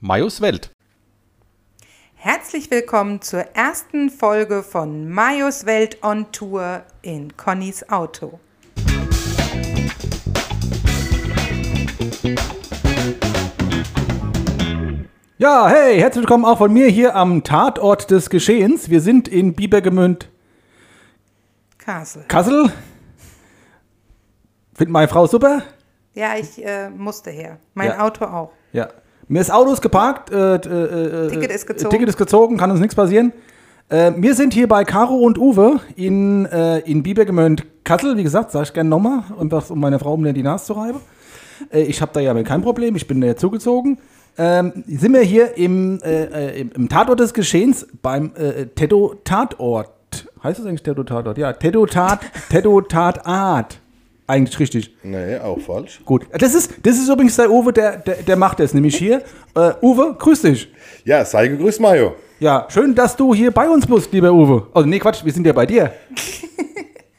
Majos 0.00 0.42
Welt. 0.42 0.70
Herzlich 2.14 2.70
willkommen 2.70 3.22
zur 3.22 3.40
ersten 3.54 4.10
Folge 4.10 4.62
von 4.62 5.08
Majos 5.08 5.64
Welt 5.64 6.02
on 6.02 6.30
Tour 6.32 6.82
in 7.00 7.34
Connys 7.38 7.88
Auto. 7.88 8.40
Ja, 15.38 15.68
hey, 15.68 15.98
herzlich 15.98 16.22
willkommen 16.22 16.44
auch 16.44 16.58
von 16.58 16.72
mir 16.72 16.88
hier 16.88 17.16
am 17.16 17.42
Tatort 17.42 18.10
des 18.10 18.28
Geschehens. 18.28 18.90
Wir 18.90 19.00
sind 19.00 19.28
in 19.28 19.54
Bibergemünd, 19.54 20.28
Kassel. 21.78 22.24
Kassel. 22.28 22.70
Findet 24.74 24.92
meine 24.92 25.08
Frau 25.08 25.26
super? 25.26 25.62
Ja, 26.16 26.30
ich 26.40 26.64
äh, 26.64 26.88
musste 26.88 27.30
her. 27.30 27.58
Mein 27.74 27.88
Ja. 27.88 28.00
Auto 28.00 28.24
auch. 28.24 28.50
Ja. 28.72 28.88
Mir 29.28 29.40
ist 29.40 29.52
Auto 29.52 29.72
ist 29.72 29.82
geparkt, 29.82 30.30
äh, 30.32 30.54
äh, 30.54 31.26
äh, 31.26 31.30
Ticket 31.30 31.50
ist 31.52 31.66
gezogen. 31.66 31.90
Ticket 31.90 32.08
ist 32.08 32.16
gezogen, 32.16 32.56
kann 32.56 32.70
uns 32.70 32.80
nichts 32.80 32.94
passieren. 32.94 33.32
Äh, 33.90 34.12
wir 34.16 34.34
sind 34.34 34.54
hier 34.54 34.66
bei 34.66 34.84
Caro 34.84 35.16
und 35.16 35.36
Uwe 35.38 35.80
in, 35.94 36.46
äh, 36.46 36.78
in 36.80 37.02
Bibergemünd, 37.02 37.66
Kassel. 37.84 38.16
Wie 38.16 38.22
gesagt, 38.22 38.50
sage 38.50 38.64
ich 38.64 38.72
gerne 38.72 38.88
nochmal, 38.88 39.24
einfach 39.38 39.68
um 39.68 39.78
meine 39.78 39.98
Frau 39.98 40.14
um 40.14 40.24
die 40.24 40.42
Nase 40.42 40.64
zu 40.64 40.72
reiben. 40.72 41.00
Äh, 41.70 41.82
ich 41.82 42.00
habe 42.00 42.12
da 42.14 42.20
ja 42.20 42.40
kein 42.44 42.62
Problem, 42.62 42.96
ich 42.96 43.06
bin 43.06 43.20
da 43.20 43.36
zugezogen. 43.36 43.98
Ähm, 44.38 44.84
sind 44.86 45.12
wir 45.12 45.20
hier 45.22 45.56
im, 45.56 46.00
äh, 46.02 46.24
äh, 46.24 46.60
im, 46.60 46.70
im 46.74 46.88
Tatort 46.88 47.20
des 47.20 47.34
Geschehens 47.34 47.86
beim 48.00 48.32
äh, 48.36 48.66
Tedo-Tatort. 48.66 49.90
Heißt 50.42 50.58
das 50.58 50.66
eigentlich 50.66 50.82
Tedo-Tatort? 50.82 51.36
Ja, 51.36 51.52
Tedo-Tat, 51.52 52.20
Tedo-Tatart. 52.50 53.80
Eigentlich 54.28 54.58
richtig. 54.58 54.94
Nee, 55.04 55.36
auch 55.38 55.60
falsch. 55.60 56.00
Gut. 56.04 56.26
Das 56.36 56.52
ist, 56.54 56.72
das 56.82 56.96
ist 56.96 57.08
übrigens 57.08 57.36
der 57.36 57.50
Uwe, 57.50 57.72
der, 57.72 57.98
der, 57.98 58.16
der 58.16 58.36
macht 58.36 58.58
das 58.58 58.74
nämlich 58.74 58.96
hier. 58.96 59.22
Äh, 59.54 59.72
Uwe, 59.80 60.16
grüß 60.18 60.42
dich. 60.42 60.68
Ja, 61.04 61.24
sei 61.24 61.46
gegrüßt, 61.48 61.80
Mario. 61.80 62.14
Ja, 62.40 62.66
schön, 62.68 62.94
dass 62.94 63.16
du 63.16 63.32
hier 63.34 63.50
bei 63.52 63.68
uns 63.68 63.86
bist, 63.86 64.12
lieber 64.12 64.32
Uwe. 64.32 64.66
Also, 64.74 64.88
nee, 64.88 64.98
Quatsch, 64.98 65.24
wir 65.24 65.32
sind 65.32 65.46
ja 65.46 65.52
bei 65.52 65.66
dir. 65.66 65.92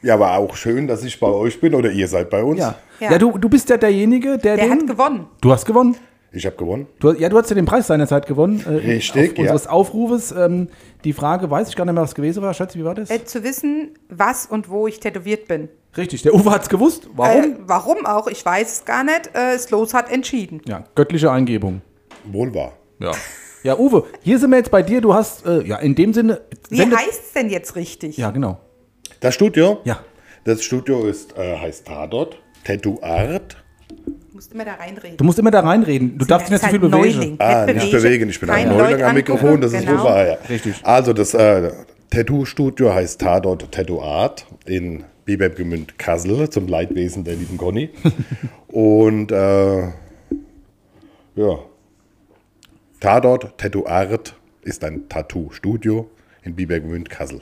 Ja, 0.00 0.14
aber 0.14 0.36
auch 0.36 0.54
schön, 0.54 0.86
dass 0.86 1.02
ich 1.02 1.18
bei 1.18 1.26
euch 1.26 1.60
bin 1.60 1.74
oder 1.74 1.90
ihr 1.90 2.06
seid 2.06 2.30
bei 2.30 2.40
uns. 2.44 2.60
Ja. 2.60 2.76
Ja, 3.00 3.10
Ja. 3.10 3.18
du, 3.18 3.36
du 3.36 3.48
bist 3.48 3.68
ja 3.68 3.76
derjenige, 3.76 4.38
der, 4.38 4.54
Der 4.56 4.66
den. 4.66 4.70
hat 4.70 4.86
gewonnen. 4.86 5.26
Du 5.40 5.50
hast 5.50 5.64
gewonnen. 5.66 5.96
Ich 6.30 6.44
habe 6.44 6.56
gewonnen. 6.56 6.86
Du, 7.00 7.12
ja, 7.12 7.28
du 7.28 7.38
hast 7.38 7.48
ja 7.48 7.54
den 7.54 7.64
Preis 7.64 7.86
seinerzeit 7.86 8.26
gewonnen. 8.26 8.62
Äh, 8.66 8.70
Richtig, 8.86 9.30
auf 9.32 9.36
ja. 9.36 9.42
Unseres 9.44 9.66
Aufrufes. 9.66 10.30
Ähm, 10.32 10.68
die 11.04 11.12
Frage, 11.14 11.50
weiß 11.50 11.68
ich 11.70 11.76
gar 11.76 11.84
nicht 11.86 11.94
mehr, 11.94 12.02
was 12.02 12.14
gewesen 12.14 12.42
war. 12.42 12.52
Schätze, 12.52 12.78
wie 12.78 12.84
war 12.84 12.94
das? 12.94 13.10
Äh, 13.10 13.24
zu 13.24 13.42
wissen, 13.44 13.94
was 14.10 14.44
und 14.46 14.68
wo 14.68 14.86
ich 14.86 15.00
tätowiert 15.00 15.48
bin. 15.48 15.68
Richtig, 15.96 16.22
der 16.22 16.34
Uwe 16.34 16.50
hat 16.50 16.62
es 16.62 16.68
gewusst. 16.68 17.08
Warum? 17.16 17.44
Äh, 17.44 17.56
warum 17.66 18.04
auch? 18.04 18.26
Ich 18.28 18.44
weiß 18.44 18.72
es 18.72 18.84
gar 18.84 19.04
nicht. 19.04 19.28
Äh, 19.28 19.54
das 19.54 19.70
Los 19.70 19.94
hat 19.94 20.12
entschieden. 20.12 20.60
ja, 20.66 20.84
göttliche 20.94 21.30
Eingebung. 21.30 21.80
Wohl 22.24 22.54
wahr. 22.54 22.72
Ja. 22.98 23.12
Ja, 23.62 23.76
Uwe, 23.78 24.04
hier 24.22 24.38
sind 24.38 24.50
wir 24.50 24.58
jetzt 24.58 24.70
bei 24.70 24.82
dir. 24.82 25.00
Du 25.00 25.14
hast, 25.14 25.44
äh, 25.46 25.62
ja, 25.62 25.78
in 25.78 25.94
dem 25.94 26.12
Sinne. 26.14 26.42
Wie 26.68 26.80
heißt 26.82 27.22
es 27.26 27.32
denn 27.32 27.48
jetzt 27.48 27.74
richtig? 27.74 28.16
Ja, 28.16 28.30
genau. 28.30 28.60
Das 29.20 29.34
Studio? 29.34 29.78
Ja. 29.84 30.00
Das 30.44 30.62
Studio 30.62 31.06
ist, 31.06 31.36
äh, 31.36 31.56
heißt 31.56 31.86
Tatort. 31.86 32.38
Tattoo 32.64 32.98
Art. 33.02 33.56
Musst 34.38 34.52
immer 34.54 34.64
da 34.64 34.74
reinreden. 34.74 35.16
Du 35.16 35.24
musst 35.24 35.38
immer 35.40 35.50
da 35.50 35.58
reinreden. 35.60 36.16
Du 36.16 36.24
darfst 36.24 36.46
dich 36.46 36.52
nicht 36.52 36.62
zu 36.62 36.70
viel 36.70 36.80
halt 36.80 36.92
bewegen. 36.92 37.18
Neuling. 37.18 37.36
Ah, 37.40 37.66
Nicht 37.66 37.74
nicht 37.74 37.90
bewegen. 37.90 38.30
Ich 38.30 38.38
bin 38.38 38.48
Kein 38.48 38.68
ein 38.68 38.76
Neuling 38.76 39.02
am 39.02 39.14
Mikrofon, 39.16 39.46
angucken. 39.48 39.62
das 39.62 39.72
ist 39.72 39.80
Genau. 39.84 39.98
wohl 39.98 40.04
wahr. 40.04 40.26
Ja. 40.28 40.34
Richtig. 40.48 40.74
Also, 40.84 41.12
das 41.12 41.34
äh, 41.34 41.72
Tattoo-Studio 42.10 42.94
heißt 42.94 43.20
Tatort 43.20 43.72
Tattoo 43.72 44.00
Art 44.00 44.46
in 44.64 45.02
Bibergemünd 45.24 45.98
Kassel 45.98 46.48
zum 46.50 46.68
Leidwesen 46.68 47.24
der 47.24 47.34
lieben 47.34 47.56
Conny. 47.56 47.90
Und 48.68 49.32
äh, 49.32 49.80
ja, 51.34 51.58
Tatort 53.00 53.58
Tattoo 53.58 53.86
Art 53.86 54.34
ist 54.62 54.84
ein 54.84 55.08
Tattoo-Studio 55.08 56.08
in 56.44 56.54
Bibergemünd 56.54 57.10
Kassel. 57.10 57.40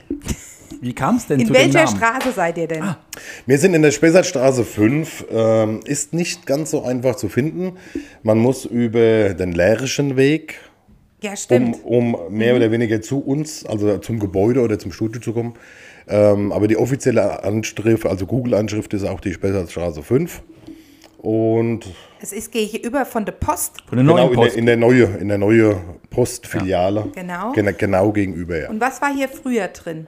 Wie 0.80 0.94
kam 0.94 1.16
es 1.16 1.26
denn 1.26 1.40
In 1.40 1.46
zu 1.46 1.52
dem 1.52 1.62
welcher 1.62 1.84
Namen? 1.84 1.96
Straße 1.96 2.32
seid 2.32 2.58
ihr 2.58 2.66
denn? 2.68 2.84
Wir 3.46 3.58
sind 3.58 3.74
in 3.74 3.82
der 3.82 3.90
Spessartstraße 3.90 4.64
5. 4.64 5.26
Ähm, 5.30 5.80
ist 5.84 6.12
nicht 6.14 6.46
ganz 6.46 6.70
so 6.70 6.84
einfach 6.84 7.16
zu 7.16 7.28
finden. 7.28 7.72
Man 8.22 8.38
muss 8.38 8.64
über 8.64 9.34
den 9.34 9.52
Lärischen 9.52 10.16
Weg, 10.16 10.56
ja, 11.22 11.30
um, 11.30 11.36
stimmt. 11.36 11.78
um 11.84 12.16
mehr 12.30 12.54
oder 12.56 12.70
weniger 12.70 13.00
zu 13.00 13.18
uns, 13.20 13.64
also 13.66 13.98
zum 13.98 14.18
Gebäude 14.18 14.60
oder 14.60 14.78
zum 14.78 14.92
Studio 14.92 15.20
zu 15.20 15.32
kommen. 15.32 15.54
Ähm, 16.08 16.52
aber 16.52 16.68
die 16.68 16.76
offizielle 16.76 17.42
Anschrift, 17.42 18.06
also 18.06 18.26
Google-Anschrift, 18.26 18.94
ist 18.94 19.04
auch 19.04 19.20
die 19.20 19.32
Spessartstraße 19.32 20.02
5. 20.02 20.42
Und 21.18 21.80
Es 22.20 22.32
ist 22.32 22.52
gegenüber 22.52 23.04
von 23.04 23.24
der 23.24 23.32
Post. 23.32 23.82
Von 23.88 23.98
der 23.98 24.04
genau 24.04 24.16
neuen 24.16 24.28
in 24.28 24.36
der, 24.36 24.42
Post. 24.44 24.56
in 24.56 24.66
der 24.66 24.76
neue, 24.76 25.04
in 25.20 25.28
der 25.28 25.38
neue 25.38 25.76
Postfiliale. 26.10 27.06
Genau. 27.14 27.52
Gena- 27.52 27.72
Genau 27.72 28.12
gegenüber, 28.12 28.58
ja. 28.60 28.70
Und 28.70 28.80
was 28.80 29.00
war 29.02 29.12
hier 29.12 29.28
früher 29.28 29.66
drin? 29.68 30.06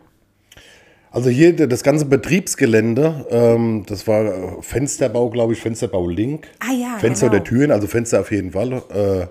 Also 1.10 1.30
hier 1.30 1.54
das 1.66 1.82
ganze 1.82 2.04
Betriebsgelände, 2.04 3.26
ähm, 3.30 3.84
das 3.86 4.06
war 4.06 4.24
äh, 4.24 4.62
Fensterbau, 4.62 5.30
glaube 5.30 5.54
ich, 5.54 5.60
Fensterbau 5.60 6.08
Link. 6.08 6.48
Ah 6.60 6.72
ja, 6.72 6.98
Fenster 6.98 7.28
genau. 7.28 7.40
oder 7.40 7.44
Türen, 7.44 7.70
also 7.70 7.86
Fenster 7.86 8.20
auf 8.20 8.30
jeden 8.30 8.52
Fall. 8.52 8.82
Äh, 8.90 9.26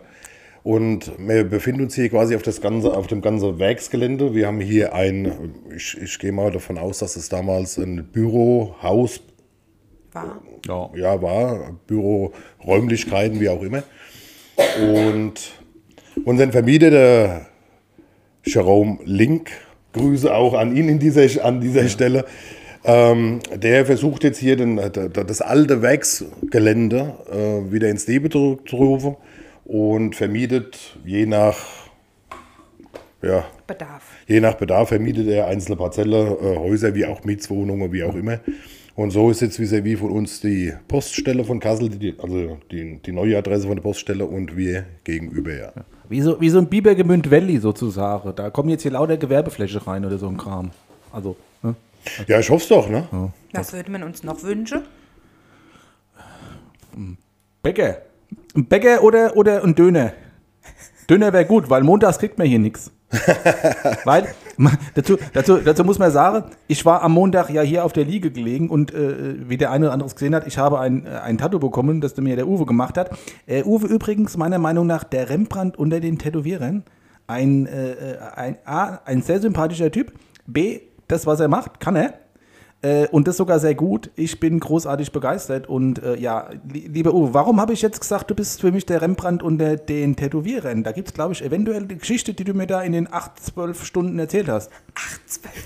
und 0.63 1.11
wir 1.17 1.43
befinden 1.45 1.83
uns 1.83 1.95
hier 1.95 2.09
quasi 2.09 2.35
auf, 2.35 2.41
das 2.41 2.59
ganze, 2.59 2.93
auf 2.93 3.07
dem 3.07 3.21
ganzen 3.21 3.57
Werksgelände. 3.59 4.33
Wir 4.33 4.47
haben 4.47 4.59
hier 4.59 4.93
ein, 4.93 5.53
ich, 5.73 5.97
ich 6.01 6.19
gehe 6.19 6.31
mal 6.31 6.51
davon 6.51 6.77
aus, 6.77 6.97
dass 6.99 7.15
es 7.15 7.29
damals 7.29 7.77
ein 7.77 8.07
Bürohaus 8.11 9.21
War. 10.11 10.41
Ja. 10.67 10.89
ja, 10.95 11.21
war, 11.21 11.79
Büroräumlichkeiten, 11.85 13.39
wie 13.39 13.49
auch 13.49 13.61
immer. 13.61 13.83
Und 14.81 15.53
unseren 16.25 16.51
Vermieter, 16.51 16.89
der 16.89 17.45
Jerome 18.43 18.99
Link, 19.05 19.51
Grüße 19.97 20.33
auch 20.33 20.53
an 20.53 20.75
ihn 20.75 20.89
in 20.89 20.99
dieser, 20.99 21.43
an 21.43 21.61
dieser 21.61 21.87
Stelle, 21.89 22.25
ähm, 22.83 23.39
der 23.55 23.85
versucht 23.85 24.23
jetzt 24.23 24.37
hier 24.37 24.55
den, 24.55 24.79
das 25.11 25.41
alte 25.41 25.81
Werksgelände 25.81 27.15
äh, 27.31 27.71
wieder 27.71 27.89
ins 27.89 28.07
Leben 28.07 28.31
zu 28.31 28.59
zu 28.65 28.75
rufen 28.77 29.17
und 29.65 30.15
vermietet 30.15 30.97
je 31.05 31.25
nach, 31.25 31.57
ja, 33.21 33.45
Bedarf. 33.67 34.03
Je 34.27 34.39
nach 34.39 34.55
Bedarf 34.55 34.89
vermietet 34.89 35.27
er 35.27 35.47
einzelne 35.47 35.75
Parzelle, 35.75 36.37
äh, 36.41 36.57
Häuser 36.57 36.95
wie 36.95 37.05
auch 37.05 37.23
Mietswohnungen, 37.25 37.91
wie 37.91 38.03
auch 38.03 38.15
immer. 38.15 38.39
Und 38.97 39.11
so 39.11 39.29
ist 39.29 39.41
jetzt 39.41 39.59
wie 39.59 39.95
von 39.95 40.09
uns 40.09 40.41
die 40.41 40.73
Poststelle 40.87 41.43
von 41.43 41.59
Kassel, 41.59 41.87
die, 41.87 42.15
also 42.19 42.57
die, 42.71 42.99
die 42.99 43.11
neue 43.11 43.37
Adresse 43.37 43.67
von 43.67 43.75
der 43.75 43.83
Poststelle 43.83 44.25
und 44.25 44.57
wir 44.57 44.85
gegenüber, 45.03 45.53
ja. 45.53 45.71
Wie 46.09 46.19
so, 46.19 46.41
wie 46.41 46.49
so 46.49 46.57
ein 46.57 46.67
Bibergemünd 46.67 47.29
Valley 47.29 47.59
sozusagen. 47.59 48.33
Da 48.35 48.49
kommen 48.49 48.69
jetzt 48.69 48.81
hier 48.81 48.93
lauter 48.93 49.17
Gewerbefläche 49.17 49.85
rein 49.85 50.03
oder 50.03 50.17
so 50.17 50.27
ein 50.27 50.35
Kram. 50.35 50.71
Also, 51.11 51.35
ne? 51.61 51.75
Ja, 52.25 52.39
ich 52.39 52.49
hoffe 52.49 52.63
es 52.63 52.69
doch, 52.69 52.89
ne? 52.89 53.07
Was 53.53 53.71
würde 53.71 53.91
man 53.91 54.01
uns 54.01 54.23
noch 54.23 54.41
wünschen? 54.41 54.81
Bäcker. 57.61 58.01
Ein 58.55 58.65
Bäcker 58.65 59.03
oder, 59.03 59.37
oder 59.37 59.63
ein 59.63 59.75
Döner. 59.75 60.13
Döner 61.07 61.31
wäre 61.33 61.45
gut, 61.45 61.69
weil 61.69 61.83
montags 61.83 62.17
kriegt 62.17 62.39
man 62.39 62.47
hier 62.47 62.57
nichts. 62.57 62.91
weil, 64.05 64.33
dazu, 64.95 65.17
dazu, 65.33 65.57
dazu 65.57 65.83
muss 65.83 65.99
man 65.99 66.11
sagen, 66.11 66.51
ich 66.67 66.85
war 66.85 67.01
am 67.01 67.13
Montag 67.13 67.49
ja 67.49 67.61
hier 67.61 67.85
auf 67.85 67.93
der 67.93 68.05
Liege 68.05 68.31
gelegen 68.31 68.69
und 68.69 68.93
äh, 68.93 69.49
wie 69.49 69.57
der 69.57 69.71
eine 69.71 69.85
oder 69.85 69.93
andere 69.93 70.07
es 70.07 70.15
gesehen 70.15 70.35
hat, 70.35 70.47
ich 70.47 70.57
habe 70.57 70.79
ein, 70.79 71.05
äh, 71.05 71.09
ein 71.09 71.37
Tattoo 71.37 71.59
bekommen, 71.59 72.01
das 72.01 72.17
mir 72.17 72.35
der 72.35 72.47
Uwe 72.47 72.65
gemacht 72.65 72.97
hat. 72.97 73.11
Äh, 73.45 73.63
Uwe 73.63 73.87
übrigens 73.87 74.37
meiner 74.37 74.59
Meinung 74.59 74.87
nach 74.87 75.03
der 75.03 75.29
Rembrandt 75.29 75.77
unter 75.77 75.99
den 75.99 76.17
Tätowierern. 76.17 76.83
Ein, 77.27 77.65
äh, 77.65 77.91
äh, 77.91 78.17
ein, 78.35 78.57
A, 78.65 78.99
ein 79.05 79.21
sehr 79.21 79.39
sympathischer 79.39 79.91
Typ. 79.91 80.13
B, 80.45 80.79
das, 81.07 81.27
was 81.27 81.39
er 81.39 81.47
macht, 81.49 81.79
kann 81.79 81.95
er. 81.95 82.13
Äh, 82.83 83.07
und 83.07 83.27
das 83.27 83.37
sogar 83.37 83.59
sehr 83.59 83.73
gut. 83.73 84.11
Ich 84.15 84.39
bin 84.39 84.59
großartig 84.59 85.11
begeistert. 85.11 85.67
Und 85.67 86.03
äh, 86.03 86.15
ja, 86.15 86.49
li 86.71 86.87
lieber 86.87 87.11
Uwe, 87.13 87.33
warum 87.33 87.59
habe 87.59 87.73
ich 87.73 87.81
jetzt 87.81 87.99
gesagt, 87.99 88.29
du 88.29 88.35
bist 88.35 88.61
für 88.61 88.71
mich 88.71 88.85
der 88.85 89.01
Rembrandt 89.01 89.41
unter 89.41 89.77
den 89.77 90.15
Tätowierern? 90.15 90.83
Da 90.83 90.91
gibt 90.91 91.07
es, 91.07 91.13
glaube 91.15 91.33
ich, 91.33 91.43
eventuell 91.43 91.85
die 91.85 91.97
Geschichte, 91.97 92.35
die 92.35 92.43
du 92.43 92.53
mir 92.53 92.67
da 92.67 92.81
in 92.83 92.91
den 92.91 93.11
8, 93.11 93.31
12 93.43 93.83
Stunden 93.83 94.19
erzählt 94.19 94.47
hast. 94.47 94.69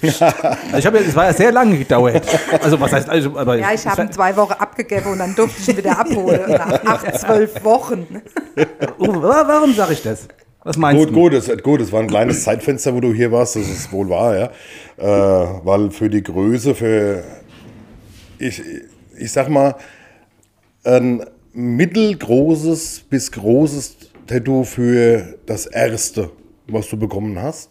Also 0.01 0.77
ich 0.77 0.85
habe 0.85 0.99
ja, 0.99 1.03
es 1.05 1.15
war 1.15 1.25
ja 1.25 1.33
sehr 1.33 1.51
lange 1.51 1.77
gedauert. 1.77 2.23
Also 2.61 2.79
was 2.79 2.93
heißt, 2.93 3.09
also, 3.09 3.37
aber 3.37 3.57
Ja, 3.57 3.73
ich 3.73 3.85
habe 3.85 4.09
zwei 4.09 4.35
Wochen 4.37 4.53
abgegeben 4.53 5.11
und 5.11 5.19
dann 5.19 5.35
durfte 5.35 5.61
ich 5.61 5.67
ihn 5.67 5.77
wieder 5.77 5.99
abholen. 5.99 6.41
Nach 6.51 6.85
acht, 6.85 7.19
zwölf 7.19 7.61
Wochen. 7.65 8.07
Uwe, 8.99 9.21
wa- 9.21 9.43
warum 9.47 9.73
sage 9.73 9.93
ich 9.93 10.01
das? 10.01 10.27
Was 10.63 10.77
meinst 10.77 10.99
Gut, 10.99 11.09
du? 11.09 11.13
gut, 11.13 11.33
das, 11.33 11.63
gut, 11.63 11.81
das 11.81 11.91
war 11.91 12.01
ein 12.01 12.07
kleines 12.07 12.43
Zeitfenster, 12.45 12.93
wo 12.93 12.99
du 12.99 13.13
hier 13.13 13.31
warst, 13.31 13.55
das 13.55 13.67
ist 13.67 13.91
wohl 13.91 14.09
wahr, 14.09 14.37
ja. 14.37 14.51
Äh, 14.97 15.59
weil 15.65 15.89
für 15.91 16.09
die 16.09 16.21
Größe, 16.21 16.75
für, 16.75 17.23
ich, 18.37 18.61
ich 19.17 19.31
sag 19.31 19.49
mal, 19.49 19.75
ein 20.83 21.23
mittelgroßes 21.53 23.01
bis 23.09 23.31
großes 23.31 23.97
Tattoo 24.27 24.63
für 24.63 25.37
das 25.45 25.65
erste, 25.65 26.29
was 26.67 26.87
du 26.89 26.97
bekommen 26.97 27.41
hast, 27.41 27.69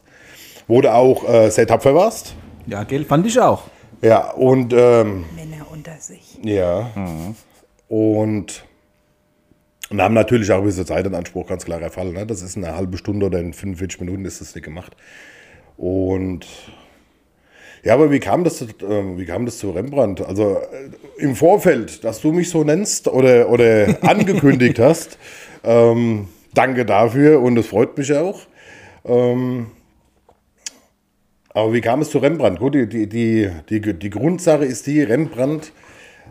wo 0.69 0.81
du 0.81 0.93
auch 0.93 1.29
äh, 1.29 1.51
sehr 1.51 1.67
tapfer 1.67 1.95
warst. 1.95 2.35
Ja, 2.67 2.85
Geld 2.85 3.07
fand 3.07 3.27
ich 3.27 3.39
auch. 3.41 3.65
Ja, 4.03 4.31
und 4.33 4.73
ähm, 4.73 5.25
Männer 5.37 5.67
unter 5.73 5.97
sich. 5.99 6.39
ja. 6.43 6.91
Und 7.89 8.65
Und 9.91 10.01
haben 10.01 10.15
natürlich 10.15 10.51
auch 10.53 10.59
ein 10.59 10.65
bisschen 10.65 10.87
Zeit 10.87 11.05
in 11.07 11.15
Anspruch, 11.15 11.49
ganz 11.49 11.65
klarer 11.65 11.91
Fall. 11.91 12.13
Ne? 12.13 12.25
Das 12.25 12.43
ist 12.43 12.57
eine 12.57 12.77
halbe 12.77 12.97
Stunde 12.97 13.27
oder 13.27 13.41
in 13.41 13.53
45 13.53 14.01
Minuten 14.01 14.25
ist 14.25 14.41
das 14.41 14.55
nicht 14.55 14.65
gemacht. 14.65 14.97
Und 15.77 16.47
ja, 17.83 17.95
aber 17.95 18.11
wie 18.11 18.21
kam 18.21 18.45
das, 18.45 18.59
zu- 18.59 18.67
äh, 18.67 19.19
wie 19.19 19.25
kam 19.25 19.47
das 19.47 19.59
zu 19.59 19.71
Rembrandt? 19.71 20.21
Also 20.21 20.59
äh, 20.59 20.91
im 21.23 21.35
Vorfeld, 21.35 22.05
dass 22.05 22.21
du 22.21 22.31
mich 22.31 22.51
so 22.51 22.63
nennst 22.63 23.09
oder, 23.09 23.49
oder 23.49 23.99
angekündigt 24.03 24.79
hast, 24.79 25.19
ähm, 25.65 26.29
danke 26.55 26.85
dafür 26.85 27.41
und 27.41 27.57
es 27.59 27.67
freut 27.67 27.97
mich 27.99 28.13
auch. 28.15 28.43
Ähm, 29.05 29.69
aber 31.49 31.73
wie 31.73 31.81
kam 31.81 32.01
es 32.03 32.11
zu 32.11 32.19
Rembrandt? 32.19 32.61
Gut, 32.61 32.75
die, 32.77 32.87
die, 32.87 33.09
die, 33.09 33.51
die, 33.69 33.95
die 33.99 34.11
Grundsache 34.11 34.65
ist 34.65 34.87
die, 34.87 35.03
Rembrandt 35.03 35.73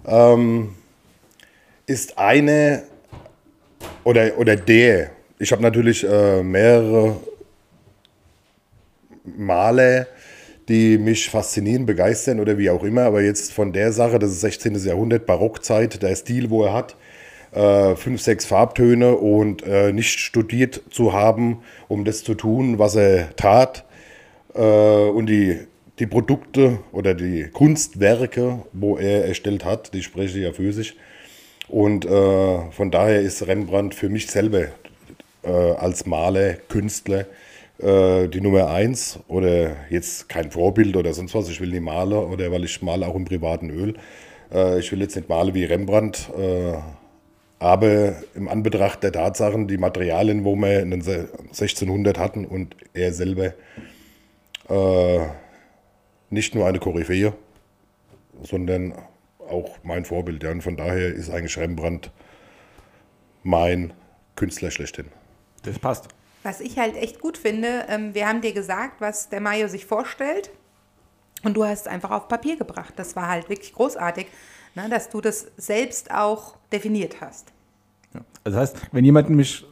ähm, 0.06 0.76
ist 1.88 2.18
eine 2.18 2.84
oder, 4.10 4.40
oder 4.40 4.56
der. 4.56 5.12
Ich 5.38 5.52
habe 5.52 5.62
natürlich 5.62 6.04
äh, 6.04 6.42
mehrere 6.42 7.18
Male, 9.24 10.08
die 10.68 10.98
mich 10.98 11.30
faszinieren, 11.30 11.86
begeistern 11.86 12.40
oder 12.40 12.58
wie 12.58 12.72
auch 12.72 12.84
immer. 12.84 13.04
Aber 13.04 13.22
jetzt 13.22 13.54
von 13.54 13.72
der 13.72 13.92
Sache, 13.92 14.18
das 14.18 14.32
ist 14.32 14.42
16. 14.42 14.76
Jahrhundert, 14.84 15.28
Barockzeit, 15.28 16.02
der 16.02 16.16
Stil, 16.16 16.50
wo 16.50 16.64
er 16.64 16.74
hat, 16.74 16.96
äh, 17.52 17.96
fünf, 17.96 18.22
sechs 18.22 18.46
Farbtöne 18.46 19.16
und 19.16 19.62
äh, 19.62 19.94
nicht 19.94 20.20
studiert 20.20 20.82
zu 20.90 21.14
haben, 21.14 21.60
um 21.88 22.04
das 22.04 22.24
zu 22.24 22.34
tun, 22.34 22.80
was 22.80 22.96
er 22.96 23.36
tat. 23.36 23.86
Äh, 24.56 24.60
und 24.62 25.28
die, 25.28 25.60
die 26.00 26.08
Produkte 26.08 26.80
oder 26.94 27.14
die 27.14 27.48
Kunstwerke, 27.54 28.64
wo 28.74 28.98
er 28.98 29.26
erstellt 29.26 29.66
hat, 29.66 29.94
die 29.94 30.02
spreche 30.02 30.40
ja 30.40 30.52
für 30.52 30.74
sich. 30.74 30.96
Und 31.70 32.06
äh, 32.06 32.72
von 32.72 32.92
daher 32.92 33.22
ist 33.22 33.46
Rembrandt 33.48 33.96
für 33.96 34.10
mich 34.10 34.28
selber 34.28 34.68
äh, 35.44 35.50
als 35.52 36.06
Maler, 36.06 36.56
Künstler 36.68 37.26
äh, 37.78 38.28
die 38.28 38.42
Nummer 38.42 38.70
eins 38.70 39.20
oder 39.28 39.76
jetzt 39.90 40.30
kein 40.30 40.52
Vorbild 40.52 40.98
oder 40.98 41.14
sonst 41.14 41.36
was. 41.36 41.50
Ich 41.50 41.62
will 41.62 41.70
nicht 41.70 41.82
malen 41.84 42.14
oder 42.14 42.52
weil 42.52 42.64
ich 42.66 42.82
male 42.82 43.08
auch 43.08 43.16
im 43.16 43.26
privaten 43.26 43.70
Öl. 43.70 43.94
Äh, 44.52 44.80
ich 44.80 44.92
will 44.92 45.02
jetzt 45.02 45.16
nicht 45.16 45.30
malen 45.30 45.54
wie 45.54 45.64
Rembrandt, 45.66 46.30
äh, 46.38 46.74
aber 47.60 48.16
im 48.36 48.48
Anbetracht 48.48 49.04
der 49.04 49.12
Tatsachen, 49.12 49.68
die 49.68 49.78
Materialien, 49.78 50.46
wo 50.46 50.56
wir 50.56 50.80
in 50.82 50.92
den 50.92 51.02
Se- 51.02 51.30
1600 51.52 52.18
hatten 52.18 52.46
und 52.46 52.76
er 52.94 53.14
selber 53.14 53.54
äh, 54.70 55.20
nicht 56.30 56.56
nur 56.56 56.66
eine 56.68 56.80
Koryphäe, 56.80 57.34
sondern 58.44 58.94
auch 59.50 59.78
mein 59.84 60.06
Vorbild. 60.06 60.44
Ja. 60.44 60.52
Und 60.52 60.62
von 60.62 60.78
daher 60.78 61.14
ist 61.14 61.30
eigentlich 61.30 61.58
Rembrandt 61.58 62.12
mein 63.44 63.94
Künstler 64.36 64.72
schlechthin. 64.72 65.08
Das 65.64 65.80
passt. 65.80 66.08
Was 66.44 66.62
ich 66.62 66.80
halt 66.80 66.96
echt 66.96 67.20
gut 67.20 67.38
finde, 67.38 67.86
ähm, 67.90 68.14
wir 68.14 68.28
haben 68.28 68.42
dir 68.42 68.54
gesagt, 68.54 69.02
was 69.02 69.30
der 69.30 69.42
Mayo 69.42 69.68
sich 69.68 69.86
vorstellt. 69.86 70.52
Und 71.44 71.56
du 71.56 71.66
hast 71.66 71.82
es 71.82 71.88
einfach 71.88 72.12
auf 72.12 72.28
Papier 72.28 72.58
gebracht. 72.58 72.94
Das 72.98 73.16
war 73.16 73.28
halt 73.28 73.50
wirklich 73.50 73.74
großartig, 73.74 74.28
ne, 74.76 74.90
dass 74.90 75.10
du 75.10 75.22
das 75.22 75.48
selbst 75.58 76.12
auch 76.12 76.58
definiert 76.72 77.22
hast. 77.22 77.52
Ja. 78.14 78.22
Also 78.44 78.60
das 78.60 78.70
heißt, 78.70 78.88
wenn 78.92 79.06
jemand 79.06 79.30
nämlich. 79.30 79.66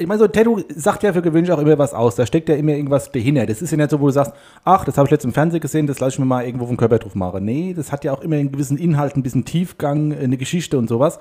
Ich 0.00 0.06
meine, 0.06 0.18
so 0.20 0.26
ein 0.26 0.32
Tattoo 0.32 0.60
sagt 0.76 1.02
ja 1.02 1.12
für 1.12 1.22
gewöhnlich 1.22 1.50
auch 1.50 1.58
immer 1.58 1.76
was 1.76 1.92
aus. 1.92 2.14
Da 2.14 2.24
steckt 2.24 2.48
ja 2.48 2.54
immer 2.54 2.70
irgendwas 2.72 3.10
dahinter. 3.10 3.46
Das 3.46 3.60
ist 3.60 3.72
ja 3.72 3.76
nicht 3.76 3.90
so, 3.90 3.98
wo 4.00 4.06
du 4.06 4.12
sagst, 4.12 4.32
ach, 4.64 4.84
das 4.84 4.96
habe 4.96 5.06
ich 5.06 5.10
letztens 5.10 5.32
im 5.32 5.34
Fernsehen 5.34 5.60
gesehen, 5.60 5.86
das 5.88 5.98
lasse 5.98 6.14
ich 6.14 6.18
mir 6.20 6.24
mal 6.24 6.44
irgendwo 6.46 6.66
vom 6.66 6.76
Körper 6.76 7.00
drauf 7.00 7.16
machen. 7.16 7.44
Nee, 7.44 7.74
das 7.76 7.90
hat 7.90 8.04
ja 8.04 8.12
auch 8.12 8.20
immer 8.22 8.36
einen 8.36 8.52
gewissen 8.52 8.78
Inhalt, 8.78 9.16
ein 9.16 9.24
bisschen 9.24 9.44
Tiefgang, 9.44 10.16
eine 10.16 10.36
Geschichte 10.36 10.78
und 10.78 10.88
sowas. 10.88 11.18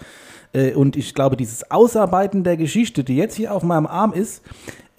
Äh, 0.54 0.74
Und 0.74 0.96
ich 0.96 1.16
glaube, 1.16 1.36
dieses 1.38 1.72
Ausarbeiten 1.72 2.44
der 2.44 2.56
Geschichte, 2.56 3.04
die 3.04 3.18
jetzt 3.18 3.34
hier 3.36 3.52
auf 3.52 3.64
meinem 3.64 3.88
Arm 3.88 4.14
ist, 4.14 4.44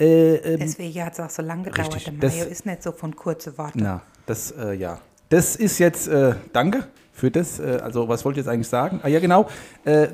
äh, 0.00 0.34
ähm, 0.34 0.58
Deswegen 0.60 1.04
hat 1.04 1.12
es 1.12 1.20
auch 1.20 1.30
so 1.30 1.42
lange 1.42 1.62
gedauert. 1.64 1.94
richtig, 1.94 2.04
der 2.04 2.14
das- 2.28 2.36
Mayo 2.36 2.48
ist 2.50 2.66
nicht 2.66 2.82
so 2.82 2.90
von 2.90 3.14
kurze 3.14 3.56
Worte. 3.58 3.78
Na, 3.78 4.02
das, 4.26 4.50
äh, 4.50 4.74
ja. 4.74 4.98
Das 5.28 5.54
ist 5.54 5.78
jetzt, 5.78 6.08
äh, 6.08 6.34
danke 6.52 6.84
für 7.12 7.30
das. 7.30 7.60
Äh, 7.60 7.78
also, 7.82 8.08
was 8.08 8.24
wollte 8.24 8.40
ich 8.40 8.46
jetzt 8.46 8.52
eigentlich 8.52 8.68
sagen? 8.68 8.98
Ah, 9.04 9.08
ja, 9.08 9.20
genau. 9.20 9.46
Äh, 9.84 10.08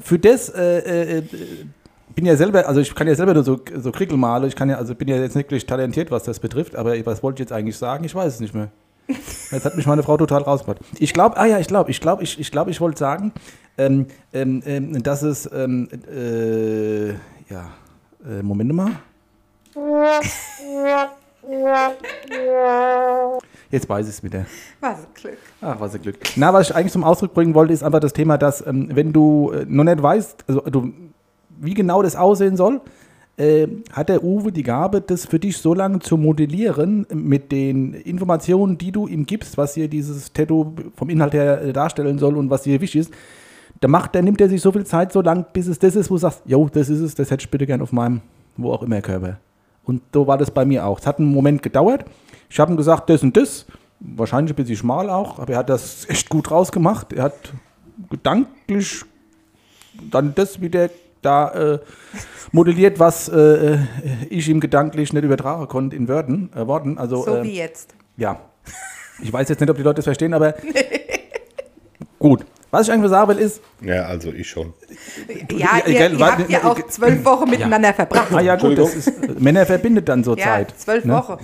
für 0.00 0.18
das, 0.20 0.48
äh, 0.50 1.18
äh, 1.18 1.22
bin 2.14 2.26
ja 2.26 2.36
selber, 2.36 2.66
also 2.66 2.80
ich 2.80 2.94
kann 2.94 3.06
ja 3.06 3.14
selber 3.14 3.34
nur 3.34 3.44
so, 3.44 3.60
so 3.76 3.92
Krickel 3.92 4.16
malen. 4.16 4.48
Ich 4.48 4.56
kann 4.56 4.68
ja, 4.68 4.76
also 4.76 4.94
bin 4.94 5.08
ja 5.08 5.16
jetzt 5.16 5.36
nicht 5.36 5.46
wirklich 5.46 5.66
talentiert, 5.66 6.10
was 6.10 6.24
das 6.24 6.40
betrifft, 6.40 6.76
aber 6.76 6.94
was 7.06 7.22
wollte 7.22 7.42
ich 7.42 7.48
jetzt 7.48 7.52
eigentlich 7.52 7.76
sagen? 7.76 8.04
Ich 8.04 8.14
weiß 8.14 8.34
es 8.34 8.40
nicht 8.40 8.54
mehr. 8.54 8.70
Jetzt 9.50 9.64
hat 9.64 9.74
mich 9.74 9.86
meine 9.86 10.02
Frau 10.02 10.18
total 10.18 10.42
rausgebracht. 10.42 10.80
Ich 10.98 11.14
glaube, 11.14 11.38
ah 11.38 11.46
ja, 11.46 11.58
ich 11.58 11.66
glaube, 11.66 11.90
ich 11.90 11.98
glaube, 11.98 12.22
ich, 12.22 12.38
ich, 12.38 12.50
glaube, 12.50 12.70
ich 12.70 12.78
wollte 12.78 12.98
sagen, 12.98 13.32
ähm, 13.78 14.06
ähm, 14.34 14.62
ähm, 14.66 15.02
dass 15.02 15.22
es, 15.22 15.48
ähm, 15.50 15.88
äh, 16.14 17.08
ja, 17.50 17.70
äh, 18.28 18.42
Moment 18.42 18.72
mal. 18.74 18.90
Jetzt 23.70 23.88
weiß 23.88 24.06
ich 24.06 24.14
es 24.14 24.22
wieder. 24.22 24.44
Was 24.80 24.98
ein 24.98 25.06
Glück. 25.14 25.38
Ach, 25.60 25.80
was 25.80 25.94
ein 25.94 26.02
Glück. 26.02 26.16
Na, 26.36 26.52
was 26.52 26.68
ich 26.68 26.76
eigentlich 26.76 26.92
zum 26.92 27.04
Ausdruck 27.04 27.32
bringen 27.32 27.54
wollte, 27.54 27.72
ist 27.72 27.82
einfach 27.82 28.00
das 28.00 28.12
Thema, 28.12 28.36
dass, 28.36 28.66
ähm, 28.66 28.88
wenn 28.92 29.12
du 29.12 29.52
äh, 29.52 29.64
noch 29.66 29.84
nicht 29.84 30.02
weißt, 30.02 30.44
also 30.48 30.60
du, 30.62 30.92
wie 31.60 31.74
genau 31.74 32.02
das 32.02 32.16
aussehen 32.16 32.56
soll, 32.56 32.80
äh, 33.38 33.68
hat 33.92 34.08
der 34.08 34.24
Uwe 34.24 34.50
die 34.50 34.62
Gabe, 34.62 35.00
das 35.00 35.26
für 35.26 35.38
dich 35.38 35.58
so 35.58 35.72
lange 35.72 36.00
zu 36.00 36.16
modellieren 36.16 37.06
mit 37.12 37.52
den 37.52 37.94
Informationen, 37.94 38.78
die 38.78 38.90
du 38.90 39.06
ihm 39.06 39.26
gibst, 39.26 39.56
was 39.56 39.74
hier 39.74 39.88
dieses 39.88 40.32
Tattoo 40.32 40.72
vom 40.96 41.08
Inhalt 41.08 41.34
her 41.34 41.62
äh, 41.62 41.72
darstellen 41.72 42.18
soll 42.18 42.36
und 42.36 42.50
was 42.50 42.62
dir 42.62 42.80
wichtig 42.80 43.02
ist. 43.02 43.14
Da 43.80 43.86
macht, 43.86 44.14
da 44.14 44.22
nimmt 44.22 44.40
er 44.40 44.48
sich 44.48 44.60
so 44.60 44.72
viel 44.72 44.84
Zeit 44.84 45.12
so 45.12 45.20
lang, 45.22 45.46
bis 45.52 45.68
es 45.68 45.78
das 45.78 45.94
ist, 45.94 46.10
wo 46.10 46.14
du 46.14 46.20
sagst, 46.20 46.42
jo, 46.46 46.68
das 46.72 46.88
ist 46.88 47.00
es, 47.00 47.14
das 47.14 47.30
hätte 47.30 47.42
ich 47.42 47.50
bitte 47.50 47.66
gern 47.66 47.80
auf 47.80 47.92
meinem, 47.92 48.22
wo 48.56 48.72
auch 48.72 48.82
immer 48.82 49.00
Körper. 49.00 49.38
Und 49.84 50.02
so 50.12 50.26
war 50.26 50.36
das 50.36 50.50
bei 50.50 50.64
mir 50.64 50.84
auch. 50.84 50.98
Es 50.98 51.06
hat 51.06 51.20
einen 51.20 51.32
Moment 51.32 51.62
gedauert. 51.62 52.04
Ich 52.50 52.58
habe 52.58 52.72
ihm 52.72 52.76
gesagt, 52.76 53.08
das 53.08 53.22
und 53.22 53.36
das. 53.36 53.66
Wahrscheinlich 54.00 54.52
ein 54.52 54.56
bisschen 54.56 54.76
schmal 54.76 55.10
auch, 55.10 55.38
aber 55.38 55.52
er 55.52 55.58
hat 55.60 55.70
das 55.70 56.08
echt 56.08 56.28
gut 56.28 56.50
rausgemacht. 56.50 57.12
Er 57.12 57.24
hat 57.24 57.52
gedanklich 58.10 59.04
dann 60.10 60.34
das 60.34 60.60
wieder 60.60 60.90
da 61.22 61.50
äh, 61.74 61.78
modelliert, 62.52 62.98
was 62.98 63.28
äh, 63.28 63.78
ich 64.30 64.48
ihm 64.48 64.60
gedanklich 64.60 65.12
nicht 65.12 65.24
übertragen 65.24 65.66
konnte 65.68 65.96
in 65.96 66.08
Wörtern, 66.08 66.50
äh, 66.54 66.66
Worten. 66.66 66.98
Also, 66.98 67.24
So 67.24 67.36
äh, 67.36 67.42
wie 67.42 67.56
jetzt. 67.56 67.94
ja. 68.16 68.40
Ich 69.20 69.32
weiß 69.32 69.48
jetzt 69.48 69.58
nicht, 69.60 69.68
ob 69.70 69.76
die 69.76 69.82
Leute 69.82 69.96
das 69.96 70.04
verstehen, 70.04 70.32
aber 70.32 70.54
gut. 72.18 72.44
Was 72.70 72.86
ich 72.86 72.92
eigentlich 72.92 73.08
sagen 73.10 73.28
will, 73.30 73.38
ist, 73.38 73.62
Ja, 73.80 74.02
also 74.04 74.30
ich 74.30 74.46
schon. 74.48 74.74
Ja, 75.50 75.56
ja, 75.78 75.86
ihr, 75.86 75.94
gell, 75.94 76.12
ihr 76.12 76.20
weil- 76.20 76.32
habt 76.32 76.50
ja 76.50 76.64
auch 76.64 76.86
zwölf 76.88 77.24
Wochen 77.24 77.48
miteinander 77.48 77.94
verbracht. 77.94 78.30
ah 78.32 78.40
ja 78.40 78.56
gut, 78.56 78.76
das 78.76 78.94
ist, 78.94 79.40
Männer 79.40 79.64
verbindet 79.64 80.06
dann 80.08 80.22
so 80.22 80.36
Ja, 80.36 80.44
Zeit. 80.44 80.74
zwölf 80.78 81.04
ne? 81.06 81.14
Wochen. 81.14 81.38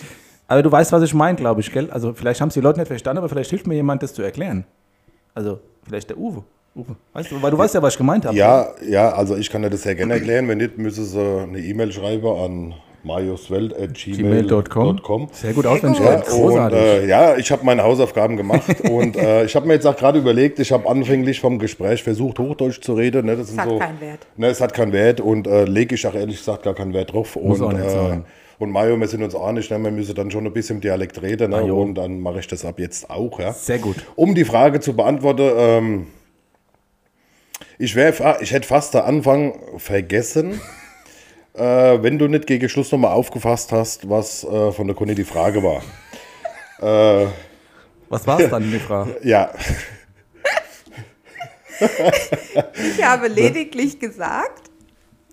Aber 0.48 0.62
du 0.62 0.72
weißt, 0.72 0.90
was 0.90 1.02
ich 1.02 1.12
meine, 1.14 1.36
glaube 1.36 1.60
ich, 1.60 1.70
gell? 1.70 1.90
Also 1.90 2.14
vielleicht 2.14 2.40
haben 2.40 2.48
es 2.48 2.54
die 2.54 2.60
Leute 2.62 2.78
nicht 2.80 2.88
verstanden, 2.88 3.18
aber 3.18 3.28
vielleicht 3.28 3.50
hilft 3.50 3.68
mir 3.68 3.74
jemand, 3.76 4.02
das 4.02 4.14
zu 4.14 4.22
erklären. 4.22 4.64
Also 5.32 5.60
vielleicht 5.86 6.10
der 6.10 6.18
Uwe. 6.18 6.42
Uwe. 6.74 6.96
Weißt 7.12 7.32
du, 7.32 7.42
weil 7.42 7.50
du 7.50 7.58
weißt 7.58 7.74
ja, 7.74 7.82
was 7.82 7.94
ich 7.94 7.98
gemeint 7.98 8.24
habe. 8.26 8.36
Ja, 8.36 8.68
ja, 8.86 9.10
also 9.12 9.36
ich 9.36 9.50
kann 9.50 9.62
dir 9.62 9.70
das 9.70 9.82
sehr 9.82 9.96
gerne 9.96 10.14
erklären. 10.14 10.46
Wenn 10.48 10.58
nicht, 10.58 10.78
müssen 10.78 11.04
sie 11.04 11.20
eine 11.20 11.58
E-Mail 11.58 11.92
schreiben 11.92 12.26
an 12.26 12.74
majoswelt.gmail.com. 13.02 14.96
Gmail.com. 14.98 15.28
Sehr 15.32 15.52
gut 15.52 15.66
auswendig. 15.66 16.00
Ja, 16.00 16.22
und 16.32 16.72
äh, 16.72 17.06
ja, 17.06 17.36
ich 17.36 17.50
habe 17.50 17.64
meine 17.64 17.82
Hausaufgaben 17.82 18.36
gemacht 18.36 18.80
und 18.90 19.16
äh, 19.16 19.44
ich 19.44 19.56
habe 19.56 19.66
mir 19.66 19.74
jetzt 19.74 19.86
auch 19.86 19.96
gerade 19.96 20.18
überlegt, 20.18 20.58
ich 20.58 20.70
habe 20.72 20.88
anfänglich 20.88 21.40
vom 21.40 21.58
Gespräch 21.58 22.02
versucht, 22.02 22.38
Hochdeutsch 22.38 22.80
zu 22.80 22.94
reden. 22.94 23.26
Ne, 23.26 23.36
das 23.36 23.56
hat 23.56 23.68
so, 23.68 23.78
keinen 23.78 24.00
Wert. 24.00 24.26
Ne, 24.36 24.46
es 24.48 24.60
hat 24.60 24.74
keinen 24.74 24.92
Wert 24.92 25.20
und 25.20 25.46
äh, 25.46 25.64
lege 25.64 25.94
ich 25.94 26.06
auch 26.06 26.14
ehrlich 26.14 26.38
gesagt 26.38 26.62
gar 26.62 26.74
keinen 26.74 26.92
Wert 26.92 27.12
drauf. 27.12 27.36
Muss 27.36 27.60
und, 27.60 27.66
auch 27.66 27.72
nicht 27.72 27.86
äh, 27.86 27.90
sein. 27.90 28.24
und 28.58 28.70
Mario, 28.70 28.96
wir 28.98 29.08
sind 29.08 29.22
uns 29.22 29.34
einig, 29.34 29.70
ne, 29.70 29.78
wir 29.82 29.90
müssen 29.90 30.14
dann 30.14 30.30
schon 30.30 30.46
ein 30.46 30.52
bisschen 30.52 30.76
im 30.76 30.80
Dialekt 30.82 31.20
reden 31.22 31.50
ne, 31.50 31.72
und 31.72 31.94
dann 31.94 32.20
mache 32.20 32.40
ich 32.40 32.46
das 32.46 32.64
ab 32.64 32.78
jetzt 32.78 33.10
auch. 33.10 33.40
Ja. 33.40 33.52
Sehr 33.52 33.78
gut. 33.78 33.96
Um 34.14 34.34
die 34.34 34.44
Frage 34.44 34.80
zu 34.80 34.94
beantworten, 34.94 35.50
ähm, 35.56 36.06
ich, 37.80 37.96
wär, 37.96 38.40
ich 38.40 38.52
hätte 38.52 38.68
fast 38.68 38.92
den 38.92 39.00
Anfang 39.00 39.54
vergessen, 39.78 40.60
äh, 41.54 41.62
wenn 41.62 42.18
du 42.18 42.28
nicht 42.28 42.46
gegen 42.46 42.68
Schluss 42.68 42.92
nochmal 42.92 43.12
aufgefasst 43.12 43.72
hast, 43.72 44.08
was 44.08 44.44
äh, 44.44 44.70
von 44.70 44.86
der 44.86 44.94
Conny 44.94 45.14
die 45.14 45.24
Frage 45.24 45.62
war. 45.62 45.82
Was 48.08 48.26
war 48.26 48.40
es 48.40 48.48
dann, 48.50 48.70
die 48.70 48.78
Frage? 48.78 49.18
Ja, 49.22 49.52
Ich 51.78 53.04
habe 53.04 53.28
lediglich 53.28 54.00
gesagt, 54.00 54.70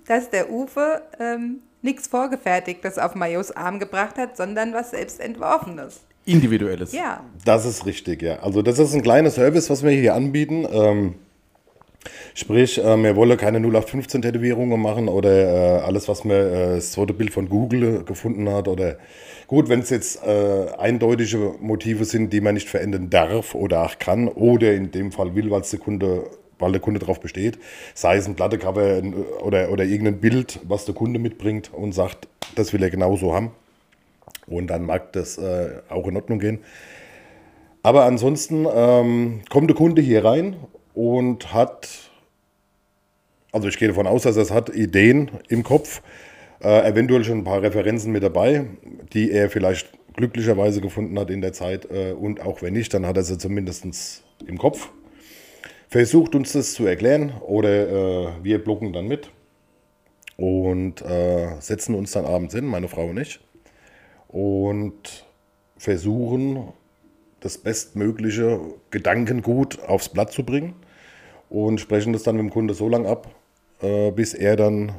dass 0.06 0.30
der 0.30 0.51
Uwe 0.51 1.01
ähm, 1.20 1.62
nichts 1.82 2.08
Vorgefertigtes 2.08 2.98
auf 2.98 3.16
Majos 3.16 3.51
Arm 3.51 3.80
gebracht 3.80 4.18
hat, 4.18 4.36
sondern 4.38 4.74
was 4.74 4.92
selbst 4.92 5.20
entworfenes. 5.20 6.01
Individuelles. 6.25 6.92
Ja, 6.92 7.24
das 7.46 7.66
ist 7.66 7.86
richtig, 7.86 8.22
ja. 8.22 8.39
Also 8.39 8.62
das 8.62 8.77
ist 8.77 8.94
ein 8.94 9.01
kleiner 9.01 9.32
Service, 9.32 9.70
was 9.70 9.84
wir 9.84 9.92
hier 9.92 10.13
anbieten. 10.13 10.68
Ähm, 10.70 11.16
sprich, 12.38 12.77
äh, 12.77 13.03
wir 13.03 13.15
wollen 13.15 13.38
keine 13.38 13.60
0815-Tätowierungen 13.60 14.79
machen 14.79 15.10
oder 15.10 15.79
äh, 15.79 15.82
alles, 15.82 16.08
was 16.08 16.24
man 16.24 16.38
äh, 16.38 16.75
das 16.75 16.91
zweite 16.91 17.13
Bild 17.13 17.32
von 17.32 17.50
Google 17.50 18.03
gefunden 18.03 18.48
hat. 18.50 18.67
Oder 18.67 18.98
gut, 19.48 19.67
wenn 19.70 19.79
es 19.79 19.89
jetzt 19.89 20.24
äh, 20.24 20.67
eindeutige 20.77 21.56
Motive 21.60 22.06
sind, 22.06 22.32
die 22.32 22.41
man 22.41 22.53
nicht 22.53 22.70
verändern 22.70 23.10
darf 23.10 23.56
oder 23.56 23.84
auch 23.84 23.98
kann 23.98 24.27
oder 24.27 24.74
in 24.74 24.91
dem 24.91 25.12
Fall 25.12 25.36
will, 25.36 25.50
weil 25.51 25.62
der 25.62 25.79
Kunde 25.79 26.25
weil 26.60 26.72
der 26.72 26.82
Kunde 26.82 27.00
darauf 27.00 27.20
besteht. 27.20 27.60
Sei 27.94 28.17
es 28.17 28.27
ein 28.27 28.36
Plattecover 28.36 29.03
oder, 29.44 29.72
oder 29.72 29.84
irgendein 29.84 30.20
Bild, 30.20 30.60
was 30.63 30.86
der 30.86 30.96
Kunde 30.96 31.20
mitbringt 31.20 31.72
und 31.72 31.91
sagt, 31.91 32.27
das 32.56 32.74
will 32.74 32.82
er 32.82 32.89
genauso 32.89 33.32
haben. 33.32 33.51
Und 34.48 34.67
dann 34.67 34.84
mag 34.84 35.13
das 35.13 35.38
äh, 35.38 35.70
auch 35.89 36.08
in 36.08 36.15
Ordnung 36.15 36.39
gehen. 36.39 36.60
Aber 37.84 38.06
ansonsten 38.06 38.65
ähm, 38.74 39.41
kommt 39.50 39.70
der 39.70 39.77
Kunde 39.77 40.01
hier 40.01 40.25
rein 40.25 40.56
und 40.96 41.53
hat, 41.53 42.07
also 43.58 43.70
ich 43.70 43.80
gehe 43.80 43.88
davon 43.88 44.06
aus, 44.06 44.22
dass 44.22 44.38
er 44.38 44.44
es 44.44 44.52
hat 44.52 44.70
Ideen 44.70 45.32
im 45.50 45.64
Kopf, 45.64 46.04
äh, 46.64 46.88
eventuell 46.88 47.24
schon 47.24 47.40
ein 47.40 47.44
paar 47.44 47.64
Referenzen 47.64 48.12
mit 48.12 48.22
dabei, 48.22 48.66
die 49.14 49.32
er 49.32 49.50
vielleicht 49.50 49.90
glücklicherweise 50.14 50.80
gefunden 50.80 51.18
hat 51.18 51.32
in 51.32 51.42
der 51.42 51.54
Zeit. 51.54 51.90
Äh, 51.90 52.12
und 52.12 52.40
auch 52.40 52.62
wenn 52.62 52.74
nicht, 52.74 52.94
dann 52.94 53.08
hat 53.08 53.18
er 53.18 53.24
sie 53.24 53.40
zumindest 53.40 54.24
im 54.46 54.60
Kopf. 54.60 54.90
Versucht 55.90 56.36
uns 56.36 56.54
das 56.54 56.74
zu 56.74 56.86
erklären 56.86 57.34
oder 57.42 57.90
äh, 57.90 58.28
wir 58.44 58.64
blocken 58.64 58.94
dann 58.94 59.08
mit 59.08 59.32
und 60.36 61.02
äh, 61.02 61.60
setzen 61.60 61.96
uns 61.96 62.12
dann 62.12 62.26
abends 62.26 62.54
hin, 62.54 62.66
meine 62.66 62.88
Frau 62.88 63.08
und 63.08 63.18
ich, 63.18 63.40
und 64.28 65.26
versuchen 65.78 66.74
das 67.40 67.58
bestmögliche 67.58 68.60
Gedankengut 68.92 69.80
aufs 69.88 70.10
Blatt 70.10 70.32
zu 70.32 70.44
bringen 70.44 70.76
und 71.50 71.80
sprechen 71.80 72.14
das 72.14 72.24
dann 72.24 72.36
mit 72.36 72.44
dem 72.44 72.52
Kunde 72.52 72.74
so 72.76 72.90
lange 72.90 73.08
ab, 73.08 73.34
äh, 73.82 74.12
bis 74.12 74.34
er 74.34 74.56
dann 74.56 74.94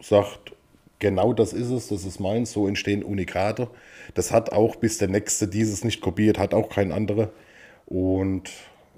sagt, 0.00 0.52
genau 0.98 1.32
das 1.32 1.52
ist 1.52 1.70
es, 1.70 1.88
das 1.88 2.04
ist 2.04 2.20
meins, 2.20 2.52
so 2.52 2.66
entstehen 2.66 3.02
Unikate. 3.02 3.68
Das 4.14 4.32
hat 4.32 4.52
auch, 4.52 4.76
bis 4.76 4.98
der 4.98 5.08
Nächste 5.08 5.48
dieses 5.48 5.84
nicht 5.84 6.00
kopiert, 6.00 6.38
hat 6.38 6.54
auch 6.54 6.68
kein 6.68 6.92
anderer. 6.92 7.30
Und 7.86 8.50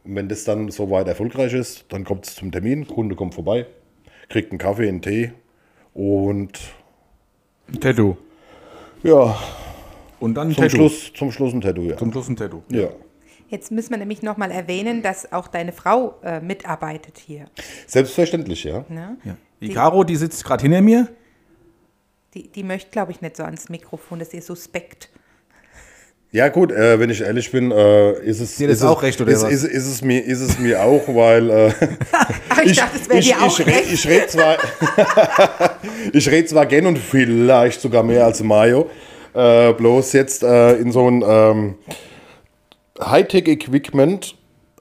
wenn 0.04 0.28
das 0.28 0.44
dann 0.44 0.70
soweit 0.70 1.06
erfolgreich 1.08 1.52
ist, 1.54 1.84
dann 1.90 2.04
kommt 2.04 2.26
es 2.26 2.34
zum 2.34 2.50
Termin, 2.52 2.86
Kunde 2.86 3.14
kommt 3.14 3.34
vorbei, 3.34 3.66
kriegt 4.28 4.50
einen 4.50 4.58
Kaffee, 4.58 4.88
einen 4.88 5.02
Tee 5.02 5.32
und 5.94 6.58
Tattoo. 7.80 8.16
ja, 9.02 9.38
Und 10.20 10.34
dann 10.34 10.48
ein 10.48 10.54
zum 10.54 10.64
Tattoo. 10.64 10.76
Schluss, 10.76 11.12
zum 11.14 11.32
Schluss 11.32 11.52
ein 11.52 11.60
Tattoo. 11.60 11.82
Ja. 11.82 11.96
Zum 11.96 12.10
Schluss 12.12 12.28
ein 12.28 12.36
Tattoo. 12.36 12.62
ja. 12.70 12.88
Jetzt 13.52 13.70
müssen 13.70 13.90
wir 13.90 13.98
nämlich 13.98 14.22
nochmal 14.22 14.50
erwähnen, 14.50 15.02
dass 15.02 15.30
auch 15.30 15.46
deine 15.46 15.72
Frau 15.72 16.14
äh, 16.24 16.40
mitarbeitet 16.40 17.18
hier. 17.18 17.44
Selbstverständlich, 17.86 18.64
ja. 18.64 18.86
Ne? 18.88 19.18
Ja. 19.24 19.36
Die 19.60 19.68
Die- 19.68 19.74
Caro, 19.74 20.04
die 20.04 20.16
sitzt 20.16 20.42
gerade 20.42 20.62
hinter 20.62 20.80
mir. 20.80 21.06
Die, 22.32 22.48
die 22.48 22.62
möchte, 22.62 22.90
glaube 22.90 23.12
ich, 23.12 23.20
nicht 23.20 23.36
so 23.36 23.42
ans 23.42 23.68
Mikrofon, 23.68 24.20
das 24.20 24.28
ist 24.28 24.34
ihr 24.34 24.40
suspekt. 24.42 25.10
Ja 26.30 26.48
gut, 26.48 26.72
äh, 26.72 26.98
wenn 26.98 27.10
ich 27.10 27.20
ehrlich 27.20 27.50
bin, 27.52 27.70
äh, 27.72 28.12
ist 28.22 28.40
es 28.40 28.56
Dir 28.56 28.70
ist 28.70 28.82
auch 28.82 28.96
es, 28.96 29.02
recht, 29.02 29.20
oder 29.20 29.32
ist, 29.32 29.42
was? 29.42 29.52
Ist, 29.52 29.64
ist, 29.64 29.86
es 29.86 30.00
mir, 30.00 30.24
ist 30.24 30.40
es 30.40 30.58
mir 30.58 30.82
auch, 30.82 31.06
weil 31.08 31.50
äh, 31.50 31.72
Ach, 32.48 32.62
ich, 32.64 32.74
dachte, 32.78 32.96
es 32.98 33.06
wäre 33.10 33.18
ich, 33.18 33.26
dir 33.28 33.42
auch 33.42 33.60
ich, 33.60 33.66
recht. 33.66 33.92
ich 33.92 34.08
rede 34.08 34.26
zwar, 34.28 34.56
ich 36.14 36.26
red 36.30 36.48
zwar 36.48 36.64
gern 36.64 36.86
und 36.86 36.96
vielleicht 36.98 37.82
sogar 37.82 38.02
mehr 38.02 38.24
als 38.24 38.42
Mayo, 38.42 38.88
äh, 39.34 39.74
bloß 39.74 40.14
jetzt 40.14 40.42
äh, 40.42 40.76
in 40.76 40.90
so 40.90 41.06
ein 41.06 41.22
ähm, 41.26 41.74
Hightech-Equipment, 43.10 44.36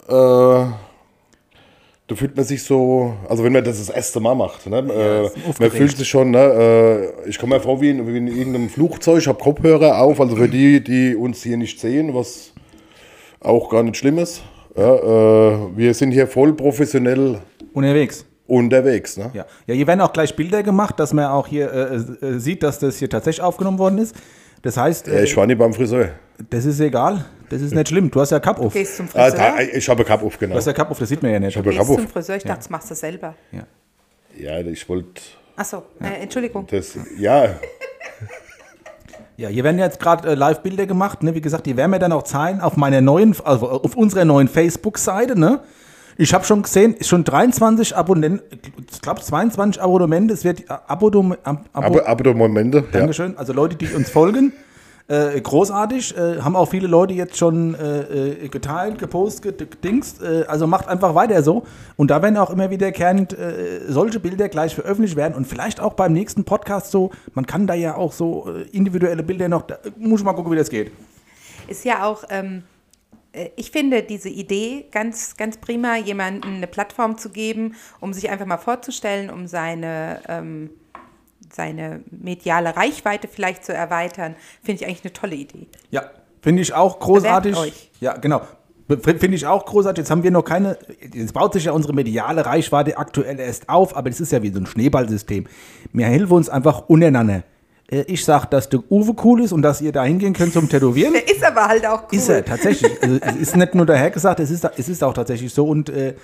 äh, 0.07 0.11
da 2.11 2.15
fühlt 2.15 2.35
man 2.35 2.43
sich 2.43 2.63
so, 2.63 3.13
also 3.29 3.43
wenn 3.43 3.53
man 3.53 3.63
das 3.63 3.77
das 3.77 3.89
erste 3.89 4.19
Mal 4.19 4.35
macht, 4.35 4.67
ne, 4.67 4.79
äh, 4.79 5.29
man 5.59 5.71
fühlt 5.71 5.95
sich 5.95 6.09
schon, 6.09 6.31
ne, 6.31 7.13
äh, 7.25 7.29
ich 7.29 7.39
komme 7.39 7.55
mir 7.55 7.61
vor 7.61 7.79
wie 7.79 7.89
in, 7.89 8.05
wie 8.05 8.17
in 8.17 8.27
irgendeinem 8.27 8.69
Flugzeug, 8.69 9.19
ich 9.19 9.27
habe 9.27 9.41
Kopfhörer 9.41 10.01
auf, 10.01 10.19
also 10.19 10.35
für 10.35 10.49
die, 10.49 10.83
die 10.83 11.15
uns 11.15 11.41
hier 11.43 11.55
nicht 11.55 11.79
sehen, 11.79 12.13
was 12.13 12.51
auch 13.39 13.69
gar 13.69 13.83
nicht 13.83 13.97
schlimm 13.97 14.17
ist. 14.17 14.43
Ja, 14.75 14.95
äh, 14.95 15.57
wir 15.75 15.93
sind 15.93 16.11
hier 16.11 16.27
voll 16.27 16.53
professionell 16.53 17.39
Unterwegs. 17.73 18.25
unterwegs. 18.47 19.17
Ne? 19.17 19.31
Ja. 19.33 19.45
ja, 19.67 19.75
hier 19.75 19.87
werden 19.87 20.01
auch 20.01 20.13
gleich 20.13 20.35
Bilder 20.35 20.63
gemacht, 20.63 20.99
dass 20.99 21.13
man 21.13 21.25
auch 21.25 21.47
hier 21.47 21.71
äh, 21.71 22.25
äh, 22.25 22.39
sieht, 22.39 22.63
dass 22.63 22.79
das 22.79 22.97
hier 22.97 23.09
tatsächlich 23.09 23.43
aufgenommen 23.43 23.79
worden 23.79 23.97
ist. 23.97 24.15
Das 24.61 24.77
heißt, 24.77 25.07
Ja, 25.07 25.13
äh, 25.13 25.23
ich 25.23 25.35
war 25.35 25.45
nie 25.47 25.55
beim 25.55 25.73
Friseur. 25.73 26.09
das 26.49 26.65
ist 26.65 26.79
egal. 26.79 27.25
Das 27.49 27.61
ist 27.61 27.73
nicht 27.73 27.89
schlimm. 27.89 28.09
Du 28.09 28.21
hast 28.21 28.29
ja 28.31 28.39
Cup 28.39 28.59
auf. 28.59 28.71
Du 28.73 28.79
Gehst 28.79 28.95
zum 28.97 29.07
Ah, 29.13 29.29
Friseur. 29.29 29.37
da, 29.37 29.59
ich 29.59 29.89
habe 29.89 30.03
Cup 30.05 30.23
auf, 30.23 30.37
genau. 30.39 30.55
hast 30.55 30.67
ja 30.67 30.73
Cup 30.73 30.89
auf, 30.91 30.99
das 30.99 31.09
sieht 31.09 31.21
man 31.21 31.31
ja 31.31 31.39
nicht. 31.39 31.49
Ich 31.49 31.57
habe 31.57 31.69
Cup 31.71 31.81
auf. 31.89 31.95
zum 31.97 32.07
Friseur, 32.07 32.35
ich 32.37 32.43
dachte, 32.43 32.59
das 32.59 32.69
machst 32.69 32.89
du 32.89 32.95
selber. 32.95 33.35
Ja. 33.51 33.63
Ja, 34.37 34.59
ich 34.61 34.87
wollte 34.87 35.21
Achso, 35.57 35.83
äh, 35.99 36.21
Entschuldigung. 36.23 36.65
das. 36.71 36.97
Ja, 37.17 37.55
Ja, 39.37 39.49
hier 39.49 39.63
werden 39.63 39.79
jetzt 39.79 39.99
gerade 39.99 40.29
äh, 40.29 40.35
Live-Bilder 40.35 40.85
gemacht. 40.85 41.23
Ne? 41.23 41.33
Wie 41.33 41.41
gesagt, 41.41 41.65
die 41.65 41.75
werden 41.75 41.91
wir 41.91 41.99
dann 41.99 42.11
auch 42.11 42.23
zeigen 42.23 42.61
auf 42.61 42.77
meiner 42.77 43.01
neuen, 43.01 43.35
also 43.43 43.69
auf 43.69 43.95
unserer 43.95 44.23
neuen 44.23 44.47
Facebook-Seite. 44.47 45.37
Ne? 45.39 45.61
Ich 46.21 46.35
habe 46.35 46.45
schon 46.45 46.61
gesehen, 46.61 46.93
ist 46.93 47.07
schon 47.07 47.23
23 47.23 47.97
Abonnenten, 47.97 48.45
ich 48.91 49.01
glaube 49.01 49.21
22 49.21 49.81
Abonnemente. 49.81 50.35
Es 50.35 50.43
wird 50.43 50.69
äh, 50.69 50.73
Abonnement, 50.85 51.39
Ab, 51.43 51.65
Abo, 51.73 51.97
aber, 51.97 52.07
aber 52.07 52.33
Momente. 52.35 52.77
Ja. 52.77 52.99
Dankeschön. 52.99 53.35
Also 53.39 53.53
Leute, 53.53 53.75
die 53.75 53.87
uns 53.87 54.11
folgen. 54.11 54.53
Äh, 55.07 55.41
großartig. 55.41 56.15
Äh, 56.15 56.41
haben 56.41 56.55
auch 56.55 56.67
viele 56.69 56.85
Leute 56.85 57.15
jetzt 57.15 57.37
schon 57.37 57.73
äh, 57.73 58.43
äh, 58.43 58.49
geteilt, 58.49 58.99
gepostet, 58.99 59.57
gedingst. 59.57 60.21
Äh, 60.21 60.43
also 60.47 60.67
macht 60.67 60.87
einfach 60.87 61.15
weiter 61.15 61.41
so. 61.41 61.63
Und 61.95 62.11
da 62.11 62.21
werden 62.21 62.37
auch 62.37 62.51
immer 62.51 62.69
wieder 62.69 62.91
kernt 62.91 63.33
äh, 63.33 63.79
solche 63.87 64.19
Bilder 64.19 64.47
gleich 64.47 64.75
veröffentlicht 64.75 65.15
werden. 65.15 65.33
Und 65.33 65.47
vielleicht 65.47 65.79
auch 65.79 65.93
beim 65.93 66.13
nächsten 66.13 66.43
Podcast 66.43 66.91
so. 66.91 67.09
Man 67.33 67.47
kann 67.47 67.65
da 67.65 67.73
ja 67.73 67.95
auch 67.95 68.11
so 68.11 68.47
äh, 68.47 68.77
individuelle 68.77 69.23
Bilder 69.23 69.49
noch. 69.49 69.63
Da, 69.63 69.79
muss 69.97 70.19
ich 70.19 70.25
mal 70.25 70.33
gucken, 70.33 70.51
wie 70.51 70.57
das 70.57 70.69
geht. 70.69 70.91
Ist 71.67 71.83
ja 71.83 72.05
auch, 72.05 72.23
ähm, 72.29 72.57
äh, 72.57 72.70
ich 73.55 73.71
finde 73.71 74.03
diese 74.03 74.29
Idee 74.29 74.85
ganz, 74.91 75.37
ganz 75.37 75.57
prima, 75.57 75.97
jemandem 75.97 76.55
eine 76.55 76.67
Plattform 76.67 77.17
zu 77.17 77.29
geben, 77.29 77.75
um 77.99 78.13
sich 78.13 78.29
einfach 78.29 78.45
mal 78.45 78.57
vorzustellen, 78.57 79.29
um 79.29 79.47
seine, 79.47 80.21
ähm, 80.27 80.71
seine 81.51 82.01
mediale 82.11 82.75
Reichweite 82.75 83.27
vielleicht 83.27 83.63
zu 83.63 83.73
erweitern, 83.73 84.35
finde 84.61 84.81
ich 84.81 84.87
eigentlich 84.87 85.03
eine 85.05 85.13
tolle 85.13 85.35
Idee. 85.35 85.67
Ja, 85.91 86.11
finde 86.41 86.61
ich 86.61 86.73
auch 86.73 86.99
großartig. 86.99 87.53
Bewerbt 87.53 87.67
euch. 87.67 87.91
Ja, 87.99 88.17
genau. 88.17 88.41
Finde 88.99 89.35
ich 89.35 89.45
auch 89.45 89.65
großartig. 89.65 90.01
Jetzt 90.01 90.11
haben 90.11 90.23
wir 90.23 90.31
noch 90.31 90.43
keine. 90.43 90.77
Jetzt 91.13 91.33
baut 91.33 91.53
sich 91.53 91.63
ja 91.63 91.71
unsere 91.71 91.93
mediale 91.93 92.45
Reichweite 92.45 92.97
aktuell 92.97 93.39
erst 93.39 93.69
auf, 93.69 93.95
aber 93.95 94.09
das 94.09 94.19
ist 94.19 94.33
ja 94.33 94.43
wie 94.43 94.51
so 94.51 94.59
ein 94.59 94.65
Schneeballsystem. 94.65 95.47
Wir 95.93 96.07
helfen 96.07 96.33
uns 96.33 96.49
einfach 96.49 96.89
untereinander. 96.89 97.43
Äh, 97.91 98.03
Ich 98.07 98.25
sag, 98.25 98.45
dass 98.45 98.69
der 98.69 98.79
Uwe 98.89 99.13
cool 99.23 99.41
ist 99.41 99.51
und 99.51 99.61
dass 99.61 99.81
ihr 99.81 99.91
da 99.91 100.03
hingehen 100.03 100.33
könnt 100.33 100.53
zum 100.53 100.67
Tätowieren. 100.69 101.13
Der 101.13 101.27
ist 101.35 101.43
aber 101.43 101.67
halt 101.67 101.85
auch 101.85 102.03
cool. 102.11 102.17
Ist 102.17 102.29
er, 102.29 102.43
tatsächlich. 102.43 102.91
Also, 103.03 103.17
es 103.21 103.35
ist 103.35 103.55
nicht 103.55 103.75
nur 103.75 103.85
daher 103.85 104.09
gesagt, 104.09 104.39
es 104.39 104.49
ist, 104.51 104.67
es 104.77 104.89
ist 104.89 105.03
auch 105.03 105.13
tatsächlich 105.13 105.53
so. 105.53 105.65
Und 105.65 105.89
äh, 105.89 106.15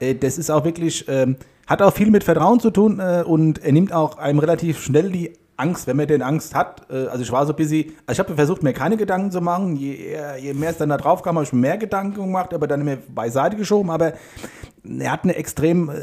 äh, 0.00 0.14
das 0.14 0.38
ist 0.38 0.50
auch 0.50 0.64
wirklich, 0.64 1.04
ähm, 1.08 1.36
hat 1.66 1.82
auch 1.82 1.92
viel 1.92 2.10
mit 2.10 2.24
Vertrauen 2.24 2.60
zu 2.60 2.70
tun 2.70 3.00
äh, 3.00 3.24
und 3.26 3.62
er 3.64 3.72
nimmt 3.72 3.92
auch 3.92 4.18
einem 4.18 4.38
relativ 4.38 4.80
schnell 4.80 5.10
die 5.10 5.32
Angst, 5.58 5.86
wenn 5.86 5.96
man 5.96 6.06
denn 6.06 6.20
Angst 6.22 6.54
hat. 6.54 6.82
Äh, 6.90 7.06
also 7.06 7.22
ich 7.22 7.32
war 7.32 7.44
so 7.46 7.54
busy, 7.54 7.92
also 8.06 8.20
ich 8.22 8.26
habe 8.28 8.36
versucht, 8.36 8.62
mir 8.62 8.72
keine 8.74 8.96
Gedanken 8.96 9.30
zu 9.30 9.40
machen. 9.40 9.74
Je, 9.76 9.94
eher- 9.94 10.36
je 10.38 10.52
mehr 10.54 10.70
es 10.70 10.76
dann 10.76 10.90
da 10.90 10.96
drauf 10.98 11.22
kam, 11.22 11.36
habe 11.36 11.44
ich 11.44 11.52
mir 11.52 11.60
mehr 11.60 11.78
Gedanken 11.78 12.14
gemacht, 12.14 12.52
aber 12.54 12.66
dann 12.66 12.82
immer 12.82 12.96
beiseite 13.12 13.56
geschoben. 13.56 13.90
Aber 13.90 14.12
er 14.84 15.10
hat 15.10 15.24
eine 15.24 15.34
extrem 15.34 15.88
äh, 15.88 15.94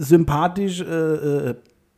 sympathisch, 0.00 0.80
äh, 0.80 0.84
äh, 0.84 1.54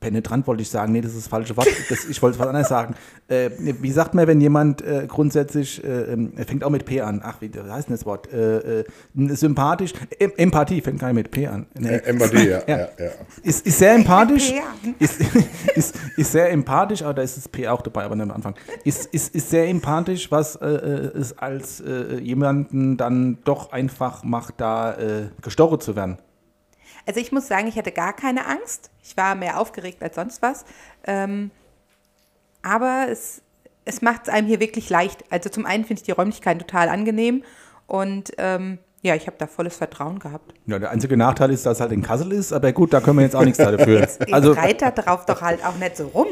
penetrant 0.06 0.46
wollte 0.46 0.62
ich 0.62 0.70
sagen, 0.70 0.92
nee, 0.92 1.00
das 1.00 1.12
ist 1.12 1.22
das 1.22 1.28
falsche 1.28 1.56
Wort. 1.56 1.66
Das, 1.88 2.04
ich 2.04 2.22
wollte 2.22 2.38
was 2.38 2.46
anderes 2.46 2.68
sagen. 2.68 2.94
Äh, 3.26 3.50
wie 3.58 3.90
sagt 3.90 4.14
man, 4.14 4.28
wenn 4.28 4.40
jemand 4.40 4.82
äh, 4.82 5.06
grundsätzlich, 5.08 5.82
äh, 5.82 6.12
ähm, 6.12 6.32
er 6.36 6.44
fängt 6.44 6.62
auch 6.62 6.70
mit 6.70 6.84
P 6.84 7.00
an, 7.00 7.20
ach, 7.24 7.40
wie 7.40 7.52
wie 7.52 7.58
heißt 7.58 7.88
denn 7.88 7.96
das 7.96 8.06
Wort? 8.06 8.32
Äh, 8.32 8.80
äh, 8.80 8.84
sympathisch, 9.14 9.94
em 10.20 10.32
Empathie 10.36 10.80
fängt 10.80 11.00
gar 11.00 11.08
nicht 11.08 11.16
mit 11.16 11.30
P 11.32 11.48
an. 11.48 11.66
Nee. 11.74 11.88
Äh, 11.88 12.04
Empathie, 12.04 12.48
ja. 12.48 12.62
Ja. 12.68 12.78
ja. 12.78 12.88
ja, 12.98 13.10
Ist, 13.42 13.66
ist 13.66 13.78
sehr 13.78 13.94
empathisch. 13.94 14.52
Ist, 15.00 15.20
ist, 15.74 15.96
ist 16.16 16.32
sehr 16.32 16.52
empathisch, 16.52 17.02
aber 17.02 17.14
da 17.14 17.22
ist 17.22 17.36
das 17.36 17.48
P 17.48 17.66
auch 17.66 17.82
dabei, 17.82 18.04
aber 18.04 18.14
nicht 18.14 18.24
am 18.24 18.30
Anfang. 18.30 18.54
Ist, 18.84 19.06
ist, 19.06 19.34
ist 19.34 19.50
sehr 19.50 19.66
empathisch, 19.66 20.30
was 20.30 20.54
es 20.56 21.36
als 21.38 21.80
äh, 21.80 22.20
jemanden 22.20 22.96
dann 22.96 23.38
doch 23.44 23.72
einfach 23.72 24.22
macht, 24.22 24.54
da 24.58 24.92
äh, 24.92 25.28
gestochen 25.42 25.80
zu 25.80 25.96
werden. 25.96 26.18
Also 27.06 27.20
ich 27.20 27.32
muss 27.32 27.46
sagen, 27.46 27.68
ich 27.68 27.76
hatte 27.76 27.92
gar 27.92 28.12
keine 28.12 28.46
Angst. 28.46 28.90
Ich 29.02 29.16
war 29.16 29.34
mehr 29.34 29.60
aufgeregt 29.60 30.02
als 30.02 30.16
sonst 30.16 30.42
was. 30.42 30.64
Ähm, 31.04 31.50
aber 32.62 33.06
es, 33.08 33.42
es 33.84 34.02
macht 34.02 34.22
es 34.24 34.28
einem 34.28 34.46
hier 34.48 34.60
wirklich 34.60 34.90
leicht. 34.90 35.24
Also 35.30 35.48
zum 35.48 35.64
einen 35.66 35.84
finde 35.84 36.00
ich 36.00 36.04
die 36.04 36.12
Räumlichkeiten 36.12 36.58
total 36.58 36.88
angenehm 36.88 37.44
und 37.86 38.32
ähm, 38.38 38.78
ja, 39.02 39.14
ich 39.14 39.28
habe 39.28 39.36
da 39.38 39.46
volles 39.46 39.76
Vertrauen 39.76 40.18
gehabt. 40.18 40.52
Ja, 40.66 40.80
der 40.80 40.90
einzige 40.90 41.16
Nachteil 41.16 41.52
ist, 41.52 41.64
dass 41.64 41.74
es 41.76 41.80
halt 41.80 41.92
in 41.92 42.02
Kassel 42.02 42.32
ist, 42.32 42.52
aber 42.52 42.72
gut, 42.72 42.92
da 42.92 43.00
können 43.00 43.18
wir 43.18 43.24
jetzt 43.24 43.36
auch 43.36 43.44
nichts 43.44 43.58
dafür. 43.58 44.00
Also, 44.30 44.32
Also, 44.32 44.52
reiter 44.52 44.90
drauf 44.90 45.26
doch 45.26 45.42
halt 45.42 45.64
auch 45.64 45.76
nicht 45.76 45.96
so 45.96 46.08
rum. 46.08 46.26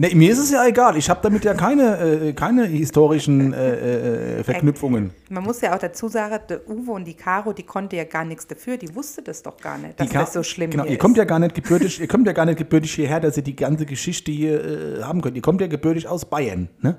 Ne, 0.00 0.14
mir 0.14 0.32
ist 0.32 0.38
es 0.38 0.50
ja 0.50 0.66
egal. 0.66 0.96
Ich 0.96 1.08
habe 1.10 1.20
damit 1.22 1.44
ja 1.44 1.54
keine, 1.54 1.98
äh, 1.98 2.32
keine 2.32 2.64
historischen 2.66 3.52
äh, 3.52 4.38
äh, 4.38 4.44
Verknüpfungen. 4.44 5.10
Man 5.28 5.44
muss 5.44 5.60
ja 5.60 5.74
auch 5.74 5.78
dazu 5.78 6.08
sagen, 6.08 6.38
der 6.48 6.68
Uwe 6.68 6.92
und 6.92 7.04
die 7.04 7.14
Caro, 7.14 7.52
die 7.52 7.62
konnte 7.62 7.96
ja 7.96 8.04
gar 8.04 8.24
nichts 8.24 8.46
dafür. 8.46 8.76
Die 8.76 8.94
wusste 8.94 9.22
das 9.22 9.42
doch 9.42 9.58
gar 9.58 9.78
nicht, 9.78 10.00
dass 10.00 10.08
Die 10.08 10.14
das 10.14 10.32
so 10.32 10.42
schlimm 10.42 10.70
genau, 10.70 10.84
ihr 10.84 10.98
kommt 10.98 11.16
ist. 11.16 11.18
ja 11.18 11.24
gar 11.24 11.38
nicht 11.38 11.54
gebürtig, 11.54 12.00
ihr 12.00 12.08
kommt 12.08 12.26
ja 12.26 12.32
gar 12.32 12.46
nicht 12.46 12.58
gebürtig 12.58 12.92
hierher, 12.94 13.20
dass 13.20 13.36
ihr 13.36 13.42
die 13.42 13.56
ganze 13.56 13.86
Geschichte 13.86 14.32
hier 14.32 14.64
äh, 14.64 15.02
haben 15.02 15.20
könnt. 15.20 15.36
Ihr 15.36 15.42
kommt 15.42 15.60
ja 15.60 15.66
gebürtig 15.66 16.08
aus 16.08 16.24
Bayern, 16.24 16.68
ne? 16.80 16.96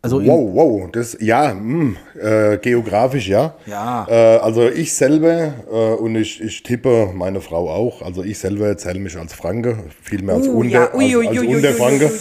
Also 0.00 0.24
Wow, 0.24 0.54
wow, 0.54 0.90
das, 0.92 1.16
ja, 1.20 1.52
mh, 1.52 1.96
äh, 2.20 2.58
geografisch 2.58 3.26
ja. 3.28 3.54
Ja. 3.66 4.06
Äh, 4.08 4.38
also 4.38 4.68
ich 4.68 4.94
selber 4.94 5.54
äh, 5.70 5.94
und 5.94 6.14
ich, 6.14 6.40
ich 6.40 6.62
tippe 6.62 7.10
meine 7.12 7.40
Frau 7.40 7.68
auch, 7.68 8.00
also 8.02 8.22
ich 8.22 8.38
selber 8.38 8.76
zähle 8.76 9.00
mich 9.00 9.16
als 9.16 9.34
Franke, 9.34 9.76
viel 10.00 10.22
mehr 10.22 10.36
als, 10.36 10.46
Uh, 10.46 10.60
Unter, 10.60 10.70
ja, 10.70 10.94
ui, 10.94 11.04
als, 11.04 11.14
ui, 11.16 11.26
als 11.28 11.38
ui, 11.38 11.48
ui, 11.48 11.56
Unterfranke. 11.56 12.12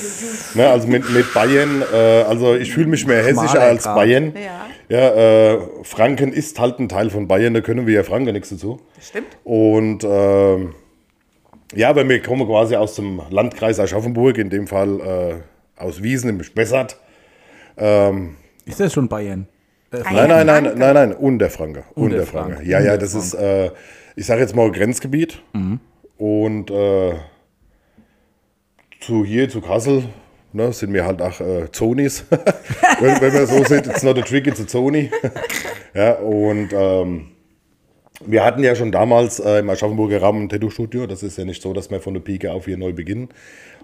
Ne, 0.55 0.67
also 0.67 0.87
mit, 0.87 1.07
mit 1.11 1.31
Bayern, 1.35 1.83
äh, 1.93 2.23
also 2.23 2.55
ich 2.55 2.73
fühle 2.73 2.87
mich 2.87 3.05
mehr 3.05 3.23
hessischer 3.23 3.61
als 3.61 3.83
Grad. 3.83 3.95
Bayern. 3.95 4.33
Ja. 4.35 4.65
Ja, 4.89 5.53
äh, 5.53 5.59
Franken 5.83 6.31
ist 6.31 6.59
halt 6.59 6.79
ein 6.79 6.87
Teil 6.89 7.09
von 7.09 7.27
Bayern, 7.27 7.53
da 7.53 7.61
können 7.61 7.85
wir 7.85 7.93
ja 7.93 8.03
Franken 8.03 8.33
nichts 8.33 8.49
dazu. 8.49 8.79
Stimmt. 8.99 9.37
Und 9.43 10.03
ähm, 10.03 10.73
ja, 11.75 11.95
weil 11.95 12.07
wir 12.07 12.21
kommen 12.21 12.47
quasi 12.47 12.75
aus 12.75 12.95
dem 12.95 13.21
Landkreis 13.29 13.79
Aschaffenburg, 13.79 14.37
in 14.37 14.49
dem 14.49 14.65
Fall 14.65 14.99
äh, 15.01 15.33
aus 15.79 16.01
Wiesen 16.01 16.29
im 16.29 16.41
Spessart. 16.41 16.97
Ist 18.65 18.79
das 18.79 18.93
schon 18.93 19.07
Bayern? 19.07 19.47
Äh, 19.91 19.97
Ah, 20.03 20.11
Nein, 20.11 20.15
ja, 20.15 20.27
nein, 20.27 20.45
nein, 20.45 20.63
Franken. 20.63 20.79
nein, 20.79 20.93
nein, 20.93 21.13
Unterfranke. 21.13 21.83
Unterfranke. 21.95 22.47
Unterfranke. 22.55 22.69
Ja, 22.69 22.79
ja, 22.81 22.97
das 22.97 23.13
ist, 23.13 23.33
äh, 23.35 23.71
ich 24.15 24.25
sage 24.25 24.41
jetzt 24.41 24.55
mal 24.55 24.69
Grenzgebiet. 24.71 25.41
Und 26.17 26.71
äh, 26.71 27.13
zu 28.99 29.23
hier, 29.23 29.47
zu 29.49 29.61
Kassel, 29.61 30.03
ne, 30.53 30.73
sind 30.73 30.93
wir 30.93 31.05
halt 31.05 31.21
auch 31.21 31.39
äh, 31.39 31.71
Zonis. 31.71 32.25
wenn, 32.99 33.21
wenn 33.21 33.33
man 33.33 33.47
so 33.47 33.63
sieht, 33.63 33.87
it's 33.87 34.03
not 34.03 34.17
a 34.17 34.21
trick, 34.21 34.47
it's 34.47 34.59
a 34.59 34.67
Zoni. 34.67 35.09
ja, 35.93 36.13
und 36.15 36.69
ähm, 36.73 37.27
wir 38.25 38.43
hatten 38.43 38.63
ja 38.63 38.75
schon 38.75 38.91
damals 38.91 39.39
äh, 39.39 39.59
im 39.59 39.69
Aschaffenburger 39.69 40.19
Raum 40.19 40.41
ein 40.43 40.49
Tattoo-Studio. 40.49 41.05
Das 41.07 41.23
ist 41.23 41.37
ja 41.37 41.45
nicht 41.45 41.61
so, 41.61 41.71
dass 41.73 41.89
wir 41.91 42.01
von 42.01 42.13
der 42.13 42.21
Pike 42.21 42.51
auf 42.51 42.65
hier 42.65 42.77
neu 42.77 42.91
beginnen. 42.91 43.29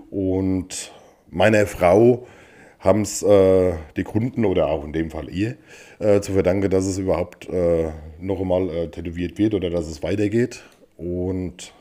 Und 0.10 0.92
meiner 1.30 1.66
Frau 1.68 2.28
haben 2.84 3.02
es 3.02 3.24
äh, 3.24 3.74
die 3.96 4.04
Kunden 4.04 4.44
oder 4.44 4.68
auch 4.68 4.84
in 4.84 4.92
dem 4.92 5.10
Fall 5.10 5.30
ihr 5.30 5.56
äh, 6.00 6.20
zu 6.20 6.34
verdanken, 6.34 6.70
dass 6.70 6.86
es 6.86 6.98
überhaupt 6.98 7.48
äh, 7.48 7.92
noch 8.20 8.42
einmal 8.42 8.70
äh, 8.70 8.88
tätowiert 8.90 9.38
wird 9.38 9.54
oder 9.54 9.70
dass 9.70 9.88
es 9.88 10.04
weitergeht. 10.04 10.64
Und 10.98 11.74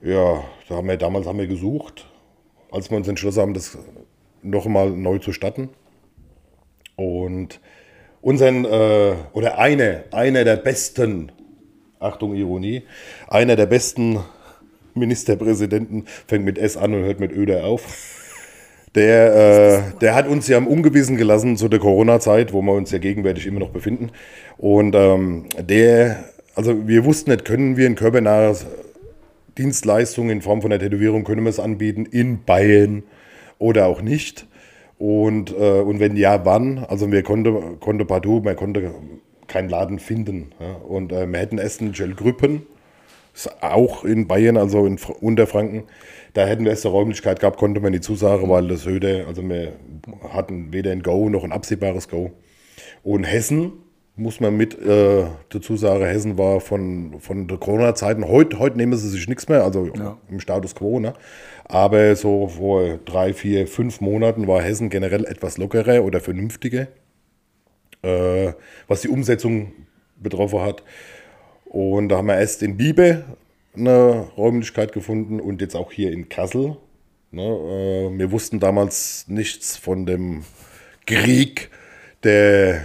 ja, 0.00 0.44
da 0.68 0.76
haben 0.76 0.86
wir, 0.86 0.96
damals 0.96 1.26
haben 1.26 1.40
wir 1.40 1.48
gesucht, 1.48 2.06
als 2.70 2.88
wir 2.88 2.96
uns 2.96 3.08
entschlossen 3.08 3.40
haben, 3.40 3.54
das 3.54 3.76
noch 4.42 4.64
einmal 4.64 4.90
neu 4.90 5.18
zu 5.18 5.32
starten. 5.32 5.70
Und 6.94 7.60
unseren, 8.20 8.64
äh, 8.64 9.14
oder 9.32 9.58
eine, 9.58 10.04
einer 10.12 10.44
der 10.44 10.56
besten, 10.56 11.32
Achtung, 11.98 12.36
Ironie, 12.36 12.84
einer 13.26 13.56
der 13.56 13.66
besten 13.66 14.20
Ministerpräsidenten 14.94 16.04
fängt 16.28 16.44
mit 16.44 16.58
S 16.58 16.76
an 16.76 16.94
und 16.94 17.02
hört 17.02 17.18
mit 17.18 17.32
Öder 17.32 17.64
auf. 17.64 18.27
Der, 18.94 19.34
äh, 19.34 19.98
der 20.00 20.14
hat 20.14 20.26
uns 20.26 20.48
ja 20.48 20.58
im 20.58 20.66
Ungewissen 20.66 21.16
gelassen 21.16 21.56
zu 21.56 21.68
der 21.68 21.78
Corona-Zeit, 21.78 22.52
wo 22.52 22.62
wir 22.62 22.72
uns 22.72 22.90
ja 22.90 22.98
gegenwärtig 22.98 23.46
immer 23.46 23.60
noch 23.60 23.70
befinden. 23.70 24.10
Und 24.56 24.94
ähm, 24.94 25.44
der, 25.58 26.24
also 26.54 26.88
wir 26.88 27.04
wussten 27.04 27.30
nicht, 27.30 27.44
können 27.44 27.76
wir 27.76 27.86
ein 27.86 27.94
körpernahes 27.94 28.66
Dienstleistung 29.56 30.30
in 30.30 30.40
Form 30.40 30.62
von 30.62 30.70
der 30.70 30.78
Tätowierung, 30.78 31.24
können 31.24 31.44
wir 31.44 31.50
es 31.50 31.60
anbieten 31.60 32.06
in 32.06 32.44
Bayern 32.44 33.02
oder 33.58 33.86
auch 33.86 34.00
nicht. 34.00 34.46
Und, 34.98 35.52
äh, 35.52 35.80
und 35.80 36.00
wenn 36.00 36.16
ja, 36.16 36.44
wann? 36.44 36.84
Also 36.88 37.12
wir 37.12 37.22
konnten 37.22 37.78
konnte 37.80 38.04
partout, 38.04 38.40
man 38.40 38.56
konnte 38.56 38.92
keinen 39.46 39.68
Laden 39.68 39.98
finden. 39.98 40.52
Ja? 40.60 40.72
Und 40.86 41.12
äh, 41.12 41.26
wir 41.26 41.38
hätten 41.38 41.58
Essen 41.58 41.92
Grüppen, 41.92 42.62
ist 43.34 43.62
auch 43.62 44.04
in 44.04 44.26
Bayern, 44.26 44.56
also 44.56 44.86
in 44.86 44.98
Fr- 44.98 45.16
Unterfranken. 45.20 45.84
Da 46.38 46.46
hätten 46.46 46.62
wir 46.62 46.70
erst 46.70 46.86
eine 46.86 46.92
Räumlichkeit 46.92 47.40
gehabt, 47.40 47.56
konnte 47.56 47.80
man 47.80 47.92
die 47.92 48.00
Zusage, 48.00 48.48
weil 48.48 48.68
das 48.68 48.86
Höde, 48.86 49.24
also 49.26 49.42
wir 49.42 49.72
hatten 50.32 50.72
weder 50.72 50.92
ein 50.92 51.02
Go 51.02 51.28
noch 51.28 51.42
ein 51.42 51.50
absehbares 51.50 52.08
Go. 52.08 52.30
Und 53.02 53.24
Hessen, 53.24 53.72
muss 54.14 54.38
man 54.38 54.56
mit 54.56 54.80
äh, 54.80 55.24
dazu 55.48 55.76
sagen, 55.76 56.04
Hessen 56.04 56.38
war 56.38 56.60
von, 56.60 57.18
von 57.18 57.48
der 57.48 57.58
Corona-Zeiten, 57.58 58.28
heute, 58.28 58.60
heute 58.60 58.76
nehmen 58.76 58.96
sie 58.96 59.08
sich 59.08 59.26
nichts 59.26 59.48
mehr, 59.48 59.64
also 59.64 59.90
im 60.30 60.38
Status 60.38 60.76
quo, 60.76 61.00
ne? 61.00 61.12
aber 61.64 62.14
so 62.14 62.46
vor 62.46 62.98
drei, 63.04 63.32
vier, 63.32 63.66
fünf 63.66 64.00
Monaten 64.00 64.46
war 64.46 64.62
Hessen 64.62 64.90
generell 64.90 65.24
etwas 65.24 65.58
lockerer 65.58 66.04
oder 66.04 66.20
vernünftiger, 66.20 66.86
äh, 68.02 68.52
was 68.86 69.00
die 69.00 69.08
Umsetzung 69.08 69.72
betroffen 70.14 70.60
hat. 70.60 70.84
Und 71.64 72.10
da 72.10 72.18
haben 72.18 72.28
wir 72.28 72.38
erst 72.38 72.62
in 72.62 72.76
Biebe 72.76 73.24
eine 73.74 74.28
Räumlichkeit 74.36 74.92
gefunden 74.92 75.40
und 75.40 75.60
jetzt 75.60 75.76
auch 75.76 75.92
hier 75.92 76.12
in 76.12 76.28
Kassel. 76.28 76.76
Ne, 77.30 77.42
äh, 77.42 78.18
wir 78.18 78.32
wussten 78.32 78.58
damals 78.58 79.26
nichts 79.28 79.76
von 79.76 80.06
dem 80.06 80.44
Krieg, 81.06 81.70
der 82.24 82.82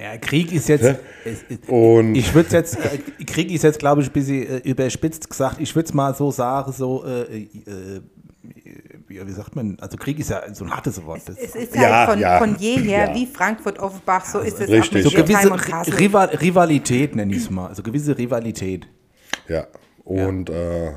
Ja, 0.00 0.16
Krieg 0.18 0.52
ist 0.52 0.68
jetzt. 0.68 0.84
Es, 1.24 1.38
es, 1.48 1.68
Und- 1.68 2.14
ich 2.14 2.32
würde 2.34 2.50
jetzt, 2.56 2.76
äh, 2.76 3.24
Krieg 3.24 3.50
ist 3.50 3.62
jetzt, 3.64 3.78
glaube 3.78 4.02
ich, 4.02 4.08
ein 4.08 4.12
bisschen 4.12 4.46
äh, 4.46 4.56
überspitzt 4.58 5.28
gesagt. 5.28 5.60
Ich 5.60 5.74
würde 5.74 5.86
es 5.88 5.94
mal 5.94 6.14
so 6.14 6.30
sagen, 6.30 6.72
so, 6.72 7.04
äh, 7.04 7.22
äh, 7.42 8.00
wie, 9.08 9.26
wie 9.26 9.32
sagt 9.32 9.56
man, 9.56 9.76
also 9.80 9.96
Krieg 9.96 10.18
ist 10.20 10.30
ja 10.30 10.42
so 10.54 10.64
ein 10.64 10.70
hartes 10.70 11.04
Wort. 11.04 11.22
Das, 11.26 11.36
Es 11.38 11.54
ist 11.54 11.74
Ja, 11.74 12.06
halt 12.06 12.10
von, 12.10 12.18
ja. 12.20 12.38
von 12.38 12.56
jeher, 12.58 13.08
Ja. 13.08 13.14
wie 13.14 13.26
Frankfurt 13.26 13.78
Offenbach, 13.80 14.24
so 14.24 14.38
ist 14.38 14.60
es 14.60 14.68
Richtig. 14.68 14.88
auch 14.88 14.92
mit 14.92 15.02
so 15.04 15.10
gewisse 15.10 15.50
und 15.50 15.60
Kassel. 15.62 15.94
Rival, 15.94 16.26
Rivalität, 16.28 17.16
nenne 17.16 17.32
ich 17.34 17.42
es 17.42 17.50
mal. 17.50 17.68
Also 17.68 17.82
gewisse 17.82 18.16
Rivalität. 18.16 18.86
Ja, 19.48 19.66
und, 20.04 20.50
Äh, 20.50 20.92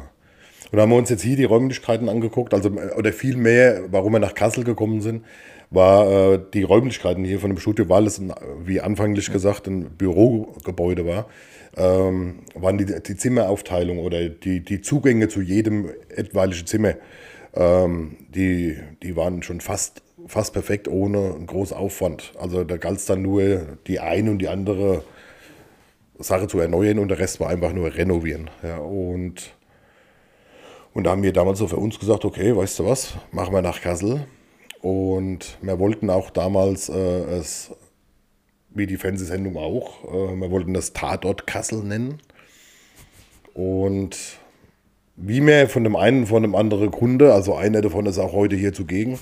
und 0.72 0.80
haben 0.82 0.92
wir 0.92 0.98
uns 0.98 1.10
jetzt 1.10 1.22
hier 1.22 1.38
die 1.38 1.46
Räumlichkeiten 1.46 2.10
angeguckt, 2.10 2.54
also 2.54 2.70
äh, 2.70 2.94
oder 2.98 3.14
viel 3.14 3.38
mehr, 3.38 3.84
warum 3.90 4.14
wir 4.14 4.20
nach 4.20 4.34
Kassel 4.34 4.64
gekommen 4.64 5.02
sind, 5.02 5.24
war 5.70 6.34
äh, 6.34 6.40
die 6.54 6.64
Räumlichkeiten 6.64 7.24
hier 7.24 7.40
von 7.40 7.50
dem 7.50 7.60
Studio, 7.60 7.90
weil 7.90 8.06
es, 8.06 8.20
ein, 8.20 8.34
wie 8.66 8.82
anfänglich 8.82 9.32
gesagt, 9.32 9.68
ein 9.68 9.90
Bürogebäude 9.98 11.06
war, 11.06 11.28
ähm, 11.76 12.40
waren 12.56 12.78
die, 12.78 12.86
die 12.86 13.16
Zimmeraufteilung 13.16 14.00
oder 14.00 14.30
die, 14.30 14.62
die 14.62 14.82
Zugänge 14.82 15.28
zu 15.28 15.42
jedem 15.42 15.90
etwaigen 16.10 16.66
Zimmer, 16.66 16.96
ähm, 17.54 18.18
die, 18.30 18.78
die 19.04 19.16
waren 19.16 19.44
schon 19.44 19.62
fast, 19.62 20.02
fast 20.28 20.54
perfekt 20.54 20.88
ohne 20.88 21.36
einen 21.36 21.48
großen 21.48 21.76
Aufwand. 21.78 22.34
Also 22.40 22.64
da 22.64 22.78
galt 22.78 22.98
es 22.98 23.06
dann 23.06 23.22
nur 23.22 23.78
die 23.88 24.00
eine 24.00 24.32
und 24.32 24.40
die 24.40 24.48
andere 24.48 25.04
Sache 26.20 26.48
zu 26.48 26.60
erneuern 26.60 27.00
und 27.00 27.10
der 27.10 27.20
Rest 27.20 27.40
war 27.40 27.50
einfach 27.50 27.74
nur 27.74 27.94
renovieren. 27.94 28.50
Ja, 28.64 28.78
und, 28.78 29.56
und 30.94 31.04
da 31.04 31.12
haben 31.12 31.24
wir 31.24 31.34
damals 31.34 31.60
so 31.60 31.68
für 31.68 31.78
uns 31.78 32.00
gesagt, 32.00 32.26
okay, 32.26 32.56
weißt 32.56 32.80
du 32.80 32.86
was, 32.86 33.16
machen 33.32 33.54
wir 33.54 33.62
nach 33.62 33.82
Kassel. 33.82 34.28
Und 34.82 35.58
wir 35.62 35.80
wollten 35.80 36.10
auch 36.10 36.30
damals 36.30 36.90
äh, 36.90 36.94
es, 36.94 37.72
wie 38.70 38.86
die 38.86 38.98
Fernsehsendung 38.98 39.58
auch, 39.58 40.04
äh, 40.06 40.36
wir 40.36 40.52
wollten 40.52 40.74
das 40.74 40.94
Tatort 40.94 41.48
Kassel 41.48 41.84
nennen. 41.84 42.22
Und 43.54 44.40
wie 45.18 45.46
wir 45.46 45.68
von 45.68 45.84
dem 45.84 45.96
einen 45.96 46.28
von 46.28 46.44
dem 46.44 46.56
anderen 46.56 46.92
Kunde, 46.92 47.34
also 47.34 47.56
einer 47.56 47.82
davon 47.82 48.06
ist 48.06 48.20
auch 48.20 48.34
heute 48.34 48.56
hier 48.56 48.72
zugegen, 48.72 49.20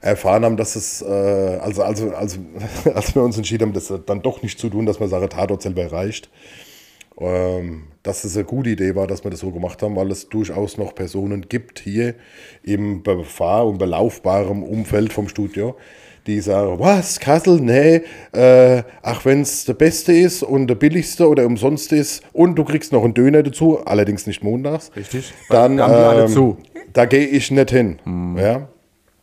erfahren 0.00 0.44
haben, 0.44 0.56
dass 0.56 0.74
es, 0.74 1.02
äh, 1.02 1.04
also, 1.06 1.82
also, 1.82 2.10
also 2.10 2.40
als 2.94 3.14
wir 3.14 3.22
uns 3.22 3.36
entschieden 3.36 3.68
haben, 3.68 3.72
das 3.74 3.92
dann 4.06 4.22
doch 4.22 4.42
nicht 4.42 4.58
zu 4.58 4.70
tun, 4.70 4.86
dass 4.86 5.00
man 5.00 5.08
Sache 5.10 5.28
Tatort 5.28 5.62
selber 5.62 5.82
erreicht, 5.82 6.30
ähm, 7.18 7.84
dass 8.02 8.24
es 8.24 8.36
eine 8.36 8.44
gute 8.44 8.70
Idee 8.70 8.94
war, 8.94 9.06
dass 9.06 9.22
wir 9.22 9.30
das 9.30 9.40
so 9.40 9.50
gemacht 9.50 9.82
haben, 9.82 9.96
weil 9.96 10.10
es 10.10 10.30
durchaus 10.30 10.78
noch 10.78 10.94
Personen 10.94 11.42
gibt 11.48 11.78
hier 11.78 12.14
im 12.62 13.02
befahr- 13.02 13.66
und 13.66 13.78
belaufbaren 13.78 14.62
Umfeld 14.62 15.12
vom 15.12 15.28
Studio, 15.28 15.76
die 16.26 16.40
sagen, 16.40 16.78
was, 16.78 17.20
Kassel? 17.20 17.60
Nee, 17.60 18.02
äh, 18.32 18.82
ach, 19.02 19.24
wenn 19.24 19.42
es 19.42 19.64
der 19.64 19.74
Beste 19.74 20.12
ist 20.12 20.42
und 20.42 20.66
der 20.68 20.74
Billigste 20.74 21.28
oder 21.28 21.44
umsonst 21.44 21.92
ist 21.92 22.22
und 22.32 22.56
du 22.56 22.64
kriegst 22.64 22.92
noch 22.92 23.04
einen 23.04 23.14
Döner 23.14 23.42
dazu, 23.42 23.80
allerdings 23.84 24.26
nicht 24.26 24.42
montags. 24.42 24.90
Richtig. 24.96 25.32
Dann, 25.50 25.76
Da 25.76 25.88
haben 25.88 25.92
die 25.92 25.98
alle 25.98 26.24
ähm, 26.24 26.56
da 26.92 27.04
gehe 27.06 27.26
ich 27.26 27.50
nicht 27.50 27.70
hin. 27.70 27.98
Ja? 28.38 28.68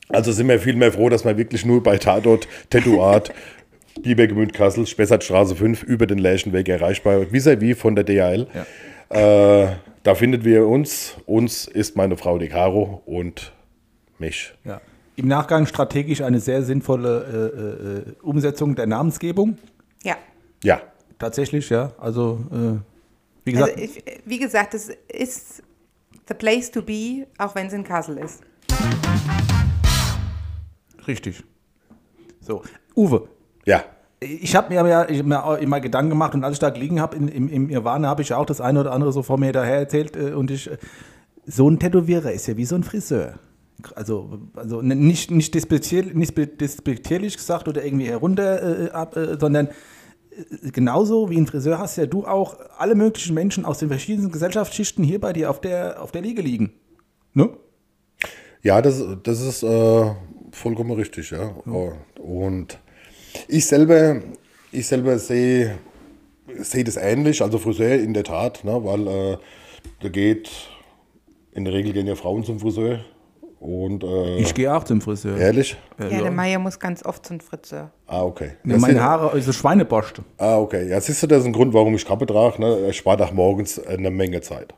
Also 0.09 0.31
sind 0.31 0.47
wir 0.49 0.59
viel 0.59 0.75
mehr 0.75 0.91
froh, 0.91 1.09
dass 1.09 1.25
wir 1.25 1.37
wirklich 1.37 1.65
nur 1.65 1.81
bei 1.81 1.97
Tatort, 1.97 2.47
Tattooart, 2.69 3.33
Bibergemünd 4.01 4.53
Kassel, 4.53 4.85
Spessartstraße 4.85 5.55
5 5.55 5.83
über 5.83 6.05
den 6.05 6.17
Lärchenweg 6.17 6.67
erreichbar, 6.69 7.31
vis-à-vis 7.31 7.77
von 7.77 7.95
der 7.95 8.03
DHL. 8.03 8.47
Äh, 9.09 9.67
da 10.03 10.15
findet 10.15 10.43
wir 10.43 10.67
uns. 10.67 11.15
Uns 11.25 11.65
ist 11.67 11.95
meine 11.95 12.17
Frau 12.17 12.37
die 12.37 12.47
Caro 12.47 13.01
und 13.05 13.53
mich. 14.17 14.53
Ja. 14.65 14.81
Im 15.15 15.27
Nachgang 15.27 15.65
strategisch 15.65 16.21
eine 16.21 16.39
sehr 16.39 16.63
sinnvolle 16.63 18.05
äh, 18.07 18.09
äh, 18.09 18.13
Umsetzung 18.21 18.75
der 18.75 18.87
Namensgebung. 18.87 19.57
Ja. 20.03 20.15
Ja, 20.63 20.81
Tatsächlich, 21.21 21.69
ja. 21.69 21.91
Also, 21.99 22.39
äh, 22.51 22.79
wie 23.45 23.51
gesagt, 23.51 23.73
Also 23.73 23.83
ich, 23.83 24.03
wie 24.25 24.39
gesagt, 24.39 24.73
es 24.73 24.89
ist 25.07 25.61
the 26.27 26.33
place 26.33 26.71
to 26.71 26.81
be, 26.81 27.27
auch 27.37 27.53
wenn 27.53 27.67
es 27.67 27.73
in 27.73 27.83
Kassel 27.83 28.17
ist. 28.17 28.41
richtig. 31.07 31.43
So, 32.39 32.63
Uwe, 32.95 33.27
ja. 33.67 33.83
ich 34.19 34.55
habe 34.55 34.73
mir 34.73 34.89
ja 34.89 35.43
auch 35.43 35.57
immer 35.59 35.79
Gedanken 35.79 36.09
gemacht 36.09 36.33
und 36.33 36.43
als 36.43 36.53
ich 36.53 36.59
da 36.59 36.71
gelegen 36.71 36.99
habe 36.99 37.15
im, 37.15 37.27
im, 37.27 37.49
im 37.49 37.67
Nirvana, 37.67 38.07
habe 38.07 38.23
ich 38.23 38.29
ja 38.29 38.37
auch 38.37 38.47
das 38.47 38.59
eine 38.59 38.79
oder 38.79 38.91
andere 38.91 39.13
so 39.13 39.21
vor 39.21 39.37
mir 39.37 39.51
daher 39.51 39.77
erzählt 39.77 40.15
äh, 40.15 40.31
und 40.31 40.49
ich, 40.49 40.71
so 41.45 41.69
ein 41.69 41.77
Tätowierer 41.77 42.31
ist 42.31 42.47
ja 42.47 42.57
wie 42.57 42.65
so 42.65 42.73
ein 42.73 42.83
Friseur. 42.83 43.37
Also, 43.95 44.39
also 44.55 44.81
nicht, 44.81 45.31
nicht, 45.31 45.53
despektier, 45.53 46.05
nicht 46.13 46.35
despektierlich 46.59 47.37
gesagt 47.37 47.67
oder 47.67 47.83
irgendwie 47.83 48.07
herunter, 48.07 48.87
äh, 48.87 48.91
ab, 48.91 49.15
äh, 49.15 49.37
sondern 49.39 49.67
äh, 49.67 50.71
genauso 50.71 51.29
wie 51.29 51.37
ein 51.37 51.47
Friseur 51.47 51.79
hast 51.79 51.97
ja 51.97 52.05
du 52.05 52.25
auch 52.25 52.57
alle 52.77 52.95
möglichen 52.95 53.33
Menschen 53.33 53.65
aus 53.65 53.79
den 53.79 53.89
verschiedenen 53.89 54.31
Gesellschaftsschichten 54.31 55.03
hier 55.03 55.19
bei 55.19 55.33
dir 55.33 55.49
auf 55.49 55.61
der, 55.61 56.01
auf 56.01 56.11
der 56.11 56.21
Liege 56.21 56.41
liegen. 56.41 56.73
Ne? 57.33 57.49
Ja, 58.63 58.81
das, 58.81 59.03
das 59.23 59.41
ist 59.41 59.63
äh, 59.63 60.11
vollkommen 60.51 60.91
richtig, 60.91 61.31
ja. 61.31 61.55
Und 62.19 62.77
ich 63.47 63.65
selber, 63.65 64.21
ich 64.71 64.87
selber 64.87 65.17
sehe, 65.17 65.77
sehe 66.59 66.83
das 66.83 66.97
ähnlich, 66.97 67.41
also 67.41 67.57
Friseur 67.57 67.95
in 67.95 68.13
der 68.13 68.23
Tat, 68.23 68.63
ne, 68.63 68.83
weil 68.83 69.07
äh, 69.07 69.37
da 70.01 70.09
geht, 70.09 70.51
in 71.53 71.65
der 71.65 71.73
Regel 71.73 71.93
gehen 71.93 72.07
ja 72.07 72.15
Frauen 72.15 72.43
zum 72.43 72.59
Friseur. 72.59 72.99
Und, 73.61 74.03
äh, 74.03 74.37
Ich 74.39 74.55
gehe 74.55 74.75
auch 74.75 74.83
zum 74.83 75.01
Friseur. 75.01 75.37
ehrlich? 75.37 75.77
Ja, 75.99 76.09
der 76.23 76.31
Meier 76.31 76.57
muss 76.57 76.79
ganz 76.79 77.05
oft 77.05 77.23
zum 77.27 77.39
Friseur. 77.39 77.91
Ah, 78.07 78.23
okay. 78.23 78.53
Ja, 78.65 78.77
meine 78.77 78.93
sind- 78.93 79.01
Haare, 79.03 79.31
also 79.33 79.53
Schweineborst. 79.53 80.19
Ah, 80.39 80.57
okay. 80.57 80.89
Ja, 80.89 80.99
siehst 80.99 81.21
du, 81.21 81.27
das 81.27 81.41
ist 81.41 81.45
ein 81.45 81.53
Grund, 81.53 81.71
warum 81.71 81.93
ich 81.93 82.03
Kappe 82.03 82.25
trage. 82.25 82.59
Ne? 82.59 82.87
Ich 82.89 82.97
spare 82.97 83.19
nach 83.19 83.31
morgens 83.31 83.79
eine 83.85 84.09
Menge 84.09 84.41
Zeit. 84.41 84.73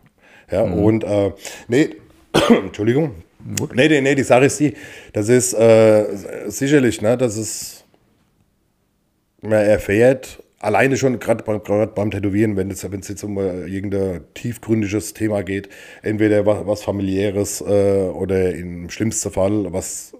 Ja, 0.52 0.63
und, 0.63 1.06
äh, 1.06 1.32
nee, 1.69 1.96
Entschuldigung. 2.50 3.12
Nee, 3.74 3.88
nee, 3.88 4.02
nee, 4.02 4.15
die 4.15 4.24
Sache 4.24 4.46
ist 4.46 4.60
die, 4.60 4.74
das 5.13 5.30
ist 5.30 5.54
äh, 5.54 6.06
sicherlich, 6.48 7.02
ne, 7.02 7.17
das 7.17 7.38
ist, 7.38 7.86
man 9.41 9.54
erfährt, 9.65 10.42
alleine 10.63 10.97
schon, 10.97 11.19
gerade 11.19 11.43
beim, 11.43 11.62
beim 11.93 12.12
Tätowieren, 12.12 12.56
wenn 12.56 12.71
es 12.71 12.89
wenn 12.89 13.02
es 13.02 13.08
jetzt 13.10 13.23
um 13.23 13.38
äh, 13.38 13.65
irgendein 13.65 14.21
tiefgründiges 14.34 15.13
Thema 15.13 15.43
geht, 15.43 15.69
entweder 16.02 16.45
was, 16.45 16.65
was 16.65 16.84
familiäres 16.84 17.62
äh, 17.62 18.10
oder 18.10 18.54
im 18.54 18.89
schlimmsten 18.89 19.32
Fall 19.32 19.71
was, 19.73 20.13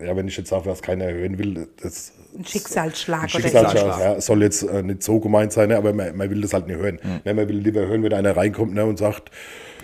ja, 0.00 0.16
wenn 0.16 0.26
ich 0.26 0.36
jetzt 0.36 0.48
sage, 0.48 0.66
was 0.66 0.82
keiner 0.82 1.12
hören 1.12 1.38
will, 1.38 1.68
das 1.80 2.12
Ein 2.36 2.44
Schicksalsschlag, 2.44 3.30
Schicksalsschlag, 3.30 3.84
oder 3.84 4.14
ja, 4.14 4.20
soll 4.20 4.42
jetzt 4.42 4.62
äh, 4.62 4.82
nicht 4.82 5.02
so 5.02 5.20
gemeint 5.20 5.52
sein, 5.52 5.68
ne, 5.68 5.76
aber 5.76 5.92
man, 5.92 6.16
man 6.16 6.30
will 6.30 6.40
das 6.40 6.54
halt 6.54 6.66
nicht 6.66 6.78
hören. 6.78 6.98
Ne, 7.24 7.34
man 7.34 7.48
will 7.48 7.58
lieber 7.58 7.86
hören, 7.86 8.02
wenn 8.02 8.14
einer 8.14 8.36
reinkommt 8.36 8.74
ne, 8.74 8.84
und 8.84 8.98
sagt, 8.98 9.30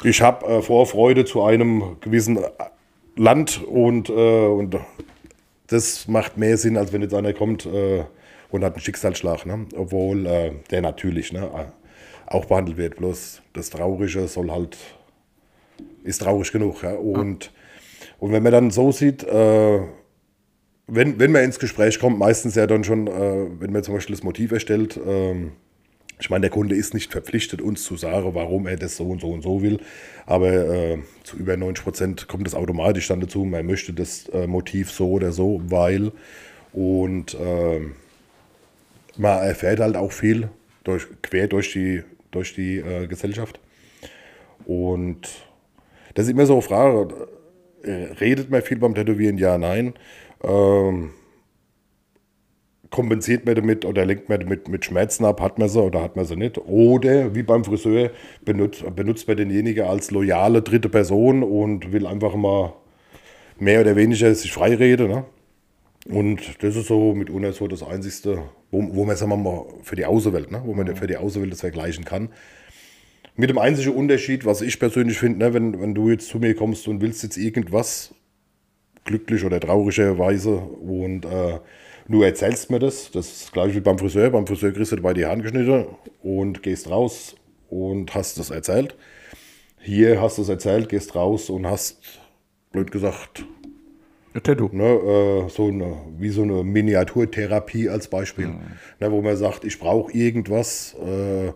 ich 0.05 0.23
habe 0.23 0.47
äh, 0.47 0.63
Vorfreude 0.63 1.27
zu 1.27 1.43
einem 1.43 1.97
gewissen 2.01 2.39
äh, 2.39 2.49
Land 3.17 3.63
und, 3.63 4.09
äh, 4.09 4.13
und 4.13 4.77
das 5.67 6.09
macht 6.09 6.39
mehr 6.39 6.57
Sinn, 6.57 6.79
als 6.79 6.93
wenn 6.93 7.03
jetzt 7.03 7.15
einer 7.15 7.35
kommt 7.35 7.67
äh, 7.67 8.05
und 8.51 8.65
hat 8.65 8.75
einen 8.75 8.83
Schicksalsschlag. 8.83 9.47
Ne? 9.47 9.67
Obwohl 9.77 10.27
äh, 10.27 10.53
der 10.71 10.83
natürlich 10.83 11.33
ne, 11.33 11.45
äh, 11.45 11.81
auch 12.27 12.45
behandelt 12.47 12.77
wird. 12.77 12.97
Bloß 12.97 13.43
das 13.53 13.71
Traurige 13.71 14.27
soll 14.29 14.51
halt, 14.51 14.77
ist 16.05 16.23
traurig 16.23 16.53
genug. 16.53 16.83
Ja? 16.83 16.95
Und, 16.95 17.53
und 18.19 18.33
wenn 18.33 18.43
man 18.43 18.53
dann 18.53 18.71
so 18.71 18.93
sieht, 18.93 19.25
äh, 19.25 19.81
wenn, 20.87 21.19
wenn 21.19 21.33
man 21.33 21.45
ins 21.45 21.59
Gespräch 21.59 21.99
kommt, 21.99 22.19
meistens 22.19 22.55
ja 22.55 22.67
dann 22.67 22.85
schon, 22.85 23.07
äh, 23.07 23.47
wenn 23.61 23.73
man 23.73 23.83
zum 23.83 23.95
Beispiel 23.95 24.15
das 24.15 24.25
Motiv 24.25 24.53
erstellt, 24.53 24.99
ähm, 25.07 25.53
ich 26.21 26.29
meine, 26.29 26.43
der 26.43 26.51
Kunde 26.51 26.75
ist 26.75 26.93
nicht 26.93 27.13
verpflichtet, 27.13 27.63
uns 27.63 27.83
zu 27.83 27.97
sagen, 27.97 28.35
warum 28.35 28.67
er 28.67 28.77
das 28.77 28.97
so 28.97 29.09
und 29.09 29.23
so 29.23 29.31
und 29.31 29.43
so 29.43 29.63
will, 29.63 29.81
aber 30.27 30.51
äh, 30.51 30.99
zu 31.23 31.37
über 31.37 31.57
90 31.57 31.83
Prozent 31.83 32.29
kommt 32.29 32.47
es 32.47 32.55
automatisch 32.55 33.09
dann 33.09 33.21
dazu, 33.21 33.45
man 33.45 33.65
möchte 33.67 33.95
das 33.95 34.29
äh, 34.29 34.47
Motiv 34.47 34.91
so 34.91 35.11
oder 35.13 35.33
so, 35.33 35.63
weil 35.65 36.13
und 36.73 37.35
äh, 37.35 37.81
man 39.21 39.43
erfährt 39.43 39.81
halt 39.81 39.97
auch 39.97 40.13
viel 40.13 40.49
durch, 40.85 41.07
quer 41.23 41.47
durch 41.47 41.73
die, 41.73 42.03
durch 42.31 42.55
die 42.55 42.79
äh, 42.79 43.07
Gesellschaft. 43.07 43.61
Und 44.65 45.29
das 46.15 46.25
ist 46.25 46.33
immer 46.33 46.47
so 46.47 46.55
eine 46.55 46.63
Frage, 46.63 47.29
äh, 47.83 48.13
redet 48.21 48.51
man 48.51 48.63
viel 48.63 48.79
beim 48.79 48.95
Tätowieren? 48.95 49.39
Ja, 49.39 49.59
nein. 49.59 49.95
Ähm, 50.43 51.11
kompensiert 52.91 53.47
man 53.47 53.55
damit 53.55 53.85
oder 53.85 54.05
lenkt 54.05 54.29
man 54.29 54.41
damit 54.41 54.69
mit 54.69 54.85
Schmerzen 54.85 55.25
ab, 55.25 55.41
hat 55.41 55.59
man 55.59 55.69
sie 55.69 55.81
oder 55.81 56.03
hat 56.03 56.17
man 56.17 56.25
sie 56.25 56.37
nicht. 56.37 56.59
Oder 56.59 57.35
wie 57.35 57.43
beim 57.43 57.65
Friseur 57.65 58.11
benutzt, 58.45 58.85
benutzt 58.97 59.29
man 59.29 59.37
denjenigen 59.37 59.87
als 59.87 60.11
loyale 60.11 60.63
dritte 60.63 60.89
Person 60.89 61.43
und 61.43 61.93
will 61.93 62.07
einfach 62.07 62.35
mal 62.35 62.73
mehr 63.59 63.83
oder 63.83 63.97
weniger 63.97 64.35
sich 64.35 64.53
freireden. 64.53 65.09
Ne? 65.09 65.25
Und 66.09 66.63
das 66.63 66.77
ist 66.77 66.87
so 66.87 67.15
mitunter 67.15 67.53
so 67.53 67.69
das 67.69 67.83
Einzige, 67.83 68.45
wo, 68.71 68.95
wo 68.95 69.05
man, 69.05 69.17
sagen 69.17 69.31
wir 69.31 69.37
mal, 69.37 69.67
für 69.83 69.97
die 69.97 70.07
Außenwelt, 70.07 70.51
ne? 70.51 70.63
wo 70.65 70.75
man 70.75 70.97
für 70.97 71.07
die 71.07 71.17
Außenwelt 71.17 71.53
das 71.53 71.61
vergleichen 71.61 72.05
kann. 72.05 72.31
Mit 73.37 73.51
dem 73.51 73.59
einzigen 73.59 73.95
Unterschied, 73.95 74.45
was 74.45 74.61
ich 74.61 74.79
persönlich 74.79 75.19
finde, 75.19 75.39
ne, 75.39 75.55
wenn, 75.55 75.81
wenn 75.81 75.95
du 75.95 76.11
jetzt 76.11 76.29
zu 76.29 76.39
mir 76.39 76.55
kommst 76.55 76.89
und 76.89 77.01
willst 77.01 77.23
jetzt 77.23 77.37
irgendwas, 77.37 78.15
glücklich 79.05 79.45
oder 79.45 79.61
traurigerweise, 79.61 80.57
und 80.57 81.25
äh, 81.25 81.59
du 82.09 82.23
erzählst 82.23 82.71
mir 82.71 82.79
das, 82.79 83.11
das 83.11 83.43
ist 83.43 83.53
gleich 83.53 83.75
wie 83.75 83.81
beim 83.81 83.99
Friseur. 83.99 84.31
Beim 84.31 84.47
Friseur 84.47 84.73
kriegst 84.73 84.93
du 84.93 84.97
bei 85.01 85.15
die 85.15 85.27
Hand 85.27 85.43
geschnitten 85.43 85.87
und 86.23 86.63
gehst 86.63 86.91
raus 86.91 87.37
und 87.69 88.15
hast 88.15 88.39
das 88.39 88.51
erzählt. 88.51 88.97
Hier 89.81 90.21
hast 90.21 90.39
du 90.39 90.43
es 90.43 90.49
erzählt, 90.49 90.89
gehst 90.89 91.15
raus 91.15 91.49
und 91.49 91.67
hast, 91.67 92.21
blöd 92.73 92.91
gesagt, 92.91 93.45
Ein 94.33 94.43
Tattoo. 94.43 94.71
ne, 94.73 94.85
äh, 94.85 95.49
so 95.49 95.69
eine, 95.69 95.97
wie 96.19 96.29
so 96.29 96.43
eine 96.43 96.63
Miniaturtherapie 96.63 97.89
als 97.89 98.09
Beispiel, 98.09 98.49
ne, 99.01 99.11
wo 99.11 99.21
man 99.23 99.37
sagt, 99.37 99.65
ich 99.65 99.79
brauche 99.79 100.13
irgendwas, 100.13 100.95
äh, 101.05 101.53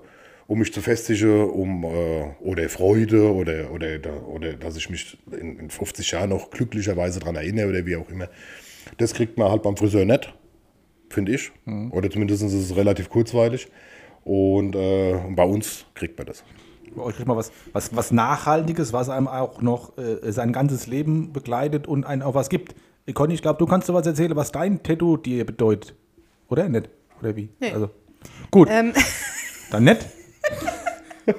um 0.46 0.58
mich 0.58 0.72
zu 0.72 0.80
festigen, 0.80 1.48
um 1.50 1.84
äh, 1.84 2.24
oder 2.40 2.68
Freude 2.68 3.32
oder, 3.32 3.70
oder, 3.70 4.26
oder 4.28 4.54
dass 4.54 4.76
ich 4.76 4.90
mich 4.90 5.16
in, 5.30 5.58
in 5.58 5.70
50 5.70 6.10
Jahren 6.10 6.30
noch 6.30 6.50
glücklicherweise 6.50 7.20
daran 7.20 7.36
erinnere 7.36 7.68
oder 7.68 7.86
wie 7.86 7.96
auch 7.96 8.10
immer. 8.10 8.28
Das 8.98 9.14
kriegt 9.14 9.38
man 9.38 9.50
halt 9.50 9.62
beim 9.62 9.76
Friseur 9.76 10.04
nicht, 10.04 10.34
finde 11.08 11.32
ich. 11.32 11.52
Oder 11.90 12.10
zumindest 12.10 12.42
ist 12.42 12.52
es 12.52 12.76
relativ 12.76 13.08
kurzweilig. 13.08 13.68
Und, 14.24 14.74
äh, 14.74 15.12
und 15.12 15.36
bei 15.36 15.44
uns 15.44 15.86
kriegt 15.94 16.18
man 16.18 16.26
das. 16.26 16.44
Euch 16.96 17.14
kriegt 17.16 17.28
man 17.28 17.36
was, 17.36 17.50
was, 17.72 17.94
was 17.96 18.10
Nachhaltiges, 18.10 18.92
was 18.92 19.08
einem 19.08 19.28
auch 19.28 19.60
noch 19.62 19.96
äh, 19.98 20.30
sein 20.32 20.52
ganzes 20.52 20.86
Leben 20.86 21.32
begleitet 21.32 21.86
und 21.86 22.04
einem 22.04 22.22
auch 22.22 22.34
was 22.34 22.48
gibt. 22.48 22.74
Conny, 23.12 23.34
ich 23.34 23.42
glaube, 23.42 23.58
du 23.58 23.66
kannst 23.66 23.88
dir 23.88 23.94
was 23.94 24.06
erzählen, 24.06 24.34
was 24.36 24.50
dein 24.52 24.82
Tattoo 24.82 25.16
dir 25.16 25.44
bedeutet. 25.44 25.94
Oder 26.48 26.68
nicht? 26.68 26.88
Oder 27.20 27.36
wie? 27.36 27.48
Nee. 27.60 27.72
Also, 27.72 27.90
gut, 28.50 28.68
Ähm, 28.70 28.92
dann 29.70 29.84
nicht. 29.84 30.06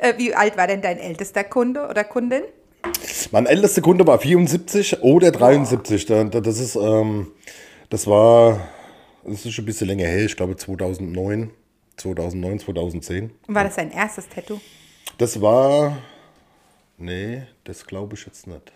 äh, 0.00 0.14
wie 0.16 0.34
alt 0.34 0.56
war 0.56 0.66
denn 0.66 0.82
dein 0.82 0.98
ältester 0.98 1.44
Kunde 1.44 1.86
oder 1.88 2.04
Kundin? 2.04 2.42
Mein 3.32 3.46
ältester 3.46 3.82
Kunde 3.82 4.06
war 4.06 4.18
74 4.18 5.02
oder 5.02 5.30
73. 5.32 6.06
Da- 6.06 6.24
da- 6.24 6.40
Das 6.40 6.58
ist, 6.58 6.76
ähm, 6.76 7.28
das 7.90 8.06
war, 8.06 8.60
das 9.24 9.44
ist 9.44 9.52
schon 9.52 9.64
ein 9.64 9.66
bisschen 9.66 9.88
länger 9.88 10.06
her, 10.06 10.24
ich 10.24 10.36
glaube 10.36 10.56
2009, 10.56 11.50
2009, 11.98 12.58
2010. 12.60 13.30
Und 13.46 13.54
war 13.54 13.64
das 13.64 13.76
dein 13.76 13.90
erstes 13.90 14.28
Tattoo? 14.28 14.60
Das 15.18 15.40
war, 15.40 15.98
nee, 16.96 17.42
das 17.64 17.86
glaube 17.86 18.14
ich 18.16 18.24
jetzt 18.26 18.46
nicht. 18.46 18.72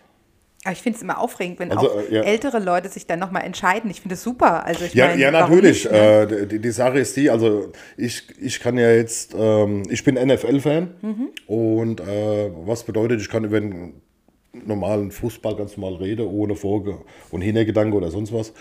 Aber 0.65 0.71
ich 0.71 0.81
finde 0.81 0.95
es 0.95 1.03
immer 1.03 1.17
aufregend, 1.19 1.59
wenn 1.59 1.71
Also, 1.73 1.91
auch 1.91 1.97
äh, 2.09 2.13
ja. 2.15 2.21
ältere 2.21 2.59
Leute 2.59 2.87
sich 2.87 3.05
dann 3.05 3.19
nochmal 3.19 3.43
entscheiden. 3.43 3.91
Ich 3.91 3.99
finde 3.99 4.15
es 4.15 4.23
super. 4.23 4.65
Also 4.65 4.85
ich 4.85 4.93
Ja, 4.93 5.07
meine, 5.07 5.21
ja 5.21 5.29
natürlich. 5.31 5.83
nicht, 5.83 5.91
ne? 5.91 6.21
äh, 6.31 6.47
die, 6.47 6.59
die 6.59 6.71
Sache 6.71 6.99
ist 6.99 7.17
die, 7.17 7.29
also 7.29 7.73
ich, 7.97 8.27
ich 8.39 8.61
kann 8.61 8.77
ja 8.77 8.89
jetzt, 8.91 9.35
ähm, 9.37 9.83
ich 9.89 10.05
bin 10.05 10.15
NFL-Fan 10.15 10.93
Mhm. 11.01 11.29
und 11.47 11.99
äh, 11.99 12.49
was 12.65 12.83
bedeutet, 12.85 13.19
ich 13.19 13.29
kann 13.29 13.43
über 13.43 13.57
einen 13.57 14.01
normalen 14.53 15.11
Fußball 15.11 15.55
ganz 15.57 15.75
normal 15.75 15.95
reden, 15.95 16.27
ohne 16.27 16.55
Vorge- 16.55 16.99
und 17.31 17.41
Hintergedanke 17.41 17.97
oder 17.97 18.09
sonst 18.09 18.31
was. 18.31 18.53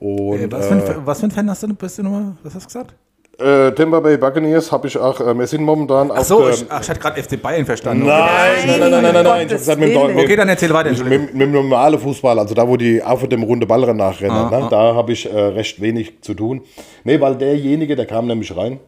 Und, 0.00 0.40
Äh, 0.40 0.50
was, 0.50 0.66
für 0.66 0.74
ein, 0.74 1.06
was 1.06 1.20
für 1.20 1.26
ein 1.26 1.30
Fan 1.30 1.48
hast 1.48 1.62
du? 1.62 1.68
Bist 1.74 1.98
du 1.98 2.02
nochmal, 2.02 2.36
was 2.42 2.54
hast 2.56 2.64
du 2.64 2.66
gesagt? 2.66 2.94
Äh, 3.38 3.72
Tampa 3.72 4.00
Bay 4.00 4.16
Buccaneers 4.16 4.72
habe 4.72 4.88
ich 4.88 4.96
auch, 4.96 5.20
äh, 5.20 5.34
wir 5.38 5.46
sind 5.46 5.62
momentan 5.62 6.10
Ach 6.10 6.18
auf 6.20 6.24
so, 6.24 6.40
der- 6.46 6.54
ich, 6.54 6.64
ach, 6.70 6.80
ich 6.82 6.88
hatte 6.88 7.00
gerade 7.00 7.22
FC 7.22 7.36
Bayern 7.42 7.66
verstanden. 7.66 8.06
Nein, 8.06 8.28
nein, 8.66 8.80
nein, 8.80 8.90
nein, 8.90 9.02
nein, 9.02 9.12
nein, 9.12 9.24
nein. 9.24 9.40
Ich 9.42 9.48
Gottes 9.48 9.58
gesagt, 9.60 9.80
mit, 9.80 9.90
dem- 9.90 10.16
Okay, 10.18 10.36
dann 10.36 10.48
erzähl 10.48 10.72
weiter. 10.72 10.90
mit, 11.04 11.34
mit, 11.34 11.42
dem 11.42 11.52
normalen 11.52 11.98
Fußball, 11.98 12.38
also 12.38 12.54
da, 12.54 12.66
wo 12.66 12.78
die 12.78 13.02
Affe 13.02 13.28
dem 13.28 13.42
runde 13.42 13.66
Ballrennen 13.66 13.98
nachrennen, 13.98 14.36
Ah, 14.36 14.60
ne, 14.60 14.68
da 14.70 14.94
habe 14.94 15.12
ich 15.12 15.30
äh, 15.30 15.38
recht 15.38 15.82
wenig 15.82 16.22
zu 16.22 16.32
tun. 16.32 16.62
Nee, 17.04 17.20
weil 17.20 17.36
derjenige, 17.36 17.94
der 17.94 18.06
kam 18.06 18.26
nämlich 18.26 18.56
rein 18.56 18.80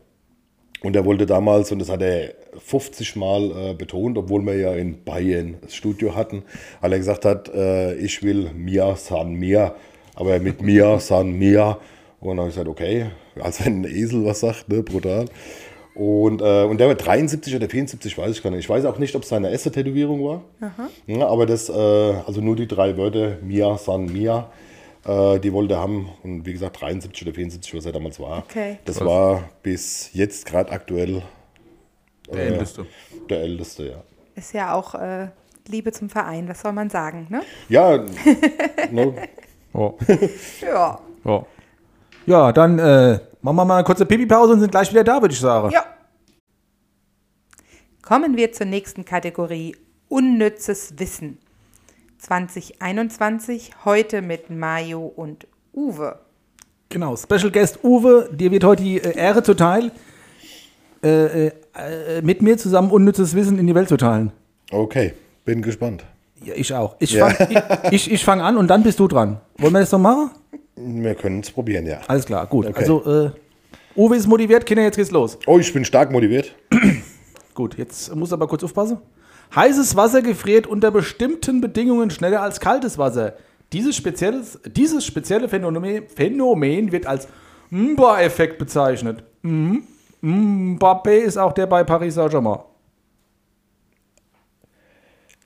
und 0.82 0.94
der 0.94 1.04
wollte 1.04 1.26
damals, 1.26 1.70
und 1.70 1.80
das 1.80 1.90
hat 1.90 2.00
er 2.00 2.30
50 2.64 3.16
Mal 3.16 3.50
äh, 3.50 3.74
betont, 3.74 4.16
obwohl 4.16 4.40
wir 4.46 4.54
ja 4.56 4.72
in 4.72 5.04
Bayern 5.04 5.56
das 5.60 5.74
Studio 5.74 6.14
hatten, 6.16 6.42
weil 6.80 6.92
er 6.92 6.98
gesagt 6.98 7.26
hat, 7.26 7.50
äh, 7.54 7.96
ich 7.96 8.22
will 8.22 8.50
Mia 8.54 8.96
San 8.96 9.34
Mia, 9.34 9.74
aber 10.14 10.38
mit 10.38 10.62
Mia 10.62 10.98
San 11.00 11.32
Mia. 11.32 11.76
Und 12.20 12.30
dann 12.30 12.38
habe 12.38 12.48
ich 12.48 12.54
gesagt, 12.54 12.68
okay, 12.68 13.06
als 13.40 13.64
wenn 13.64 13.82
ein 13.82 13.84
Esel 13.84 14.24
was 14.24 14.40
sagt, 14.40 14.68
ne, 14.68 14.82
brutal. 14.82 15.26
Und, 15.94 16.40
äh, 16.42 16.62
und 16.64 16.78
der 16.78 16.86
war 16.88 16.94
73 16.94 17.56
oder 17.56 17.68
74, 17.68 18.16
weiß 18.16 18.30
ich 18.36 18.42
gar 18.42 18.50
nicht. 18.50 18.60
Ich 18.60 18.68
weiß 18.68 18.84
auch 18.84 18.98
nicht, 18.98 19.16
ob 19.16 19.22
es 19.22 19.30
seine 19.30 19.50
erste 19.50 19.72
Tätowierung 19.72 20.24
war. 20.24 20.42
Ja, 21.06 21.26
aber 21.26 21.44
das, 21.46 21.68
äh, 21.68 21.72
also 21.72 22.40
nur 22.40 22.54
die 22.54 22.68
drei 22.68 22.96
Wörter, 22.96 23.38
Mia, 23.42 23.76
San, 23.78 24.04
Mia, 24.06 24.48
äh, 25.04 25.40
die 25.40 25.52
wollte 25.52 25.74
er 25.74 25.80
haben. 25.80 26.08
Und 26.22 26.46
wie 26.46 26.52
gesagt, 26.52 26.80
73 26.80 27.22
oder 27.26 27.34
74, 27.34 27.74
was 27.74 27.84
er 27.86 27.92
damals 27.92 28.20
war. 28.20 28.44
Okay. 28.48 28.78
Das 28.84 29.04
war 29.04 29.48
bis 29.62 30.10
jetzt 30.12 30.46
gerade 30.46 30.70
aktuell 30.70 31.22
Der 32.32 32.44
Älteste. 32.44 32.86
der 33.28 33.40
älteste, 33.40 33.86
ja. 33.88 34.02
Ist 34.36 34.54
ja 34.54 34.74
auch, 34.74 34.94
äh, 34.94 35.28
Liebe 35.66 35.90
zum 35.92 36.08
Verein, 36.08 36.48
was 36.48 36.60
soll 36.60 36.72
man 36.72 36.90
sagen, 36.90 37.26
ne? 37.28 37.42
Ja, 37.68 38.04
ne, 38.92 39.14
Oh. 39.74 39.94
Ja. 40.62 40.98
Ja. 41.24 41.46
Ja, 42.28 42.52
dann 42.52 42.78
äh, 42.78 43.20
machen 43.40 43.56
wir 43.56 43.64
mal 43.64 43.76
eine 43.76 43.84
kurze 43.84 44.04
Pipi-Pause 44.04 44.52
und 44.52 44.60
sind 44.60 44.70
gleich 44.70 44.90
wieder 44.90 45.02
da, 45.02 45.22
würde 45.22 45.32
ich 45.32 45.40
sagen. 45.40 45.70
Ja. 45.70 45.82
Kommen 48.02 48.36
wir 48.36 48.52
zur 48.52 48.66
nächsten 48.66 49.06
Kategorie 49.06 49.74
Unnützes 50.10 50.98
Wissen. 50.98 51.38
2021, 52.18 53.70
heute 53.86 54.20
mit 54.20 54.50
Mayo 54.50 55.06
und 55.06 55.46
Uwe. 55.74 56.18
Genau, 56.90 57.16
Special 57.16 57.50
Guest 57.50 57.82
Uwe, 57.82 58.28
dir 58.30 58.50
wird 58.50 58.64
heute 58.64 58.82
die 58.82 58.98
äh, 58.98 59.16
Ehre 59.16 59.42
zuteil, 59.42 59.90
äh, 61.02 61.46
äh, 61.46 61.52
äh, 61.78 62.22
mit 62.22 62.42
mir 62.42 62.58
zusammen 62.58 62.90
unnützes 62.90 63.34
Wissen 63.34 63.58
in 63.58 63.66
die 63.66 63.74
Welt 63.74 63.88
zu 63.88 63.96
teilen. 63.96 64.32
okay, 64.70 65.14
bin 65.46 65.62
gespannt. 65.62 66.04
Ja, 66.44 66.52
ich 66.54 66.74
auch. 66.74 66.96
Ich 66.98 67.12
Ja. 67.12 67.30
fange 67.30 67.48
ich, 67.84 67.92
ich, 67.92 68.12
ich 68.12 68.24
fang 68.24 68.42
an 68.42 68.58
und 68.58 68.68
dann 68.68 68.82
bist 68.82 68.98
du 69.00 69.08
dran. 69.08 69.40
Wollen 69.56 69.72
wir 69.72 69.80
das 69.80 69.92
noch 69.92 69.98
machen? 69.98 70.30
Wir 70.80 71.14
können 71.14 71.40
es 71.40 71.50
probieren, 71.50 71.86
ja. 71.86 72.00
Alles 72.06 72.24
klar, 72.24 72.46
gut. 72.46 72.66
Okay. 72.66 72.78
Also, 72.78 73.26
äh, 73.26 73.30
Uwe 73.96 74.16
ist 74.16 74.26
motiviert, 74.26 74.64
Kinder, 74.64 74.84
jetzt 74.84 74.96
geht's 74.96 75.10
los. 75.10 75.38
Oh, 75.46 75.58
ich 75.58 75.72
bin 75.72 75.84
stark 75.84 76.12
motiviert. 76.12 76.54
Gut, 77.54 77.76
jetzt 77.76 78.14
muss 78.14 78.32
aber 78.32 78.46
kurz 78.46 78.62
aufpassen. 78.62 78.98
Heißes 79.52 79.96
Wasser 79.96 80.22
gefriert 80.22 80.68
unter 80.68 80.92
bestimmten 80.92 81.60
Bedingungen 81.60 82.10
schneller 82.10 82.40
als 82.42 82.60
kaltes 82.60 82.98
Wasser. 82.98 83.36
Dieses, 83.72 83.96
spezielles, 83.96 84.60
dieses 84.64 85.04
spezielle 85.04 85.48
Phänomen, 85.48 86.06
Phänomen 86.06 86.92
wird 86.92 87.06
als 87.06 87.26
Mba-Effekt 87.70 88.58
bezeichnet. 88.58 89.24
Mhm. 89.42 89.82
Mbappé 90.22 91.18
ist 91.18 91.36
auch 91.36 91.52
der 91.52 91.66
bei 91.66 91.82
Paris 91.82 92.14
Saint-Germain. 92.14 92.60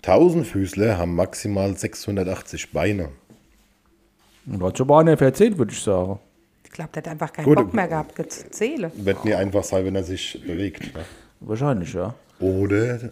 Tausendfüßler 0.03 0.99
haben 0.99 1.15
maximal 1.15 1.77
680 1.77 2.73
Beine. 2.73 3.11
Und 4.47 4.63
hat 4.63 4.77
schon 4.79 4.87
mal 4.87 5.01
einer 5.01 5.21
erzählt, 5.21 5.57
würde 5.59 5.73
ich 5.73 5.81
sagen. 5.81 6.19
Ich 6.65 6.71
glaube, 6.71 6.91
der 6.95 7.03
hat 7.03 7.09
einfach 7.11 7.33
keinen 7.33 7.45
Gut. 7.45 7.57
Bock 7.57 7.75
mehr 7.75 7.89
gehabt, 7.89 8.17
ge- 8.17 8.27
zu 8.29 8.51
zählen. 8.51 8.91
Wird 8.95 9.25
nie 9.25 9.35
einfach 9.35 9.63
sein, 9.63 9.85
wenn 9.85 9.95
er 9.95 10.03
sich 10.05 10.41
bewegt. 10.47 10.95
Ne? 10.95 11.05
Wahrscheinlich, 11.41 11.93
ja. 11.93 12.15
Oder 12.41 13.11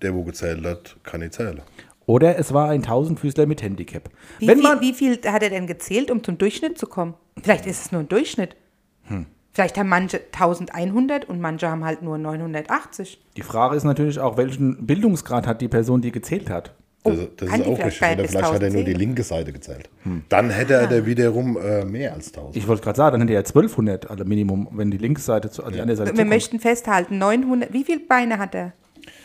der, 0.00 0.14
wo 0.14 0.22
gezählt 0.24 0.64
hat, 0.64 0.96
kann 1.04 1.20
nicht 1.20 1.34
zählen. 1.34 1.60
Oder 2.06 2.36
es 2.38 2.52
war 2.52 2.70
ein 2.70 2.82
Tausendfüßler 2.82 3.46
mit 3.46 3.62
Handicap. 3.62 4.10
Wie, 4.38 4.48
Wenn 4.48 4.58
viel, 4.58 4.68
man, 4.68 4.80
wie 4.80 4.92
viel 4.92 5.20
hat 5.26 5.42
er 5.42 5.50
denn 5.50 5.66
gezählt, 5.66 6.10
um 6.10 6.24
zum 6.24 6.36
Durchschnitt 6.38 6.78
zu 6.78 6.86
kommen? 6.86 7.14
Vielleicht 7.40 7.66
ist 7.66 7.84
es 7.86 7.92
nur 7.92 8.00
ein 8.00 8.08
Durchschnitt. 8.08 8.56
Hm. 9.04 9.26
Vielleicht 9.52 9.78
haben 9.78 9.88
manche 9.88 10.18
1100 10.32 11.26
und 11.26 11.38
manche 11.40 11.68
haben 11.70 11.84
halt 11.84 12.02
nur 12.02 12.16
980. 12.18 13.22
die 13.36 13.42
Frage 13.42 13.76
ist 13.76 13.84
natürlich 13.84 14.18
auch, 14.18 14.36
welchen 14.38 14.86
Bildungsgrad 14.86 15.46
hat 15.46 15.60
die 15.60 15.68
Person, 15.68 16.00
die 16.00 16.10
gezählt 16.10 16.48
hat. 16.50 16.74
Das, 17.04 17.18
Oh, 17.18 17.26
das 17.36 17.48
ist 17.48 17.66
auch 17.66 17.84
richtig. 17.84 18.02
Oder 18.02 18.28
vielleicht 18.28 18.52
hat 18.52 18.62
er 18.62 18.70
nur 18.70 18.80
1000 18.82 18.86
die 18.86 18.92
linke 18.92 19.22
Seite 19.24 19.52
gezählt. 19.52 19.90
Dann 20.28 20.50
hätte 20.50 20.74
er 20.74 20.86
da 20.86 21.04
wiederum 21.04 21.56
äh, 21.56 21.84
mehr 21.84 22.12
als 22.14 22.28
1000. 22.28 22.56
Ich 22.56 22.68
wollte 22.68 22.82
gerade 22.82 22.96
sagen, 22.96 23.18
dann 23.18 23.22
hätte 23.28 23.32
er 23.34 23.40
1200 23.40 24.08
alle 24.08 24.24
Minimum, 24.24 24.68
wenn 24.72 24.90
die 24.92 24.98
linke 24.98 25.20
Seite 25.20 25.50
zu, 25.50 25.62
also 25.64 25.74
die 25.74 25.80
andere 25.80 25.96
Seite 25.96 26.10
Wir 26.10 26.14
zukommt. 26.14 26.30
möchten 26.30 26.60
festhalten, 26.60 27.18
900, 27.18 27.72
wie 27.72 27.82
viele 27.84 28.00
Beine 28.00 28.38
hat 28.38 28.54
er? 28.54 28.72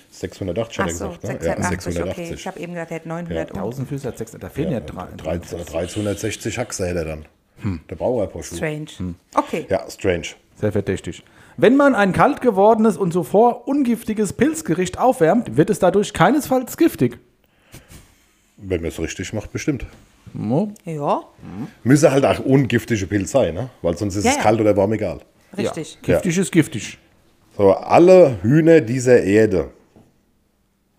680 0.10 0.80
hat 0.80 0.88
er 0.88 0.94
so, 0.96 1.08
gesagt, 1.10 1.24
ne? 1.24 1.30
680, 1.40 1.96
ja, 1.96 2.02
okay. 2.04 2.12
680. 2.16 2.32
Ich 2.40 2.48
habe 2.48 2.60
eben 2.60 2.74
gesagt, 2.74 2.92
er 2.92 2.96
hat 2.96 3.06
900. 3.06 3.52
um. 3.52 3.58
1000 3.60 3.90
Füße 3.90 4.08
hat 4.08 4.18
6, 4.18 4.32
da 4.40 4.50
fehlen 4.50 4.72
ja, 4.72 4.80
drei. 4.80 5.06
13 5.16 5.60
1360 5.60 6.58
Haxe 6.58 6.88
hätte 6.88 7.00
er 7.00 7.06
dann. 7.06 7.26
Der 7.90 7.96
Brauerporsche. 7.96 8.56
Strange. 8.56 8.88
Hm. 8.98 9.16
Okay. 9.36 9.66
Ja, 9.70 9.88
strange. 9.90 10.28
Sehr 10.56 10.72
verdächtig. 10.72 11.24
Wenn 11.58 11.76
man 11.76 11.96
ein 11.96 12.14
kalt 12.14 12.42
gewordenes 12.42 12.98
und 12.98 13.14
zuvor 13.14 13.68
ungiftiges 13.68 14.34
Pilzgericht 14.34 15.00
aufwärmt, 15.00 15.58
wird 15.58 15.70
es 15.72 15.80
dadurch 15.80 16.14
keinesfalls 16.14 16.78
giftig. 16.78 17.20
Wenn 18.58 18.82
man 18.82 18.90
es 18.90 19.00
richtig 19.00 19.34
macht, 19.34 19.52
bestimmt. 19.52 19.86
No? 20.34 20.74
Ja, 20.84 21.22
Müsse 21.84 22.12
halt 22.12 22.26
auch 22.26 22.40
ungiftige 22.40 23.08
Pilz 23.08 23.32
sein, 23.32 23.54
ne? 23.54 23.70
weil 23.82 23.96
sonst 23.98 24.16
ist 24.16 24.26
Ja, 24.26 24.32
es 24.32 24.38
ja. 24.38 24.44
kalt 24.44 24.60
oder 24.60 24.76
warm 24.76 24.94
egal. 24.94 25.20
richtig. 25.58 25.98
Ja. 26.06 26.16
Giftig 26.16 26.38
ist 26.38 26.52
giftig. 26.52 26.98
So, 27.56 27.72
alle 27.74 28.38
Hühner 28.42 28.82
dieser 28.82 29.22
Erde, 29.24 29.72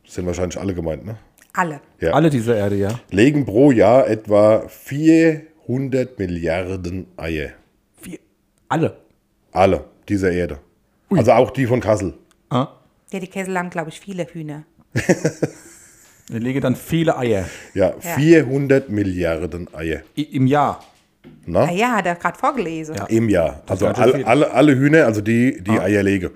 sind 0.07 0.27
wahrscheinlich 0.27 0.59
alle 0.59 0.75
gemeint, 0.75 1.05
ne? 1.05 1.18
Alle. 1.53 1.81
Ja. 2.01 2.12
Alle 2.12 2.31
dieser 2.31 2.57
Erde, 2.57 2.77
ja. 2.77 3.01
legen 3.11 3.44
pro 3.44 3.71
Jahr 3.73 4.07
etwa 4.09 4.66
400 4.68 6.18
Milliarden 6.18 7.07
Eier. 7.16 7.51
Wie? 8.03 8.18
Alle. 8.68 8.97
Alle 9.53 9.85
dieser 10.09 10.31
Erde. 10.33 10.59
Also 11.11 11.33
auch 11.33 11.51
die 11.51 11.66
von 11.66 11.81
Kassel. 11.81 12.14
Ah. 12.51 12.68
Ja, 13.12 13.18
die 13.21 13.27
Kessel 13.27 13.59
haben, 13.59 13.71
glaube 13.71 13.90
ich, 13.90 13.99
viele 14.01 14.25
Hühner. 14.25 14.64
Ich 16.31 16.38
lege 16.43 16.61
dann 16.61 16.77
viele 16.77 17.17
Eier 17.17 17.47
Ja, 17.75 17.93
400 17.99 18.91
Milliarden 18.91 19.69
Eier. 19.75 20.01
I 20.17 20.23
im 20.23 20.47
Jahr. 20.47 20.81
Na? 21.47 21.64
Ah 21.64 21.73
ja, 21.73 21.93
hat 21.97 22.07
er 22.07 22.14
gerade 22.17 22.38
vorgelesen. 22.38 22.97
Ja. 22.97 23.05
Im 23.07 23.29
Jahr. 23.29 23.62
Also 23.67 23.87
ganz 23.87 23.97
schön 23.99 24.05
alle, 24.05 24.14
viel. 24.14 24.25
alle, 24.25 24.51
alle 24.53 24.77
Hühner, 24.77 25.07
also 25.07 25.21
die, 25.21 25.62
die 25.62 25.79
Eier 25.79 26.03
legen 26.03 26.31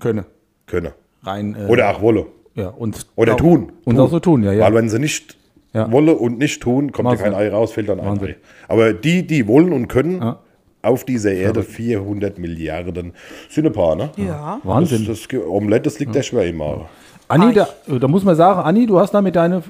Könne. 0.00 0.24
können. 0.66 0.90
Rein. 1.22 1.54
Äh, 1.58 1.66
Oder 1.66 1.90
auch 1.90 2.00
wolle. 2.02 2.26
ja, 2.54 2.68
und, 2.68 3.06
Oder 3.16 3.32
ja, 3.32 3.36
tun. 3.38 3.72
Und 3.84 3.98
auch 4.00 4.10
so 4.10 4.18
tun, 4.20 4.42
ja, 4.42 4.52
ja. 4.52 4.64
Weil 4.64 4.74
wenn 4.74 4.88
sie 4.88 4.98
nicht 4.98 5.36
Ja. 5.72 5.90
wolle 5.92 6.14
und 6.14 6.38
nicht 6.38 6.60
tun, 6.62 6.90
kommt 6.92 7.10
ja 7.10 7.16
kein. 7.16 7.34
Ei 7.34 7.48
raus, 7.48 7.72
fehlt 7.72 7.88
dann 7.88 8.00
ein. 8.00 8.20
Ei. 8.22 8.36
Aber 8.68 8.92
die, 8.92 9.26
die 9.26 9.46
wollen 9.46 9.72
und 9.72 9.88
können, 9.88 10.20
Ja. 10.20 10.40
auf 10.82 11.04
dieser 11.04 11.32
Erde 11.32 11.62
400 11.62 12.38
Milliarden 12.38 13.12
sind 13.48 13.66
ein 13.66 13.72
paar, 13.72 13.94
ne? 13.96 14.10
Ja. 14.16 14.60
Wahnsinn. 14.64 15.06
Das, 15.06 15.26
das 15.28 15.40
Omelette, 15.46 15.84
das 15.84 15.98
liegt 15.98 16.14
ja 16.14 16.22
schwer 16.22 16.46
im 16.46 16.56
Magen. 16.56 16.86
Anni, 17.28 17.52
da, 17.54 17.68
da 17.86 18.08
muss 18.08 18.24
man 18.24 18.36
sagen, 18.36 18.60
Anni, 18.60 18.86
du 18.86 18.98
hast 19.00 19.12
da 19.12 19.20
mit 19.22 19.36
deine, 19.36 19.62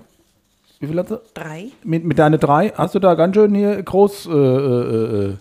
wie 0.80 0.86
viel 0.86 0.98
hast 0.98 1.10
du? 1.10 1.20
Drei. 1.34 1.66
Mit, 1.84 2.04
mit 2.04 2.18
deine 2.18 2.38
drei, 2.38 2.72
hast 2.76 2.94
du 2.94 2.98
da 2.98 3.14
ganz 3.14 3.34
schön 3.34 3.54
hier 3.54 3.82
groß, 3.82 4.26
äh, 4.26 4.30
äh, 4.32 5.24
äh, 5.30 5.36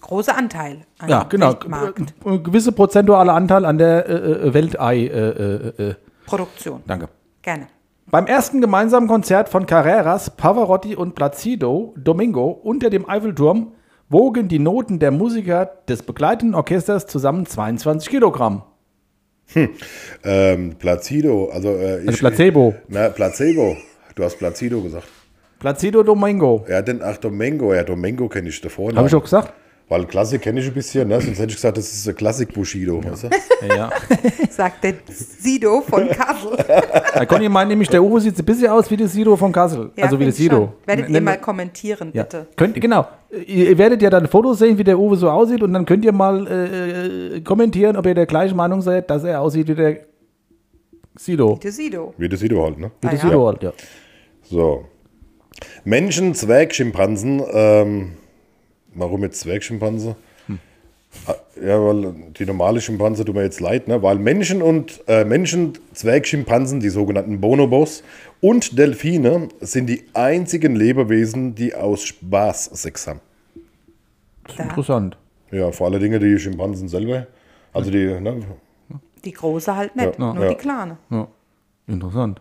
Großer 0.00 0.36
Anteil 0.38 0.86
an 0.98 1.08
ja, 1.08 1.24
genau, 1.24 1.48
Weltmarkt. 1.48 2.14
äh, 2.24 2.34
äh, 2.34 2.38
gewisse 2.38 2.72
prozentuale 2.72 3.32
Anteil 3.32 3.64
an 3.64 3.78
der 3.78 4.08
äh, 4.08 4.12
äh, 4.14 4.54
Weltei, 4.54 4.96
äh, 4.98 5.08
äh, 5.08 5.88
äh, 5.90 5.94
Produktion. 6.26 6.82
danke. 6.86 7.08
Gerne. 7.42 7.66
Beim 8.10 8.26
ersten 8.26 8.60
gemeinsamen 8.62 9.06
Konzert 9.06 9.50
von 9.50 9.66
Carreras, 9.66 10.30
Pavarotti 10.30 10.96
und 10.96 11.14
Placido 11.14 11.92
Domingo 11.96 12.48
unter 12.48 12.88
dem 12.88 13.08
Eiffelturm 13.08 13.72
wogen 14.08 14.48
die 14.48 14.58
Noten 14.58 14.98
der 14.98 15.10
Musiker 15.10 15.66
des 15.88 16.02
begleitenden 16.02 16.54
Orchesters 16.54 17.06
zusammen 17.06 17.44
22 17.44 18.08
Kilogramm. 18.08 18.62
Ähm, 20.24 20.74
Placido, 20.78 21.50
also, 21.50 21.70
äh, 21.76 22.02
ich, 22.02 22.08
Also 22.08 22.18
Placebo. 22.18 22.74
Na, 22.88 23.08
Placebo. 23.08 23.76
Du 24.14 24.24
hast 24.24 24.36
Placido 24.38 24.82
gesagt. 24.82 25.08
Placido 25.58 26.02
Domingo. 26.02 26.64
Ja, 26.68 26.82
denn, 26.82 27.00
ach, 27.02 27.16
Domingo. 27.16 27.72
Ja, 27.74 27.82
Domingo 27.82 28.28
kenne 28.28 28.48
ich 28.48 28.60
davor. 28.60 28.94
Habe 28.94 29.08
ich 29.08 29.14
auch 29.14 29.22
gesagt? 29.22 29.52
Weil 29.90 30.04
Klassik 30.04 30.42
kenne 30.42 30.60
ich 30.60 30.66
ein 30.66 30.74
bisschen, 30.74 31.08
ne? 31.08 31.18
sonst 31.18 31.38
hätte 31.38 31.48
ich 31.48 31.54
gesagt, 31.56 31.78
das 31.78 31.90
ist 31.90 32.06
ein 32.06 32.14
Klassik 32.14 32.52
Bushido. 32.52 33.02
Weißt 33.02 33.24
du? 33.24 33.28
Ja. 33.74 33.90
Sagt 34.50 34.84
der 34.84 34.94
Sido 35.08 35.80
von 35.80 36.08
Kassel. 36.10 36.58
Da 37.14 37.24
Conny 37.24 37.48
meint 37.48 37.70
nämlich, 37.70 37.88
der 37.88 38.02
Uwe 38.02 38.20
sieht 38.20 38.38
ein 38.38 38.44
bisschen 38.44 38.68
aus 38.68 38.90
wie 38.90 38.98
der 38.98 39.08
Sido 39.08 39.34
von 39.34 39.50
Kassel. 39.50 39.90
Ja, 39.96 40.04
also 40.04 40.18
wie 40.18 40.24
der 40.24 40.28
ich 40.28 40.34
Sido. 40.36 40.56
schon. 40.56 40.68
Werdet 40.84 41.06
ihr 41.06 41.12
Nennen 41.12 41.24
mal 41.24 41.32
wir- 41.36 41.38
kommentieren, 41.40 42.10
ja. 42.12 42.22
bitte. 42.22 42.46
Könnt, 42.56 42.78
genau. 42.78 43.06
Ihr, 43.46 43.78
werdet 43.78 44.02
ja 44.02 44.10
dann 44.10 44.26
Fotos 44.28 44.58
sehen, 44.58 44.76
wie 44.76 44.84
der 44.84 44.98
Uwe 44.98 45.16
so 45.16 45.30
aussieht 45.30 45.62
und 45.62 45.72
dann 45.72 45.86
könnt 45.86 46.04
ihr 46.04 46.12
mal 46.12 46.46
äh, 46.46 47.36
äh, 47.36 47.40
kommentieren, 47.40 47.96
ob 47.96 48.04
ihr 48.04 48.14
der 48.14 48.26
gleichen 48.26 48.56
Meinung 48.56 48.82
seid, 48.82 49.08
dass 49.08 49.24
er 49.24 49.40
aussieht 49.40 49.68
wie 49.68 49.74
der 49.74 50.00
Sido. 51.16 51.58
Der 51.62 51.72
Sido. 51.72 52.12
Wie 52.18 52.28
der 52.28 52.38
Sido 52.38 52.62
halt, 52.62 52.78
ne? 52.78 52.90
Wie 53.00 53.06
Ah, 53.06 53.10
der 53.10 53.18
ja. 53.20 53.24
Sido 53.24 53.46
halt, 53.46 53.62
ja. 53.62 53.72
So. 54.42 54.84
Menschen, 55.84 56.34
Zwergschimpansen. 56.34 57.42
Ähm, 57.52 58.12
warum 58.98 59.22
jetzt 59.22 59.40
Zwergschimpanse? 59.40 60.16
Ah, 61.26 61.34
Ja, 61.60 61.82
weil 61.82 62.14
die 62.38 62.44
normale 62.44 62.80
Schimpanse 62.82 63.24
tut 63.24 63.34
mir 63.34 63.42
jetzt 63.42 63.60
leid, 63.60 63.88
ne? 63.88 64.02
Weil 64.02 64.18
Menschen 64.18 64.60
und 64.62 65.02
äh, 65.08 65.24
Menschen, 65.24 65.72
Zwergschimpansen, 65.94 66.80
die 66.80 66.90
sogenannten 66.90 67.40
Bonobos 67.40 68.02
und 68.42 68.78
Delfine 68.78 69.48
sind 69.60 69.86
die 69.86 70.04
einzigen 70.12 70.76
Lebewesen, 70.76 71.54
die 71.54 71.74
aus 71.74 72.02
Spaß 72.04 72.66
Sex 72.74 73.06
haben. 73.06 73.20
Da. 74.56 74.64
Interessant. 74.64 75.16
Ja, 75.50 75.72
vor 75.72 75.86
allen 75.88 76.00
Dingen 76.00 76.20
die 76.20 76.38
Schimpansen 76.38 76.88
selber. 76.88 77.26
Also 77.72 77.90
die, 77.90 78.04
ne? 78.20 78.42
Die 79.24 79.32
große 79.32 79.74
halt 79.74 79.96
nicht, 79.96 80.18
Ja. 80.18 80.34
nur 80.34 80.44
Ja. 80.44 80.50
die 80.50 80.54
kleine. 80.56 80.98
Ja. 81.10 81.26
Interessant. 81.86 82.40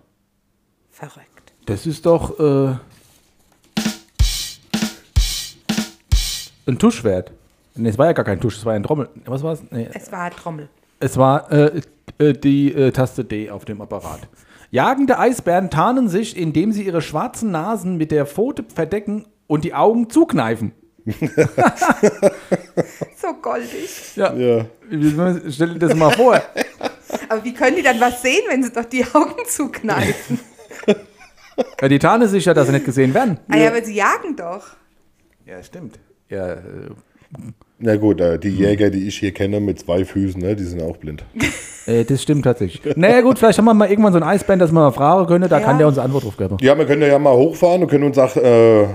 Verrückt. 0.91 1.53
Das 1.65 1.85
ist 1.85 2.05
doch 2.05 2.37
äh, 2.39 2.75
ein 6.67 6.77
Tuschwert. 6.79 7.31
Nee, 7.75 7.89
es 7.89 7.97
war 7.97 8.07
ja 8.07 8.13
gar 8.13 8.25
kein 8.25 8.39
Tusch, 8.39 8.57
es 8.57 8.65
war 8.65 8.73
ein 8.73 8.83
Trommel. 8.83 9.09
Was 9.25 9.43
war 9.43 9.53
es? 9.53 9.61
Nee, 9.71 9.87
Es 9.93 10.11
war 10.11 10.31
Trommel. 10.31 10.67
es 10.99 11.15
war 11.17 11.51
äh, 11.51 11.81
äh, 12.17 12.33
die 12.33 12.73
äh, 12.73 12.91
Taste 12.91 13.23
D 13.23 13.49
auf 13.51 13.65
dem 13.65 13.81
Apparat. 13.81 14.21
Jagende 14.71 15.17
Eisbären 15.19 15.69
tarnen 15.69 16.09
sich, 16.09 16.35
indem 16.35 16.71
sie 16.71 16.83
ihre 16.83 17.01
schwarzen 17.01 17.51
Nasen 17.51 17.97
mit 17.97 18.11
der 18.11 18.25
Pfote 18.25 18.65
verdecken 18.73 19.25
und 19.47 19.63
die 19.63 19.73
Augen 19.73 20.09
zukneifen. 20.09 20.71
So 23.19 23.33
goldig. 23.41 24.15
Ja. 24.15 24.33
Ja. 24.33 24.65
Stell 25.49 25.73
dir 25.73 25.79
das 25.87 25.95
mal 25.95 26.11
vor. 26.11 26.41
Aber 27.29 27.43
wie 27.43 27.53
können 27.53 27.77
die 27.77 27.81
dann 27.81 27.99
was 27.99 28.21
sehen, 28.21 28.43
wenn 28.49 28.63
sie 28.63 28.71
doch 28.71 28.85
die 28.85 29.03
Augen 29.13 29.35
zukneifen? 29.47 30.39
Ja, 31.81 31.87
die 31.87 31.99
tarnen 31.99 32.27
sich 32.27 32.45
ja, 32.45 32.53
dass 32.53 32.67
sie 32.67 32.73
nicht 32.73 32.85
gesehen 32.85 33.13
werden. 33.13 33.39
Ah 33.49 33.57
ja, 33.57 33.69
aber 33.69 33.83
sie 33.83 33.95
jagen 33.95 34.35
doch. 34.35 34.67
Ja, 35.45 35.61
stimmt. 35.63 35.97
Ja, 36.29 36.53
äh, 36.53 36.57
Na 37.79 37.95
gut, 37.95 38.19
äh, 38.21 38.37
die 38.39 38.49
Jäger, 38.49 38.89
die 38.89 39.07
ich 39.07 39.17
hier 39.19 39.31
kenne 39.33 39.59
mit 39.59 39.79
zwei 39.79 40.03
Füßen, 40.05 40.41
ne, 40.41 40.55
die 40.55 40.63
sind 40.63 40.81
auch 40.81 40.97
blind. 40.97 41.23
äh, 41.85 42.03
das 42.03 42.23
stimmt 42.23 42.43
tatsächlich. 42.43 42.95
Naja, 42.97 43.21
gut, 43.21 43.37
vielleicht 43.39 43.57
haben 43.59 43.65
wir 43.65 43.73
mal 43.73 43.89
irgendwann 43.89 44.13
so 44.13 44.19
ein 44.19 44.23
Eisband, 44.23 44.61
das 44.61 44.71
wir 44.71 44.79
mal 44.81 44.91
fragen 44.91 45.27
können. 45.27 45.47
Da 45.49 45.59
Ja. 45.59 45.65
kann 45.65 45.77
der 45.77 45.87
uns 45.87 45.97
eine 45.97 46.05
Antwort 46.05 46.23
drauf 46.25 46.37
geben. 46.37 46.57
Ja, 46.61 46.77
wir 46.77 46.85
können 46.85 47.01
ja 47.03 47.19
mal 47.19 47.33
hochfahren 47.35 47.81
und 47.83 47.87
können 47.89 48.03
uns 48.05 48.17
auch 48.17 48.35
äh, 48.35 48.87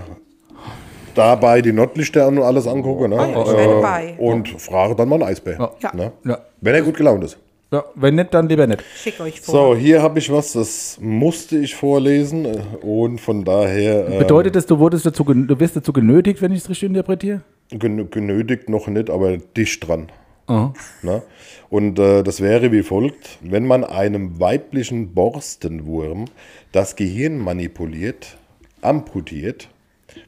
dabei 1.14 1.62
die 1.62 1.72
Nordlichter 1.72 2.26
und 2.28 2.38
alles 2.40 2.66
angucken. 2.66 3.10
Ne? 3.10 3.16
ja, 3.16 3.28
ich 3.42 3.48
Äh, 3.52 3.66
dabei. 3.68 4.14
Und 4.18 4.48
frage 4.60 4.94
dann 4.96 5.08
mal 5.08 5.16
einen 5.16 5.24
Eisbär. 5.30 5.70
Ja. 5.80 5.94
Ne? 5.94 6.12
Ja. 6.24 6.38
Wenn 6.60 6.74
er 6.74 6.82
gut 6.82 6.96
gelaunt 6.96 7.22
ist. 7.24 7.38
Ja, 7.72 7.84
wenn 7.94 8.16
nicht, 8.16 8.34
dann 8.34 8.48
lieber 8.48 8.66
nicht. 8.66 8.84
Schick 8.94 9.18
euch 9.20 9.40
vor. 9.40 9.54
So, 9.54 9.76
hier 9.76 10.02
habe 10.02 10.18
ich 10.18 10.30
was, 10.30 10.52
das 10.52 10.98
musste 11.00 11.56
ich 11.58 11.74
vorlesen 11.74 12.44
äh, 12.44 12.58
und 12.82 13.18
von 13.18 13.44
daher 13.44 14.08
äh, 14.08 14.18
Bedeutet 14.18 14.54
das, 14.54 14.66
du, 14.66 14.78
wurdest 14.78 15.06
dazu, 15.06 15.24
du 15.24 15.58
wirst 15.58 15.76
dazu 15.76 15.92
genötigt, 15.92 16.42
wenn 16.42 16.52
ich 16.52 16.58
es 16.58 16.68
richtig 16.68 16.90
interpretiere? 16.90 17.40
gen 17.70 18.10
genötigt 18.10 18.68
noch 18.68 18.86
nicht, 18.88 19.08
aber 19.08 19.38
dicht 19.38 19.88
dran. 19.88 20.12
Aha. 20.46 20.74
Ne? 21.02 21.22
Und 21.70 21.98
äh, 21.98 22.22
das 22.22 22.42
wäre 22.42 22.72
wie 22.72 22.82
folgt, 22.82 23.38
wenn 23.40 23.66
man 23.66 23.84
einem 23.84 24.38
weiblichen 24.38 25.14
Borstenwurm 25.14 26.26
das 26.72 26.96
Gehirn 26.96 27.38
manipuliert, 27.38 28.36
amputiert, 28.82 29.68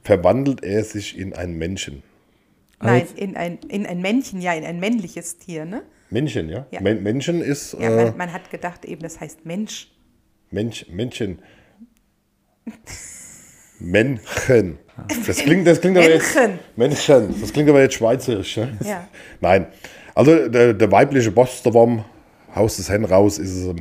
verwandelt 0.02 0.64
er 0.64 0.82
sich 0.84 1.18
in 1.18 1.34
ein 1.34 1.58
Menschen. 1.58 2.02
Nein, 2.80 3.06
in 3.16 3.36
ein, 3.36 3.58
in 3.68 3.86
ein 3.86 4.00
Männchen, 4.00 4.40
ja, 4.40 4.52
in 4.52 4.64
ein 4.64 4.80
männliches 4.80 5.38
Tier, 5.38 5.64
ne? 5.64 5.82
Männchen, 6.14 6.48
ja? 6.48 6.66
Ja. 6.70 6.80
Men 6.80 7.02
Menschen 7.02 7.42
ist 7.42 7.74
Ja, 7.74 7.90
äh, 7.90 8.04
man, 8.06 8.16
man 8.16 8.32
hat 8.32 8.50
gedacht 8.50 8.84
eben, 8.86 9.02
das 9.02 9.20
heißt 9.20 9.44
Mensch. 9.44 9.88
Mensch, 10.50 10.86
Männchen. 10.90 11.40
Männchen. 13.80 14.78
Das 15.26 15.38
klingt, 15.38 15.66
das 15.66 15.80
klingt 15.80 15.98
aber 15.98 16.08
jetzt. 16.08 16.34
Männchen. 16.34 16.58
Männchen. 16.76 17.34
Das 17.40 17.52
klingt 17.52 17.68
aber 17.68 17.82
jetzt 17.82 17.94
schweizerisch. 17.94 18.56
Ne? 18.56 18.78
Ja. 18.84 19.08
Nein. 19.40 19.66
Also 20.14 20.48
der, 20.48 20.72
der 20.74 20.92
weibliche 20.92 21.30
Bosterwurm, 21.32 22.04
Haus 22.54 22.76
des 22.76 22.88
Hen 22.88 23.04
raus, 23.04 23.38
ist 23.38 23.50
es 23.52 23.68
eine 23.68 23.80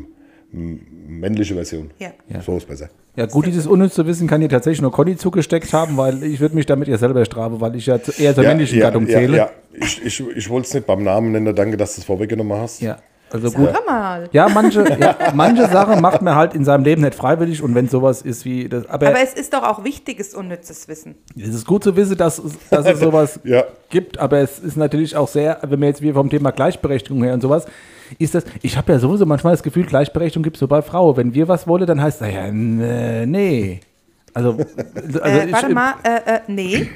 m- 0.51 0.81
männliche 1.07 1.53
Version. 1.53 1.91
Ja. 1.99 2.11
So 2.41 2.57
ist 2.57 2.67
besser. 2.67 2.89
Ja, 3.15 3.27
gut, 3.27 3.45
dieses 3.45 3.67
unnütze 3.67 4.07
Wissen 4.07 4.25
kann 4.27 4.41
dir 4.41 4.49
tatsächlich 4.49 4.81
nur 4.81 4.91
Conny 4.91 5.15
zugesteckt 5.15 5.71
haben, 5.71 5.97
weil 5.97 6.23
ich 6.23 6.39
würde 6.39 6.55
mich 6.55 6.65
damit 6.65 6.87
ja 6.87 6.97
selber 6.97 7.23
strafen, 7.25 7.61
weil 7.61 7.75
ich 7.75 7.85
ja 7.85 7.99
eher 8.17 8.33
zur 8.33 8.43
männlichen 8.43 8.79
Gattung 8.79 9.05
ja, 9.05 9.19
zähle. 9.19 9.37
ja. 9.37 9.51
Ich, 9.73 10.03
ich, 10.05 10.19
ich 10.35 10.49
wollte 10.49 10.67
es 10.67 10.73
nicht 10.73 10.85
beim 10.87 11.03
Namen 11.03 11.31
nennen. 11.31 11.55
Danke, 11.55 11.77
dass 11.77 11.95
du 11.95 12.01
es 12.01 12.05
vorweggenommen 12.05 12.57
hast. 12.59 12.81
Ja, 12.81 12.97
also 13.31 13.49
gut. 13.51 13.69
Sag 13.73 13.85
mal. 13.87 14.29
Ja, 14.31 14.47
manche, 14.49 14.83
ja, 14.99 15.15
manche 15.33 15.67
Sachen 15.67 15.99
macht 16.01 16.21
man 16.21 16.35
halt 16.35 16.53
in 16.53 16.63
seinem 16.63 16.83
Leben 16.83 17.01
nicht 17.01 17.15
freiwillig 17.15 17.63
und 17.63 17.73
wenn 17.73 17.87
sowas 17.89 18.21
ist 18.21 18.45
wie 18.45 18.69
das. 18.69 18.85
Aber, 18.87 19.07
Aber 19.07 19.21
es 19.21 19.33
ist 19.33 19.53
doch 19.53 19.63
auch 19.63 19.83
wichtiges, 19.83 20.33
unnützes 20.35 20.87
Wissen. 20.87 21.15
es 21.35 21.47
ist 21.55 21.65
gut 21.65 21.83
zu 21.83 21.95
wissen, 21.95 22.15
dass, 22.17 22.37
es- 22.37 22.57
dass 22.69 22.85
es 22.85 22.99
sowas 23.01 23.39
Ja. 23.43 23.63
gibt, 23.89 24.19
aber 24.19 24.37
es 24.39 24.59
ist 24.59 24.77
natürlich 24.77 25.15
auch 25.15 25.27
sehr, 25.27 25.57
wenn 25.63 25.81
wir 25.81 25.87
jetzt 25.87 26.01
wie 26.03 26.11
vom 26.13 26.29
Thema 26.29 26.51
Gleichberechtigung 26.51 27.23
her 27.23 27.33
und 27.33 27.41
sowas, 27.41 27.65
ist 28.19 28.35
das, 28.35 28.43
ich 28.61 28.77
habe 28.77 28.91
ja 28.93 28.99
sowieso 28.99 29.25
manchmal 29.25 29.53
das 29.53 29.63
Gefühl, 29.63 29.85
Gleichberechtigung 29.87 30.43
gibt 30.43 30.57
es 30.57 30.61
nur 30.61 30.67
bei 30.67 30.83
Frauen. 30.83 31.17
Wenn 31.17 31.33
wir 31.33 31.47
was 31.47 31.65
wollen, 31.67 31.87
dann 31.87 31.99
heißt 31.99 32.21
es, 32.21 32.31
ja, 32.31 32.51
nee, 32.51 33.25
nee. 33.25 33.79
Also, 34.35 34.57
also 34.95 35.19
äh, 35.21 35.45
ich, 35.47 35.53
warte 35.53 35.69
mal, 35.73 35.93
äh, 36.03 36.35
äh, 36.35 36.39
nee. 36.47 36.89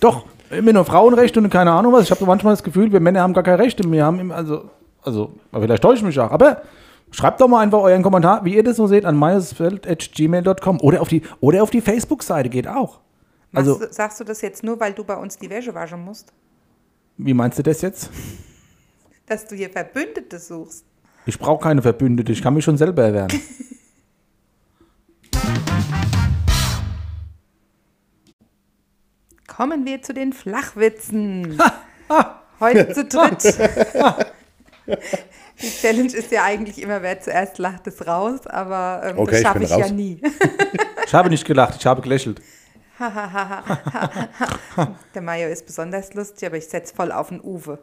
Doch, 0.00 0.26
immer 0.54 0.72
nur 0.72 0.84
Frauenrechte 0.84 1.40
und 1.40 1.50
keine 1.50 1.72
Ahnung 1.72 1.92
was. 1.92 2.04
Ich 2.04 2.10
habe 2.10 2.20
so 2.20 2.26
manchmal 2.26 2.52
das 2.52 2.62
Gefühl, 2.62 2.92
wir 2.92 3.00
Männer 3.00 3.20
haben 3.20 3.34
gar 3.34 3.44
keine 3.44 3.58
Rechte. 3.58 3.90
Wir 3.90 4.04
haben 4.04 4.20
immer, 4.20 4.36
also, 4.36 4.70
also, 5.02 5.32
vielleicht 5.52 5.82
täusche 5.82 5.98
ich 5.98 6.04
mich 6.04 6.18
auch. 6.18 6.30
Aber 6.30 6.62
schreibt 7.10 7.40
doch 7.40 7.48
mal 7.48 7.60
einfach 7.60 7.80
euren 7.80 8.02
Kommentar, 8.02 8.44
wie 8.44 8.56
ihr 8.56 8.62
das 8.62 8.76
so 8.76 8.86
seht, 8.86 9.04
an 9.04 9.16
meinesfeld.gmail.com 9.16 10.80
oder 10.80 11.02
auf 11.02 11.08
die, 11.08 11.22
oder 11.40 11.62
auf 11.62 11.70
die 11.70 11.80
Facebook-Seite 11.80 12.48
geht 12.48 12.68
auch. 12.68 13.00
Also, 13.52 13.78
du, 13.78 13.92
sagst 13.92 14.20
du 14.20 14.24
das 14.24 14.40
jetzt 14.40 14.64
nur, 14.64 14.80
weil 14.80 14.92
du 14.92 15.04
bei 15.04 15.16
uns 15.16 15.38
die 15.38 15.48
Wäsche 15.48 15.74
waschen 15.74 16.04
musst? 16.04 16.32
wie 17.16 17.34
meinst 17.34 17.58
du 17.58 17.62
das 17.62 17.82
jetzt? 17.82 18.10
Dass 19.26 19.46
du 19.46 19.54
hier 19.54 19.70
Verbündete 19.70 20.38
suchst? 20.38 20.84
Ich 21.26 21.38
brauche 21.38 21.62
keine 21.62 21.80
Verbündete, 21.80 22.32
ich 22.32 22.42
kann 22.42 22.54
mich 22.54 22.64
schon 22.64 22.76
selber 22.76 23.04
erwärmen. 23.04 23.40
Kommen 29.56 29.84
wir 29.86 30.02
zu 30.02 30.12
den 30.14 30.32
Flachwitzen. 30.32 31.58
Heute 32.60 32.92
zu 32.92 33.04
dritt. 33.08 33.44
Die 35.62 35.68
Challenge 35.70 36.12
ist 36.12 36.30
ja 36.32 36.42
eigentlich 36.44 36.80
immer, 36.82 37.02
wer 37.02 37.20
zuerst 37.20 37.58
lacht, 37.58 37.86
ist 37.86 38.06
raus, 38.06 38.46
aber 38.46 39.02
ähm, 39.04 39.18
Okay, 39.18 39.30
das 39.30 39.40
ich 39.40 39.46
schaffe 39.46 39.58
bin 39.60 39.68
ich, 39.68 39.76
ja 39.76 39.88
nie. 39.90 40.20
Ich 41.06 41.14
habe 41.14 41.30
nicht 41.30 41.44
gelacht, 41.44 41.76
ich 41.78 41.86
habe 41.86 42.02
gelächelt. 42.02 42.40
Der 45.14 45.22
Mayo 45.22 45.48
ist 45.48 45.66
besonders 45.66 46.12
lustig, 46.14 46.46
aber 46.48 46.56
ich 46.56 46.66
setze 46.68 46.94
voll 46.94 47.12
auf 47.12 47.28
den 47.28 47.40
Uwe. 47.40 47.78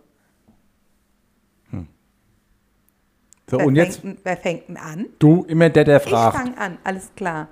So, 3.50 3.58
Wer, 3.58 3.66
und 3.66 3.76
jetzt 3.76 4.00
fängt, 4.00 4.18
denn- 4.18 4.24
wer 4.24 4.38
fängt 4.38 4.68
denn 4.70 4.78
an? 4.78 5.08
du 5.20 5.44
immer 5.44 5.70
der, 5.70 5.84
der 5.84 5.98
Ich 6.02 6.10
fragt. 6.10 6.38
fange 6.38 6.58
an, 6.58 6.78
alles 6.86 7.12
klar. 7.16 7.50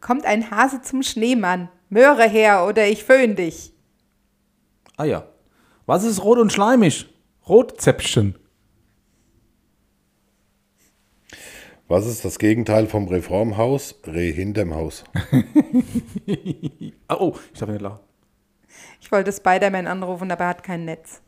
Kommt 0.00 0.24
ein 0.26 0.50
Hase 0.50 0.82
zum 0.82 1.02
Schneemann. 1.02 1.68
Möhre 1.88 2.28
her 2.28 2.66
oder 2.66 2.86
ich 2.86 3.04
föhn 3.04 3.36
dich. 3.36 3.72
Ah 4.96 5.04
ja. 5.04 5.28
Was 5.86 6.04
ist 6.04 6.22
rot 6.22 6.38
und 6.38 6.52
schleimig? 6.52 7.06
Rotzäpfchen. 7.48 8.36
Was 11.88 12.06
ist 12.06 12.24
das 12.24 12.38
Gegenteil 12.38 12.86
vom 12.86 13.08
Reformhaus? 13.08 13.96
Reh 14.06 14.32
hinterm 14.32 14.74
Haus. 14.74 15.02
Ah, 17.08 17.16
Oh, 17.18 17.34
ich 17.52 17.58
darf 17.58 17.68
nicht 17.68 17.82
lachen. 17.82 17.98
Ich 19.00 19.10
wollte 19.10 19.32
Spider-Man 19.32 19.88
anrufen, 19.88 20.30
aber 20.30 20.44
er 20.44 20.50
hat 20.50 20.62
kein 20.62 20.84
Netz. 20.84 21.20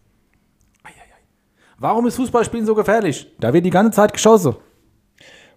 Warum 1.79 2.07
ist 2.07 2.15
Fußballspielen 2.15 2.65
so 2.65 2.77
gefährlich? 2.77 3.27
Da 3.41 3.53
wird 3.53 3.67
die 3.67 3.71
ganze 3.71 3.91
Zeit 3.97 4.13
geschossen. 4.13 4.55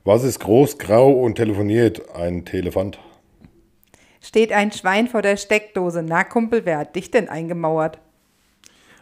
Was 0.04 0.24
ist 0.24 0.40
groß, 0.40 0.80
grau 0.80 1.12
und 1.12 1.36
telefoniert? 1.36 2.16
Ein 2.16 2.46
Telefant. 2.46 2.98
Steht 4.26 4.52
ein 4.52 4.72
Schwein 4.72 5.08
vor 5.08 5.22
der 5.22 5.38
Steckdose. 5.38 6.02
Na, 6.02 6.24
Kumpel, 6.24 6.66
wer 6.66 6.80
hat 6.80 6.96
dich 6.96 7.12
denn 7.12 7.30
eingemauert? 7.30 8.00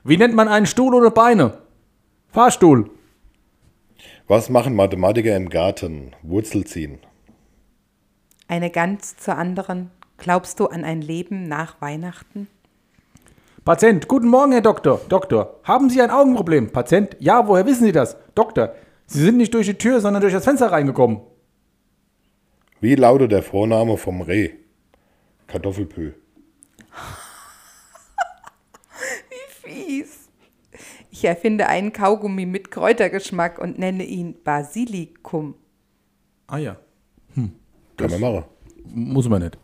Wie 0.04 0.18
nennt 0.18 0.36
man 0.36 0.50
einen 0.50 0.66
Stuhl 0.66 0.94
ohne 0.94 1.12
Beine? 1.12 1.60
Fahrstuhl. 2.28 2.90
Was 4.28 4.50
machen 4.50 4.76
Mathematiker 4.76 5.34
im 5.38 5.48
Garten? 5.48 6.12
Wurzel 6.24 6.66
ziehen. 6.66 7.00
Eine 8.50 8.70
ganz 8.70 9.16
zur 9.16 9.38
anderen. 9.38 9.92
Glaubst 10.18 10.60
du 10.60 10.66
an 10.68 10.84
ein 10.84 11.02
Leben 11.02 11.48
nach 11.48 11.80
Weihnachten? 11.80 12.50
Patient, 13.64 14.10
guten 14.10 14.28
Morgen, 14.28 14.52
Herr 14.52 14.60
Doktor. 14.60 15.00
Doktor, 15.08 15.62
haben 15.64 15.90
Sie 15.90 16.02
ein 16.02 16.12
Augenproblem? 16.12 16.74
Patient, 16.74 17.16
ja, 17.22 17.48
woher 17.48 17.66
wissen 17.66 17.86
Sie 17.86 17.94
das? 17.94 18.18
Doktor, 18.36 18.76
Sie 19.06 19.24
sind 19.24 19.38
nicht 19.38 19.54
durch 19.54 19.68
die 19.68 19.78
Tür, 19.78 20.02
sondern 20.02 20.22
durch 20.22 20.34
das 20.34 20.44
Fenster 20.44 20.70
reingekommen. 20.70 21.22
Wie 22.82 22.96
lautet 22.96 23.32
der 23.32 23.42
Vorname 23.42 23.96
vom 23.96 24.22
Reh? 24.22 24.63
Kartoffelpü. 25.48 26.14
Fies. 29.64 30.30
Ich 31.10 31.24
erfinde 31.26 31.68
einen 31.68 31.94
Kaugummi 31.94 32.46
mit 32.46 32.72
Kräutergeschmack 32.72 33.60
und 33.60 33.78
nenne 33.80 34.04
ihn 34.04 34.36
Basilikum. 34.44 35.56
Ah 36.48 36.58
ja, 36.58 36.76
Kann 37.98 38.12
man 38.12 38.20
machen. 38.20 38.44
muss 38.86 39.30
man 39.30 39.42
nicht. 39.44 39.58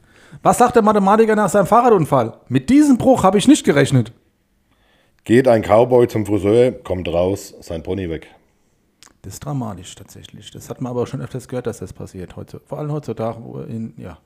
Was 0.43 0.57
sagt 0.59 0.75
der 0.75 0.83
Mathematiker 0.83 1.35
nach 1.35 1.49
seinem 1.49 1.65
Fahrradunfall? 1.65 2.39
Mit 2.47 2.69
diesem 2.69 2.97
Bruch 2.97 3.23
habe 3.23 3.37
ich 3.37 3.47
nicht 3.47 3.65
gerechnet. 3.65 4.13
Geht 5.23 5.47
ein 5.47 5.61
Cowboy 5.63 6.07
zum 6.07 6.25
Friseur, 6.25 6.71
kommt 6.71 7.07
raus, 7.07 7.53
sein 7.59 7.83
Pony 7.83 8.09
weg. 8.09 8.27
Das 9.23 9.33
ist 9.33 9.39
dramatisch 9.45 9.95
tatsächlich. 9.95 10.49
Das 10.51 10.69
hat 10.69 10.79
man 10.81 10.91
aber 10.91 11.01
auch 11.01 11.07
schon 11.07 11.21
öfters 11.21 11.47
gehört, 11.47 11.67
dass 11.67 11.79
das 11.79 11.91
passiert. 11.91 12.35
Heute, 12.35 12.61
vor 12.65 12.77
allem 12.79 12.91
heutzutage, 12.91 13.43
wo 13.43 13.59
in, 13.59 13.93
ja. 13.97 14.17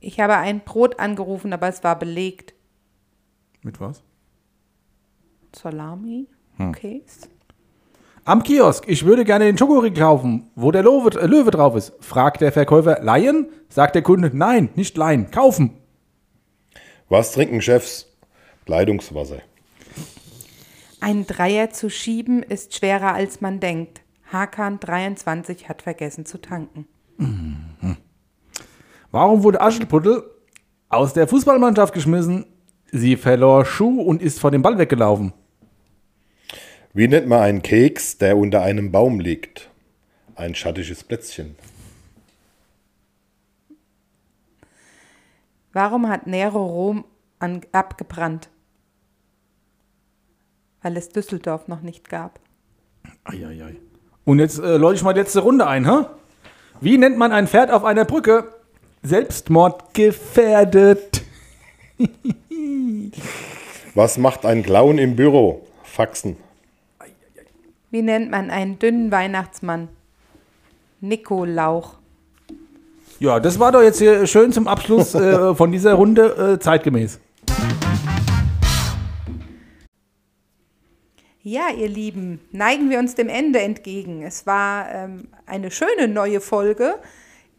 Ich 0.00 0.20
habe 0.20 0.36
ein 0.36 0.60
Brot 0.60 0.98
angerufen, 0.98 1.52
aber 1.52 1.68
es 1.68 1.82
war 1.82 1.98
belegt. 1.98 2.54
Mit 3.62 3.80
was? 3.80 4.02
Salami? 5.54 6.28
Hm. 6.56 6.68
Okay. 6.70 7.02
Am 8.24 8.42
Kiosk, 8.42 8.88
ich 8.88 9.04
würde 9.04 9.24
gerne 9.24 9.44
den 9.44 9.56
Schokoriegel 9.56 10.02
kaufen, 10.02 10.50
wo 10.56 10.72
der 10.72 10.82
Löwe, 10.82 11.20
äh, 11.20 11.26
Löwe 11.26 11.50
drauf 11.52 11.76
ist. 11.76 11.92
Fragt 12.00 12.40
der 12.40 12.50
Verkäufer, 12.50 13.00
leihen? 13.00 13.48
Sagt 13.68 13.94
der 13.94 14.02
Kunde, 14.02 14.30
nein, 14.34 14.70
nicht 14.74 14.96
leihen, 14.96 15.30
kaufen. 15.30 15.78
Was 17.08 17.32
trinken 17.32 17.62
Chefs? 17.62 18.12
Leitungswasser. 18.66 19.42
Ein 21.00 21.26
Dreier 21.26 21.70
zu 21.70 21.88
schieben 21.88 22.42
ist 22.42 22.74
schwerer 22.74 23.14
als 23.14 23.40
man 23.40 23.60
denkt. 23.60 24.00
Hakan 24.32 24.80
23 24.80 25.68
hat 25.68 25.82
vergessen 25.82 26.26
zu 26.26 26.40
tanken. 26.40 26.88
Warum 29.16 29.44
wurde 29.44 29.62
Aschelputtel 29.62 30.30
aus 30.90 31.14
der 31.14 31.26
Fußballmannschaft 31.26 31.94
geschmissen? 31.94 32.44
Sie 32.92 33.16
verlor 33.16 33.64
Schuh 33.64 34.02
und 34.02 34.20
ist 34.20 34.38
vor 34.38 34.50
dem 34.50 34.60
Ball 34.60 34.76
weggelaufen. 34.76 35.32
Wie 36.92 37.08
nennt 37.08 37.26
man 37.26 37.40
einen 37.40 37.62
Keks, 37.62 38.18
der 38.18 38.36
unter 38.36 38.60
einem 38.60 38.92
Baum 38.92 39.18
liegt? 39.18 39.70
Ein 40.34 40.54
schattiges 40.54 41.02
Plätzchen. 41.02 41.56
Warum 45.72 46.10
hat 46.10 46.26
Nero 46.26 46.66
Rom 46.66 47.06
an, 47.38 47.62
abgebrannt? 47.72 48.50
Weil 50.82 50.94
es 50.98 51.08
Düsseldorf 51.08 51.68
noch 51.68 51.80
nicht 51.80 52.10
gab. 52.10 52.38
Eieiei. 53.24 53.76
Und 54.26 54.40
jetzt 54.40 54.58
äh, 54.58 54.76
läute 54.76 54.96
ich 54.96 55.02
mal 55.02 55.14
die 55.14 55.20
letzte 55.20 55.40
Runde 55.40 55.66
ein, 55.66 55.90
hä? 55.90 56.04
Wie 56.82 56.98
nennt 56.98 57.16
man 57.16 57.32
ein 57.32 57.46
Pferd 57.48 57.70
auf 57.70 57.82
einer 57.82 58.04
Brücke? 58.04 58.52
Selbstmordgefährdet. 59.02 61.22
Was 63.94 64.18
macht 64.18 64.44
ein 64.44 64.62
Clown 64.62 64.98
im 64.98 65.16
Büro? 65.16 65.66
Faxen. 65.84 66.36
Wie 67.90 68.02
nennt 68.02 68.30
man 68.30 68.50
einen 68.50 68.78
dünnen 68.78 69.10
Weihnachtsmann? 69.10 69.88
Nikolauch. 71.00 71.94
Ja, 73.18 73.40
das 73.40 73.58
war 73.58 73.72
doch 73.72 73.82
jetzt 73.82 73.98
hier 73.98 74.26
schön 74.26 74.52
zum 74.52 74.68
Abschluss 74.68 75.14
äh, 75.14 75.54
von 75.54 75.72
dieser 75.72 75.94
Runde 75.94 76.54
äh, 76.54 76.58
zeitgemäß. 76.58 77.18
Ja, 81.42 81.68
ihr 81.70 81.88
Lieben, 81.88 82.40
neigen 82.50 82.90
wir 82.90 82.98
uns 82.98 83.14
dem 83.14 83.28
Ende 83.28 83.60
entgegen. 83.60 84.22
Es 84.22 84.46
war 84.46 84.92
ähm, 84.92 85.28
eine 85.46 85.70
schöne 85.70 86.08
neue 86.08 86.40
Folge. 86.40 86.96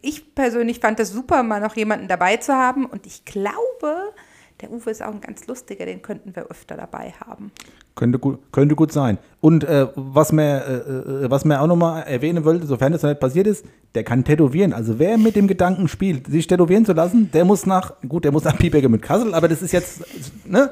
Ich 0.07 0.33
persönlich 0.33 0.79
fand 0.79 1.01
es 1.01 1.11
super, 1.11 1.43
mal 1.43 1.59
noch 1.59 1.75
jemanden 1.75 2.07
dabei 2.07 2.37
zu 2.37 2.53
haben. 2.53 2.85
Und 2.85 3.05
ich 3.05 3.25
glaube, 3.25 4.13
der 4.61 4.71
Uwe 4.71 4.89
ist 4.89 5.03
auch 5.03 5.11
ein 5.11 5.19
ganz 5.19 5.45
lustiger, 5.47 5.85
den 5.85 6.01
könnten 6.01 6.33
wir 6.33 6.43
öfter 6.49 6.77
dabei 6.77 7.13
haben. 7.19 7.51
Könnte 7.93 8.17
gut, 8.17 8.39
könnte 8.53 8.75
gut 8.75 8.93
sein. 8.93 9.17
Und 9.41 9.65
äh, 9.65 9.87
was 9.95 10.31
mir 10.31 10.63
äh, 10.65 11.25
äh, 11.25 11.29
was 11.29 11.43
mir 11.43 11.59
auch 11.59 11.67
nochmal 11.67 12.03
erwähnen 12.03 12.45
wollte, 12.45 12.67
sofern 12.67 12.93
das 12.93 13.01
noch 13.01 13.09
nicht 13.09 13.19
passiert 13.19 13.47
ist, 13.47 13.65
der 13.95 14.05
kann 14.05 14.23
tätowieren. 14.23 14.71
Also 14.71 14.97
wer 14.97 15.17
mit 15.17 15.35
dem 15.35 15.49
Gedanken 15.49 15.89
spielt, 15.89 16.27
sich 16.27 16.47
tätowieren 16.47 16.85
zu 16.85 16.93
lassen, 16.93 17.29
der 17.33 17.43
muss 17.43 17.65
nach, 17.65 17.91
gut, 18.07 18.23
der 18.23 18.31
muss 18.31 18.45
nach 18.45 18.57
Piepecke 18.57 18.87
mit 18.87 19.01
Kassel, 19.01 19.33
aber 19.33 19.49
das 19.49 19.61
ist 19.61 19.73
jetzt, 19.73 20.05
ne? 20.47 20.69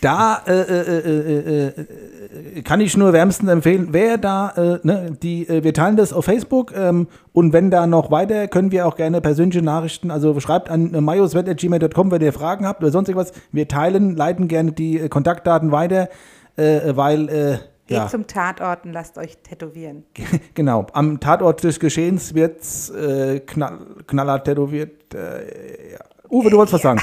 Da 0.00 0.42
äh, 0.46 0.52
äh, 0.52 0.98
äh, 0.98 1.66
äh, 1.68 2.62
kann 2.62 2.80
ich 2.80 2.96
nur 2.96 3.12
wärmstens 3.12 3.50
empfehlen, 3.50 3.88
wer 3.90 4.16
da, 4.16 4.50
äh, 4.56 4.78
ne, 4.82 5.16
die, 5.22 5.46
äh, 5.48 5.62
wir 5.62 5.74
teilen 5.74 5.96
das 5.96 6.12
auf 6.12 6.24
Facebook 6.24 6.72
ähm, 6.74 7.08
und 7.32 7.52
wenn 7.52 7.70
da 7.70 7.86
noch 7.86 8.10
weiter, 8.10 8.48
können 8.48 8.72
wir 8.72 8.86
auch 8.86 8.96
gerne 8.96 9.20
persönliche 9.20 9.62
Nachrichten, 9.62 10.10
also 10.10 10.38
schreibt 10.40 10.70
an 10.70 10.94
äh, 10.94 11.00
majoswet.gmail.com, 11.00 12.10
wenn 12.10 12.22
ihr 12.22 12.32
Fragen 12.32 12.66
habt 12.66 12.82
oder 12.82 12.92
sonst 12.92 13.08
irgendwas. 13.08 13.32
Wir 13.52 13.68
teilen, 13.68 14.16
leiten 14.16 14.48
gerne 14.48 14.72
die 14.72 14.98
äh, 14.98 15.08
Kontaktdaten 15.08 15.70
weiter, 15.70 16.08
äh, 16.56 16.96
weil, 16.96 17.28
äh, 17.28 17.58
Geht 17.86 17.96
ja, 17.98 18.06
zum 18.06 18.28
Tatort 18.28 18.84
und 18.84 18.92
lasst 18.92 19.18
euch 19.18 19.38
tätowieren. 19.38 20.04
genau, 20.54 20.86
am 20.92 21.18
Tatort 21.18 21.64
des 21.64 21.80
Geschehens 21.80 22.34
wird 22.34 22.60
äh, 22.94 23.40
knall, 23.40 23.78
knallhart 24.06 24.44
tätowiert. 24.44 25.12
Äh, 25.12 25.94
ja. 25.94 25.98
Uwe, 26.30 26.50
du 26.50 26.56
wolltest 26.56 26.74
was 26.74 26.82
sagen? 26.82 27.00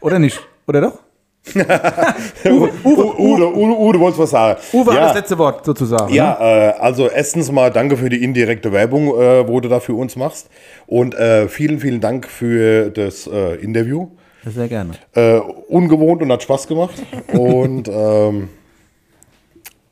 Oder 0.00 0.18
nicht? 0.18 0.40
Oder 0.66 0.80
doch? 0.80 1.03
Uwe, 1.46 2.70
Uwe, 2.84 3.18
Uwe, 3.18 3.54
Uwe, 3.54 3.92
du 3.92 4.00
wolltest 4.00 4.18
was 4.18 4.30
sagen. 4.30 4.60
Uwe 4.72 4.94
ja. 4.94 5.00
das 5.00 5.14
letzte 5.14 5.38
Wort 5.38 5.64
sozusagen. 5.64 6.10
ne? 6.10 6.16
Ja, 6.16 6.38
äh, 6.40 6.72
also 6.78 7.08
erstens 7.08 7.52
mal 7.52 7.70
danke 7.70 7.96
für 7.96 8.08
die 8.08 8.24
indirekte 8.24 8.72
Werbung, 8.72 9.08
äh, 9.08 9.46
wo 9.46 9.60
du 9.60 9.68
da 9.68 9.80
für 9.80 9.94
uns 9.94 10.16
machst. 10.16 10.48
Und 10.86 11.14
äh, 11.14 11.48
vielen, 11.48 11.80
vielen 11.80 12.00
Dank 12.00 12.26
für 12.26 12.90
das 12.90 13.26
äh, 13.26 13.56
Interview. 13.56 14.08
Ne? 14.44 14.52
Sehr 14.52 14.68
gerne. 14.68 14.92
Äh, 15.14 15.38
ungewohnt 15.68 16.22
und 16.22 16.32
hat 16.32 16.42
Spaß 16.42 16.66
gemacht. 16.66 16.94
und 17.32 17.88
ähm, 17.88 18.48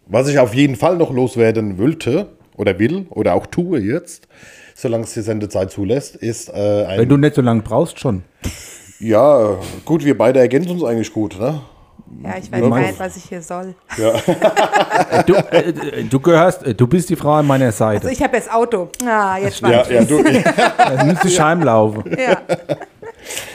was 0.07 0.29
ich 0.29 0.39
auf 0.39 0.55
jeden 0.55 0.77
Fall 0.77 0.97
noch 0.97 1.13
loswerden 1.13 1.79
wollte 1.79 2.29
oder 2.57 2.79
will 2.79 3.07
oder 3.11 3.35
auch 3.35 3.47
tue 3.47 3.79
jetzt, 3.79 4.29
solange 4.75 5.05
es 5.05 5.15
die 5.15 5.23
Sendezeit 5.23 5.71
zulässt, 5.71 6.17
ist 6.17 6.49
äh, 6.49 6.85
ein. 6.85 7.01
Wenn 7.01 7.09
du 7.09 7.17
nicht 7.17 7.35
so 7.35 7.43
lange 7.43 7.63
brauchst, 7.63 8.01
schon. 8.01 8.23
Ja, 9.03 9.57
gut, 9.85 10.05
wir 10.05 10.17
beide 10.17 10.41
ergänzen 10.41 10.71
uns 10.73 10.85
eigentlich 10.85 11.13
gut, 11.13 11.39
ne? 11.39 11.61
Ja, 12.23 12.35
ich 12.39 12.53
weiß 12.53 12.61
Ja, 12.61 12.79
nicht, 12.79 13.01
was 13.01 13.17
ich 13.17 13.25
hier 13.25 13.41
soll. 13.43 13.75
Äh, 13.97 15.23
Du, 15.25 15.35
äh, 15.35 16.05
du 16.05 16.21
gehörst, 16.21 16.63
äh, 16.63 16.75
du 16.75 16.87
bist 16.87 17.09
die 17.09 17.17
Frau 17.17 17.33
an 17.35 17.47
meiner 17.47 17.73
Seite. 17.73 18.03
Also 18.03 18.09
ich 18.09 18.23
habe 18.23 18.37
das 18.37 18.51
Auto. 18.51 18.89
Ah, 19.07 19.39
jetzt 19.39 19.63
war 19.63 19.71
Ja, 19.73 19.83
ich. 19.83 19.91
ja, 19.91 20.05
du. 20.05 20.23
Du 20.23 21.05
müsstest 21.07 21.41
heimlaufen. 21.41 22.05
Ja. 22.19 22.37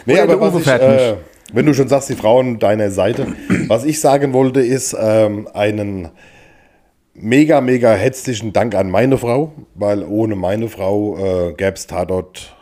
Nee, 0.06 0.14
Oder 0.22 0.34
aber 0.34 0.54
was 0.54 0.62
ich, 0.62 0.68
äh, 0.68 1.16
wenn 1.54 1.66
du 1.66 1.74
schon 1.74 1.88
sagst, 1.88 2.10
die 2.10 2.16
Frauen 2.16 2.58
deiner 2.58 2.90
Seite, 2.90 3.28
was 3.68 3.84
ich 3.86 4.00
sagen 4.02 4.34
wollte, 4.34 4.62
ist 4.62 4.96
ähm, 5.00 5.48
einen 5.54 6.10
mega, 7.14 7.62
mega 7.62 7.92
herzlichen 7.92 8.54
Dank 8.54 8.76
an 8.76 8.90
meine 8.90 9.18
Frau, 9.18 9.52
weil 9.76 10.04
ohne 10.04 10.36
meine 10.36 10.68
Frau 10.70 11.18
äh, 11.18 11.54
gäbe 11.54 11.74
es 11.74 11.86
Tatort, 11.88 12.56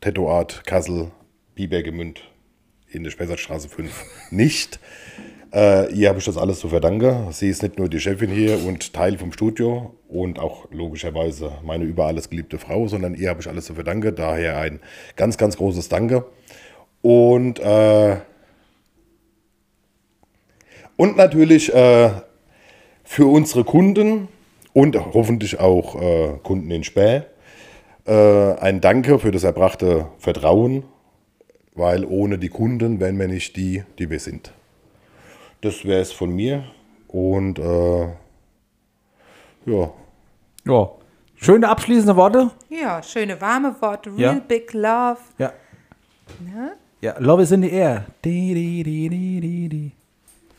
Tettoart, 0.00 0.64
Kassel, 0.64 1.10
Bibergemünd 1.58 2.22
in 2.88 3.02
der 3.02 3.10
Spessartstraße 3.10 3.68
5 3.68 4.04
nicht. 4.30 4.78
Äh, 5.52 5.92
ihr 5.92 6.08
habe 6.08 6.20
ich 6.20 6.24
das 6.24 6.36
alles 6.36 6.60
zu 6.60 6.68
verdanken. 6.68 7.32
Sie 7.32 7.48
ist 7.48 7.64
nicht 7.64 7.78
nur 7.78 7.88
die 7.88 7.98
Chefin 7.98 8.30
hier 8.30 8.64
und 8.64 8.92
Teil 8.92 9.18
vom 9.18 9.32
Studio 9.32 9.92
und 10.06 10.38
auch 10.38 10.70
logischerweise 10.70 11.50
meine 11.64 11.82
über 11.82 12.06
alles 12.06 12.30
geliebte 12.30 12.58
Frau, 12.58 12.86
sondern 12.86 13.16
ihr 13.16 13.28
habe 13.28 13.40
ich 13.40 13.48
alles 13.48 13.64
zu 13.64 13.74
verdanken. 13.74 14.14
Daher 14.14 14.58
ein 14.58 14.78
ganz, 15.16 15.36
ganz 15.36 15.56
großes 15.56 15.88
Danke. 15.88 16.26
Und, 17.02 17.58
äh, 17.58 18.18
und 20.96 21.16
natürlich 21.16 21.74
äh, 21.74 22.10
für 23.02 23.26
unsere 23.26 23.64
Kunden 23.64 24.28
und 24.74 24.96
hoffentlich 25.12 25.58
auch 25.58 26.00
äh, 26.00 26.38
Kunden 26.44 26.70
in 26.70 26.84
Späh 26.84 27.22
äh, 28.06 28.54
ein 28.60 28.80
Danke 28.80 29.18
für 29.18 29.32
das 29.32 29.42
erbrachte 29.42 30.06
Vertrauen, 30.18 30.84
weil 31.78 32.04
ohne 32.04 32.38
die 32.38 32.48
Kunden 32.50 33.00
wären 33.00 33.18
wir 33.18 33.28
nicht 33.28 33.56
die, 33.56 33.84
die 33.98 34.10
wir 34.10 34.20
sind. 34.20 34.52
Das 35.62 35.84
wäre 35.84 36.00
es 36.02 36.12
von 36.12 36.30
mir. 36.34 36.64
Und 37.08 37.58
äh, 37.58 38.02
ja, 39.66 39.90
Ja. 40.66 40.90
Schöne 41.40 41.68
abschließende 41.68 42.16
Worte. 42.16 42.50
ja, 42.68 43.00
schöne 43.02 43.40
warme 43.40 43.74
Worte. 43.80 44.10
Real 44.10 44.34
Ja. 44.36 44.40
big 44.46 44.72
love. 44.72 45.18
Ja. 45.38 45.52
Ne? 46.40 46.72
Ja, 47.00 47.14
Love 47.20 47.42
is 47.44 47.52
in 47.52 47.62
the 47.62 47.70
air. 47.70 48.06
Di, 48.24 48.54
di, 48.54 48.82
di, 48.82 49.08
di, 49.08 49.40
di, 49.40 49.68
di. 49.68 49.92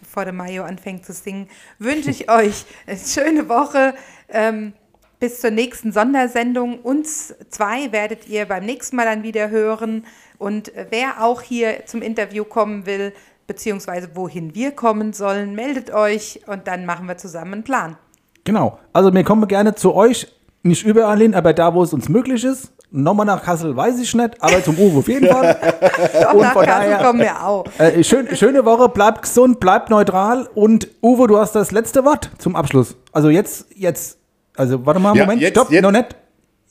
Bevor 0.02 0.24
der 0.24 0.34
Mayo 0.34 0.64
anfängt 0.64 1.06
zu 1.06 1.12
singen, 1.14 1.50
wünsche 1.80 2.10
ich 2.12 2.32
euch 2.32 2.66
eine 2.88 2.98
schöne 2.98 3.50
Woche. 3.50 3.94
Ähm, 4.30 4.72
bis 5.20 5.42
zur 5.42 5.52
nächsten 5.52 5.92
Sondersendung. 5.92 6.80
Uns 6.80 7.34
zwei 7.50 7.92
werdet 7.92 8.28
ihr 8.28 8.46
beim 8.46 8.66
nächsten 8.66 8.96
Mal 8.96 9.06
dann 9.06 9.24
wieder 9.24 9.50
hören. 9.50 10.06
Und 10.38 10.74
äh, 10.76 10.88
wer 10.90 11.24
auch 11.24 11.42
hier 11.42 11.86
zum 11.86 12.02
Interview 12.02 12.44
kommen 12.46 12.86
will, 12.86 13.14
beziehungsweise 13.48 14.10
wohin 14.14 14.54
wir 14.56 14.72
kommen 14.72 15.12
sollen, 15.14 15.56
meldet 15.56 15.92
euch 15.94 16.42
und 16.48 16.68
dann 16.68 16.86
machen 16.86 17.08
wir 17.08 17.18
zusammen 17.18 17.54
einen 17.54 17.64
Plan. 17.64 17.98
Genau. 18.46 18.80
Also 18.94 19.14
wir 19.14 19.24
kommen 19.24 19.48
gerne 19.48 19.76
zu 19.76 19.94
euch. 19.96 20.28
Nicht 20.62 20.86
überall 20.86 21.18
hin, 21.20 21.34
aber 21.36 21.54
da, 21.54 21.74
wo 21.74 21.84
es 21.84 21.94
uns 21.94 22.10
möglich 22.10 22.44
ist. 22.44 22.72
Nochmal 22.92 23.26
nach 23.26 23.44
Kassel 23.44 23.76
weiß 23.76 24.00
ich 24.00 24.14
nicht, 24.16 24.42
aber 24.42 24.64
zum 24.64 24.78
Uwe 24.78 25.00
auf 25.00 25.08
jeden 25.08 25.28
Fall. 25.28 25.58
Doch, 26.24 26.34
Und 26.34 26.42
nach 26.42 26.54
von 26.54 26.66
Kassel 26.66 26.90
daher- 26.92 26.98
kommen 27.06 27.20
wir 27.20 27.44
auch. 27.46 27.66
Äh, 27.78 28.04
schön, 28.04 28.36
schöne 28.36 28.66
Woche, 28.66 28.90
bleibt 28.90 29.22
gesund, 29.22 29.60
bleibt 29.60 29.90
neutral 29.90 30.48
und 30.56 30.88
Uwe, 31.02 31.28
du 31.28 31.38
hast 31.38 31.54
das 31.56 31.72
letzte 31.72 32.04
Wort 32.04 32.30
zum 32.40 32.56
Abschluss. 32.56 32.96
Also 33.12 33.30
jetzt, 33.30 33.68
jetzt, 33.76 34.18
also 34.60 34.86
warte 34.86 35.00
mal, 35.00 35.16
Ja, 35.16 35.24
Moment, 35.24 35.42
jetzt, 35.42 35.52
stopp, 35.52 35.72
jetzt. 35.72 35.82
noch 35.84 35.92
nicht. 35.92 36.08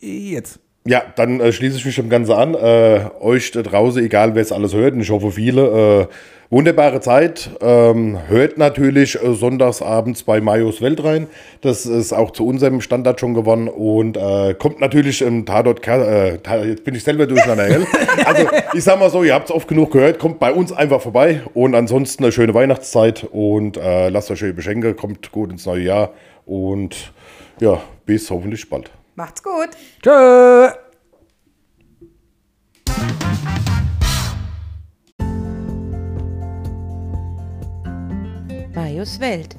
Jetzt. 0.01 0.61
Ja, 0.86 1.03
dann 1.16 1.41
äh, 1.41 1.53
schließe 1.53 1.78
ich 1.78 1.84
mich 1.86 1.97
dem 1.97 2.11
Ganze 2.11 2.36
an. 2.36 2.55
Äh, 2.55 3.01
euch 3.20 3.51
da 3.51 3.62
draußen, 3.62 4.05
egal 4.05 4.34
wer 4.34 4.43
es 4.43 4.53
alles 4.53 4.74
hört, 4.74 4.93
und 4.95 5.01
ich 5.01 5.11
hoffe 5.11 5.32
viele, 5.32 6.07
äh, 6.07 6.07
wunderbare 6.51 7.01
Zeit. 7.01 7.51
Ähm, 7.61 8.18
hört 8.28 8.59
natürlich 8.59 9.22
äh, 9.22 9.34
sonntagsabends 9.34 10.22
bei 10.22 10.41
Majos 10.41 10.80
Welt 10.82 11.03
rein. 11.03 11.28
Das 11.62 11.86
ist 11.86 12.12
auch 12.12 12.30
zu 12.30 12.47
unserem 12.47 12.80
Standard 12.82 13.20
schon 13.20 13.32
gewonnen 13.34 13.68
und 13.68 14.16
äh, 14.18 14.55
kommt 14.55 14.80
natürlich 14.80 15.22
im 15.22 15.47
Tatort. 15.47 15.86
Äh, 15.86 16.39
jetzt 16.66 16.84
bin 16.84 16.95
ich 16.95 17.05
selber 17.05 17.26
durcheinander, 17.26 17.68
gell? 17.68 17.86
Also, 18.26 18.47
ich 18.74 18.84
sag 18.84 18.99
mal 19.01 19.11
so, 19.11 19.24
ihr 19.24 19.32
habt 19.34 19.49
es 19.49 19.55
oft 19.55 19.66
genug 19.68 19.93
gehört, 19.93 20.18
kommt 20.18 20.39
bei 20.41 20.53
uns 20.53 20.72
einfach 20.72 21.01
vorbei 21.01 21.41
und 21.55 21.74
ansonsten 21.74 22.24
eine 22.24 22.32
schöne 22.32 22.53
Weihnachtszeit 22.53 23.26
und 23.30 23.76
lasst 23.76 24.30
euch 24.30 24.39
schön 24.39 24.55
beschenken, 24.55 24.95
kommt 24.97 25.32
gut 25.32 25.51
ins 25.51 25.64
neue 25.64 25.82
Jahr 25.82 26.11
und 26.45 27.12
ja, 27.61 27.83
bis 28.07 28.31
hoffentlich 28.31 28.69
bald. 28.69 28.91
Macht's 29.15 29.43
gut. 29.43 29.71
Tschö. 30.03 30.71
Majos 38.75 39.21
Welt. 39.21 39.57